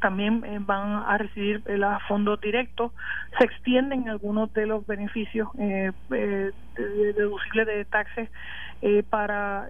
también 0.00 0.42
van 0.66 1.04
a 1.06 1.16
recibir 1.18 1.62
los 1.66 2.02
fondos 2.08 2.40
directos, 2.40 2.90
se 3.38 3.44
extienden 3.44 4.08
algunos 4.08 4.52
de 4.54 4.66
los 4.66 4.84
beneficios 4.84 5.48
deducibles 6.74 7.66
de 7.68 7.84
taxes 7.84 8.28
para 9.08 9.68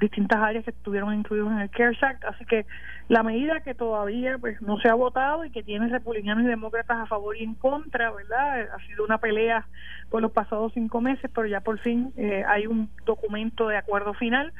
distintas 0.00 0.38
áreas 0.38 0.64
que 0.64 0.70
estuvieron 0.70 1.14
incluidos 1.14 1.50
en 1.52 1.60
el 1.60 1.70
CARES 1.70 2.02
Act, 2.02 2.24
así 2.24 2.44
que 2.44 2.66
la 3.08 3.22
medida 3.22 3.60
que 3.60 3.74
todavía 3.74 4.36
pues 4.38 4.60
no 4.62 4.78
se 4.78 4.88
ha 4.88 4.94
votado 4.94 5.44
y 5.44 5.50
que 5.50 5.62
tiene 5.62 5.88
republicanos 5.88 6.44
y 6.44 6.48
demócratas 6.48 6.98
a 6.98 7.06
favor 7.06 7.36
y 7.36 7.44
en 7.44 7.54
contra, 7.54 8.10
¿verdad? 8.10 8.68
Ha 8.74 8.86
sido 8.86 9.04
una 9.04 9.18
pelea 9.18 9.66
por 10.10 10.22
los 10.22 10.32
pasados 10.32 10.72
cinco 10.74 11.00
meses, 11.00 11.30
pero 11.34 11.46
ya 11.46 11.60
por 11.60 11.78
fin 11.78 12.12
eh, 12.16 12.44
hay 12.46 12.66
un 12.66 12.90
documento 13.04 13.68
de 13.68 13.76
acuerdo 13.76 14.14
final 14.14 14.52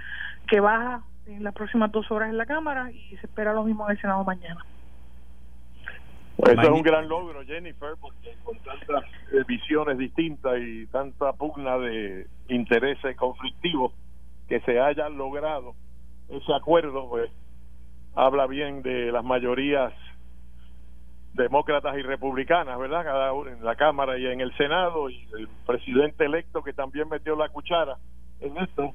que 0.48 0.60
baja 0.60 1.02
en 1.26 1.42
las 1.42 1.54
próximas 1.54 1.90
dos 1.90 2.10
horas 2.10 2.30
en 2.30 2.38
la 2.38 2.46
Cámara 2.46 2.90
y 2.92 3.16
se 3.16 3.26
espera 3.26 3.52
lo 3.52 3.64
mismo 3.64 3.84
en 3.86 3.96
el 3.96 4.00
Senado 4.00 4.24
mañana. 4.24 4.64
Pues 6.36 6.52
eso 6.52 6.62
es 6.62 6.68
un 6.68 6.82
gran 6.82 7.08
logro, 7.08 7.42
Jennifer, 7.44 7.94
porque 7.98 8.34
con 8.44 8.58
tantas 8.58 9.04
eh, 9.32 9.42
visiones 9.48 9.96
distintas 9.96 10.58
y 10.60 10.86
tanta 10.86 11.32
pugna 11.32 11.78
de 11.78 12.26
intereses 12.48 13.16
conflictivos, 13.16 13.92
que 14.48 14.60
se 14.60 14.80
haya 14.80 15.08
logrado 15.08 15.74
ese 16.28 16.52
acuerdo, 16.54 17.08
pues 17.08 17.30
habla 18.14 18.46
bien 18.46 18.82
de 18.82 19.12
las 19.12 19.24
mayorías 19.24 19.92
demócratas 21.34 21.96
y 21.98 22.02
republicanas, 22.02 22.78
¿verdad? 22.78 23.04
Cada 23.04 23.32
uno 23.32 23.50
en 23.50 23.64
la 23.64 23.76
Cámara 23.76 24.18
y 24.18 24.26
en 24.26 24.40
el 24.40 24.56
Senado, 24.56 25.10
y 25.10 25.28
el 25.38 25.48
presidente 25.66 26.24
electo 26.24 26.62
que 26.62 26.72
también 26.72 27.08
metió 27.08 27.36
la 27.36 27.48
cuchara 27.50 27.96
en 28.40 28.56
esto. 28.56 28.92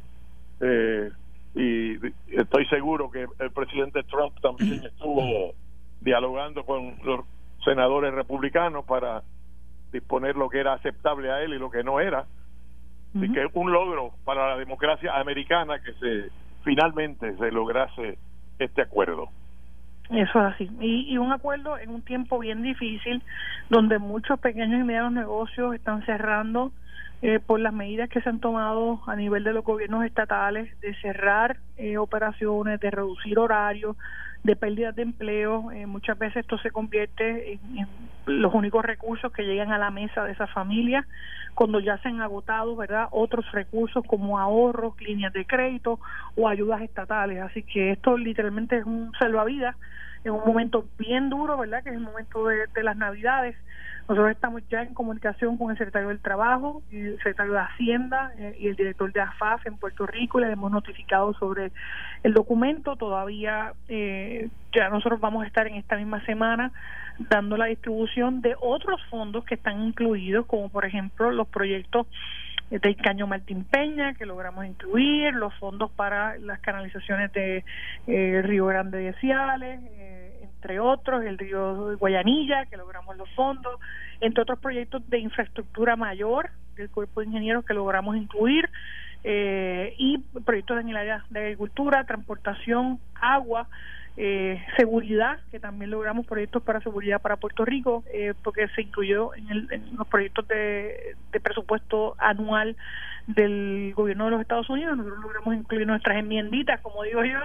Eh, 0.60 1.12
y 1.54 1.98
estoy 2.36 2.66
seguro 2.68 3.12
que 3.12 3.28
el 3.40 3.52
presidente 3.52 4.04
Trump 4.04 4.40
también 4.42 4.86
estuvo 4.86 5.54
dialogando 6.00 6.66
con 6.66 6.96
los 7.04 7.26
senadores 7.64 8.14
republicanos 8.14 8.86
para 8.86 9.22
disponer 9.92 10.36
lo 10.36 10.50
que 10.50 10.60
era 10.60 10.74
aceptable 10.74 11.32
a 11.32 11.44
él 11.44 11.54
y 11.54 11.60
lo 11.60 11.70
que 11.70 11.84
no 11.84 12.00
era 12.00 12.26
Así 13.16 13.32
que 13.32 13.44
es 13.44 13.52
un 13.54 13.72
logro 13.72 14.12
para 14.24 14.50
la 14.50 14.58
democracia 14.58 15.20
americana 15.20 15.80
que 15.80 15.94
se 15.94 16.30
finalmente 16.64 17.36
se 17.38 17.52
lograse 17.52 18.18
este 18.60 18.82
acuerdo. 18.82 19.30
Eso 20.10 20.40
es 20.40 20.54
así. 20.54 20.70
Y, 20.80 21.14
y, 21.14 21.18
un 21.18 21.32
acuerdo 21.32 21.78
en 21.78 21.90
un 21.90 22.02
tiempo 22.02 22.40
bien 22.40 22.62
difícil, 22.62 23.22
donde 23.70 23.98
muchos 23.98 24.40
pequeños 24.40 24.82
y 24.82 24.84
medianos 24.84 25.14
negocios 25.14 25.74
están 25.74 26.06
cerrando 26.06 26.72
eh, 27.24 27.40
por 27.40 27.60
las 27.60 27.72
medidas 27.72 28.10
que 28.10 28.20
se 28.20 28.30
han 28.30 28.40
tomado 28.40 29.00
a 29.06 29.16
nivel 29.16 29.44
de 29.44 29.54
los 29.54 29.64
gobiernos 29.64 30.04
estatales 30.06 30.68
de 30.82 30.96
cerrar 30.96 31.58
eh, 31.78 31.98
operaciones, 31.98 32.80
de 32.80 32.90
reducir 32.90 33.38
horarios, 33.38 33.96
de 34.44 34.56
pérdidas 34.56 34.96
de 34.96 35.04
empleo. 35.04 35.72
Eh, 35.72 35.86
muchas 35.86 36.18
veces 36.18 36.38
esto 36.38 36.58
se 36.60 36.72
convierte 36.72 37.54
en, 37.54 37.88
los 38.26 38.54
únicos 38.54 38.86
recursos 38.86 39.32
que 39.32 39.44
llegan 39.44 39.72
a 39.72 39.78
la 39.78 39.90
mesa 39.90 40.24
de 40.24 40.32
esas 40.32 40.50
familias 40.52 41.06
cuando 41.56 41.80
ya 41.80 41.98
se 41.98 42.08
han 42.08 42.22
agotado, 42.22 42.76
¿verdad? 42.76 43.08
Otros 43.12 43.52
recursos 43.52 44.04
como 44.06 44.40
ahorros, 44.40 45.00
líneas 45.02 45.34
de 45.34 45.46
crédito 45.46 46.00
o 46.36 46.48
ayudas 46.48 46.82
estatales. 46.82 47.42
Así 47.42 47.64
que 47.64 47.92
esto 47.92 48.18
literalmente 48.18 48.78
es 48.78 48.86
un 48.86 49.12
salvavidas 49.20 49.76
en 50.24 50.34
un 50.34 50.46
momento 50.46 50.86
bien 50.98 51.30
duro, 51.30 51.58
¿verdad? 51.58 51.84
Que 51.84 51.90
es 51.90 51.96
el 51.96 52.02
momento 52.02 52.48
de, 52.48 52.68
de 52.68 52.84
las 52.84 52.96
Navidades 52.96 53.56
nosotros 54.12 54.32
estamos 54.32 54.62
ya 54.70 54.82
en 54.82 54.94
comunicación 54.94 55.58
con 55.58 55.72
el 55.72 55.78
secretario 55.78 56.10
del 56.10 56.20
Trabajo, 56.20 56.84
el 56.92 57.16
secretario 57.18 57.54
de 57.54 57.60
Hacienda 57.60 58.34
eh, 58.38 58.58
y 58.60 58.68
el 58.68 58.76
director 58.76 59.14
de 59.14 59.22
AFAF 59.22 59.66
en 59.66 59.78
Puerto 59.78 60.06
Rico. 60.06 60.38
Le 60.38 60.52
hemos 60.52 60.70
notificado 60.70 61.34
sobre 61.36 61.72
el 62.24 62.34
documento. 62.34 62.98
Todavía 62.98 63.72
eh, 63.88 64.50
ya 64.74 64.90
nosotros 64.90 65.22
vamos 65.22 65.46
a 65.46 65.48
estar 65.48 65.66
en 65.66 65.76
esta 65.76 65.96
misma 65.96 66.26
semana 66.26 66.74
dando 67.30 67.56
la 67.56 67.68
distribución 67.68 68.42
de 68.42 68.54
otros 68.60 69.02
fondos 69.10 69.46
que 69.46 69.56
están 69.56 69.82
incluidos, 69.82 70.46
como 70.46 70.68
por 70.68 70.84
ejemplo 70.84 71.32
los 71.32 71.48
proyectos 71.48 72.06
del 72.70 72.98
Caño 72.98 73.28
Martín 73.28 73.64
Peña, 73.64 74.14
que 74.14 74.26
logramos 74.26 74.66
incluir, 74.66 75.34
los 75.34 75.54
fondos 75.56 75.90
para 75.92 76.38
las 76.38 76.60
canalizaciones 76.60 77.32
de 77.32 77.64
eh, 78.08 78.42
Río 78.44 78.66
Grande 78.66 78.98
de 78.98 79.14
Ciales, 79.14 79.80
entre 80.62 80.80
otros, 80.80 81.26
el 81.26 81.40
río 81.40 81.98
Guayanilla, 81.98 82.68
que 82.68 82.78
logramos 82.78 83.18
los 83.18 83.28
fondos, 83.32 83.80
entre 84.20 84.44
otros 84.44 84.60
proyectos 84.60 85.02
de 85.10 85.18
infraestructura 85.18 85.96
mayor 85.96 86.52
del 86.76 86.88
cuerpo 86.92 87.22
de 87.22 87.28
ingenieros 87.28 87.66
que 87.66 87.74
logramos 87.74 88.16
incluir, 88.16 88.70
eh, 89.24 89.96
y 89.98 90.20
proyectos 90.46 90.80
en 90.80 90.90
el 90.90 90.98
área 90.98 91.26
de 91.32 91.40
agricultura, 91.40 92.04
transportación, 92.04 93.00
agua, 93.16 93.68
eh, 94.18 94.64
seguridad, 94.78 95.40
que 95.50 95.60
también 95.60 95.90
logramos 95.90 96.28
proyectos 96.28 96.62
para 96.62 96.80
seguridad 96.82 97.20
para 97.20 97.38
Puerto 97.38 97.66
Rico, 97.66 98.04
eh, 98.14 98.36
porque 98.44 98.68
se 98.76 98.84
incluyó 98.84 99.34
en, 99.34 99.50
el, 99.50 99.68
en 99.72 99.96
los 99.98 100.08
proyectos 100.08 100.48
de, 100.48 101.16
de, 101.32 101.40
presupuesto 101.40 102.14
anual 102.20 102.76
del 103.28 103.94
gobierno 103.96 104.26
de 104.26 104.32
los 104.32 104.42
Estados 104.42 104.70
Unidos. 104.70 104.98
Nosotros 104.98 105.22
logramos 105.22 105.56
incluir 105.56 105.88
nuestras 105.88 106.18
enmienditas, 106.18 106.80
como 106.82 107.04
digo 107.04 107.24
yo, 107.24 107.40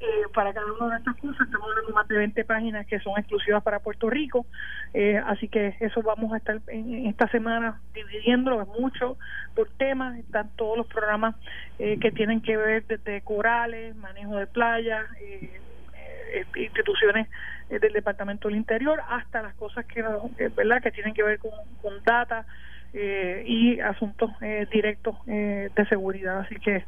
eh, 0.00 0.06
para 0.34 0.52
cada 0.52 0.66
una 0.72 0.94
de 0.94 0.98
estas 0.98 1.16
cosas. 1.16 1.40
Estamos 1.46 1.68
hablando 1.70 1.92
más 1.92 2.08
de 2.08 2.18
20 2.18 2.44
páginas 2.44 2.86
que 2.86 3.00
son 3.00 3.18
exclusivas 3.18 3.62
para 3.62 3.80
Puerto 3.80 4.10
Rico, 4.10 4.46
eh, 4.92 5.20
así 5.26 5.48
que 5.48 5.76
eso 5.80 6.02
vamos 6.02 6.32
a 6.32 6.38
estar 6.38 6.60
en, 6.68 7.06
esta 7.06 7.28
semana 7.28 7.80
dividiéndolo, 7.94 8.62
es 8.62 8.68
mucho 8.68 9.16
por 9.54 9.68
temas. 9.70 10.18
Están 10.18 10.50
todos 10.56 10.76
los 10.76 10.86
programas 10.86 11.36
eh, 11.78 11.98
que 12.00 12.10
tienen 12.12 12.40
que 12.40 12.56
ver 12.56 12.86
desde 12.86 13.20
corales, 13.22 13.96
manejo 13.96 14.36
de 14.36 14.46
playas, 14.46 15.06
eh, 15.20 15.60
eh, 16.34 16.44
instituciones 16.56 17.28
eh, 17.70 17.78
del 17.78 17.92
Departamento 17.92 18.48
del 18.48 18.56
Interior 18.56 19.00
hasta 19.08 19.40
las 19.40 19.54
cosas 19.54 19.86
que, 19.86 20.02
¿verdad? 20.02 20.82
que 20.82 20.90
tienen 20.90 21.14
que 21.14 21.22
ver 21.22 21.38
con, 21.38 21.52
con 21.80 22.02
data 22.02 22.44
eh, 22.94 23.42
y 23.46 23.80
asuntos 23.80 24.30
directos 24.72 25.16
de 25.26 25.86
seguridad. 25.88 26.40
Así 26.40 26.54
que 26.56 26.84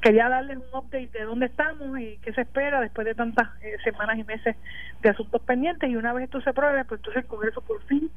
quería 0.00 0.28
darles 0.28 0.58
un 0.58 0.78
update 0.78 1.10
de 1.12 1.24
dónde 1.24 1.46
estamos 1.46 1.98
y 1.98 2.18
qué 2.22 2.32
se 2.32 2.42
espera 2.42 2.80
después 2.80 3.06
de 3.06 3.14
tantas 3.14 3.48
semanas 3.82 4.18
y 4.18 4.24
meses 4.24 4.56
de 5.02 5.08
asuntos 5.08 5.40
pendientes. 5.42 5.88
Y 5.90 5.96
una 5.96 6.12
vez 6.12 6.24
esto 6.24 6.40
se 6.40 6.50
apruebe, 6.50 6.84
pues 6.84 7.00
entonces 7.00 7.24
el 7.24 7.28
Congreso 7.28 7.60
por 7.62 7.82
fin 7.86 8.10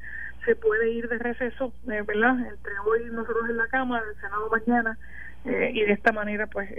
se 0.44 0.54
puede 0.56 0.90
ir 0.92 1.08
de 1.08 1.18
receso, 1.18 1.72
¿verdad? 1.84 2.38
Entre 2.38 2.72
hoy 2.86 3.10
nosotros 3.10 3.48
en 3.48 3.56
la 3.56 3.66
Cámara, 3.68 4.04
el 4.08 4.20
Senado 4.20 4.50
mañana. 4.50 4.98
y 5.44 5.80
de 5.80 5.92
esta 5.92 6.12
manera 6.12 6.46
pues 6.46 6.70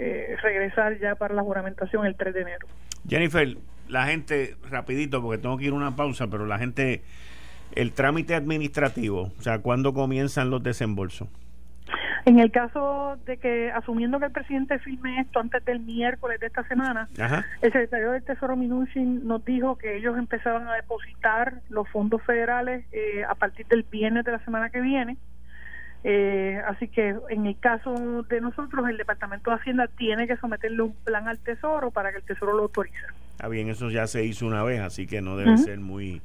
regresar 0.42 0.98
ya 0.98 1.16
para 1.16 1.34
la 1.34 1.42
juramentación 1.42 2.06
el 2.06 2.14
3 2.14 2.34
de 2.34 2.40
enero. 2.40 2.66
Jennifer, 3.08 3.56
la 3.88 4.06
gente, 4.06 4.56
rapidito, 4.70 5.22
porque 5.22 5.40
tengo 5.40 5.56
que 5.58 5.66
ir 5.66 5.72
a 5.72 5.74
una 5.74 5.94
pausa, 5.96 6.28
pero 6.28 6.46
la 6.46 6.58
gente, 6.58 7.02
el 7.76 7.92
trámite 7.92 8.34
administrativo, 8.34 9.32
o 9.38 9.42
sea, 9.42 9.60
¿cuándo 9.60 9.92
comienzan 9.92 10.50
los 10.50 10.62
desembolsos? 10.62 11.28
En 12.24 12.38
el 12.38 12.52
caso 12.52 13.18
de 13.26 13.36
que, 13.36 13.72
asumiendo 13.72 14.20
que 14.20 14.26
el 14.26 14.32
presidente 14.32 14.78
firme 14.78 15.20
esto 15.20 15.40
antes 15.40 15.64
del 15.64 15.80
miércoles 15.80 16.38
de 16.38 16.46
esta 16.46 16.62
semana, 16.68 17.08
el 17.16 17.72
secretario 17.72 18.12
del 18.12 18.22
Tesoro 18.22 18.56
Minuchin 18.56 19.26
nos 19.26 19.44
dijo 19.44 19.76
que 19.76 19.96
ellos 19.96 20.16
empezaban 20.16 20.68
a 20.68 20.74
depositar 20.74 21.54
los 21.68 21.88
fondos 21.88 22.22
federales 22.22 22.84
eh, 22.92 23.24
a 23.28 23.34
partir 23.34 23.66
del 23.66 23.82
viernes 23.82 24.24
de 24.24 24.32
la 24.32 24.44
semana 24.44 24.70
que 24.70 24.80
viene. 24.80 25.16
Eh, 26.04 26.60
así 26.66 26.88
que 26.88 27.14
en 27.28 27.46
el 27.46 27.58
caso 27.58 28.24
de 28.28 28.40
nosotros, 28.40 28.88
el 28.88 28.98
Departamento 28.98 29.50
de 29.50 29.56
Hacienda 29.56 29.88
tiene 29.88 30.28
que 30.28 30.36
someterle 30.36 30.82
un 30.82 30.94
plan 31.04 31.26
al 31.26 31.38
Tesoro 31.38 31.90
para 31.90 32.12
que 32.12 32.18
el 32.18 32.24
Tesoro 32.24 32.52
lo 32.52 32.64
autorice. 32.64 32.96
Ah, 33.40 33.48
bien, 33.48 33.68
eso 33.68 33.90
ya 33.90 34.06
se 34.06 34.24
hizo 34.24 34.46
una 34.46 34.62
vez, 34.62 34.80
así 34.80 35.08
que 35.08 35.20
no 35.20 35.36
debe 35.36 35.58
ser 35.58 35.80
muy, 35.80 36.22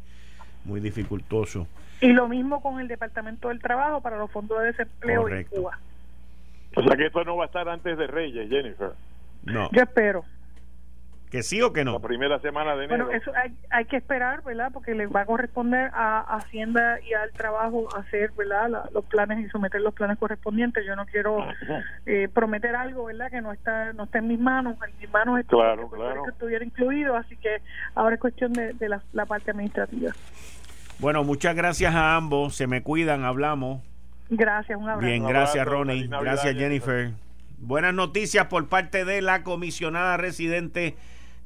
muy 0.67 0.79
dificultoso. 0.79 1.67
Y 2.01 2.13
lo 2.13 2.27
mismo 2.27 2.61
con 2.61 2.79
el 2.79 2.87
Departamento 2.87 3.47
del 3.47 3.59
Trabajo 3.59 4.01
para 4.01 4.17
los 4.17 4.29
fondos 4.29 4.59
de 4.59 4.65
desempleo 4.67 5.27
en 5.29 5.45
Cuba. 5.45 5.79
O 6.75 6.83
sea 6.83 6.95
que 6.95 7.07
esto 7.07 7.23
no 7.23 7.37
va 7.37 7.45
a 7.45 7.47
estar 7.47 7.67
antes 7.67 7.97
de 7.97 8.05
Reyes, 8.05 8.49
Jennifer. 8.49 8.91
No. 9.45 9.69
Yo 9.71 9.81
espero. 9.81 10.23
¿Que 11.29 11.43
sí 11.43 11.61
o 11.61 11.73
que 11.73 11.83
no? 11.83 11.93
La 11.93 11.99
primera 11.99 12.39
semana 12.39 12.75
de 12.77 12.85
enero. 12.85 13.05
Bueno, 13.05 13.19
eso 13.19 13.31
hay, 13.35 13.53
hay 13.69 13.83
que 13.85 13.97
esperar, 13.97 14.43
¿verdad? 14.43 14.71
Porque 14.71 14.95
le 14.95 15.07
va 15.07 15.21
a 15.21 15.25
corresponder 15.25 15.91
a 15.93 16.21
Hacienda 16.37 16.99
y 17.01 17.13
al 17.13 17.31
trabajo 17.33 17.89
hacer, 17.97 18.31
¿verdad? 18.37 18.89
los 18.93 19.03
planes 19.05 19.45
y 19.45 19.49
someter 19.49 19.81
los 19.81 19.93
planes 19.93 20.17
correspondientes. 20.17 20.85
Yo 20.85 20.95
no 20.95 21.05
quiero 21.05 21.45
eh, 22.05 22.29
prometer 22.33 22.75
algo, 22.75 23.05
¿verdad? 23.05 23.29
Que 23.29 23.41
no 23.41 23.51
está 23.51 23.91
no 23.91 24.05
está 24.05 24.19
en 24.19 24.27
mis 24.29 24.39
manos. 24.39 24.77
En 24.87 24.97
mis 25.01 25.11
manos 25.11 25.39
está 25.39 25.49
claro, 25.49 25.89
claro. 25.89 26.23
que 26.23 26.29
estuviera 26.29 26.63
incluido, 26.63 27.17
así 27.17 27.35
que 27.35 27.61
ahora 27.93 28.15
es 28.15 28.21
cuestión 28.21 28.53
de, 28.53 28.75
la, 28.87 29.01
la 29.11 29.25
parte 29.25 29.51
administrativa. 29.51 30.13
Bueno, 30.99 31.25
muchas 31.25 31.55
gracias 31.55 31.93
a 31.93 32.15
ambos. 32.15 32.55
Se 32.55 32.67
me 32.67 32.83
cuidan, 32.83 33.25
hablamos. 33.25 33.81
Gracias, 34.29 34.77
un 34.77 34.89
abrazo. 34.89 35.05
Bien, 35.05 35.25
gracias 35.25 35.67
Ronnie. 35.67 36.07
Gracias 36.07 36.55
Jennifer. 36.55 37.11
Buenas 37.59 37.93
noticias 37.93 38.45
por 38.47 38.69
parte 38.69 39.03
de 39.03 39.21
la 39.21 39.43
comisionada 39.43 40.15
residente 40.15 40.95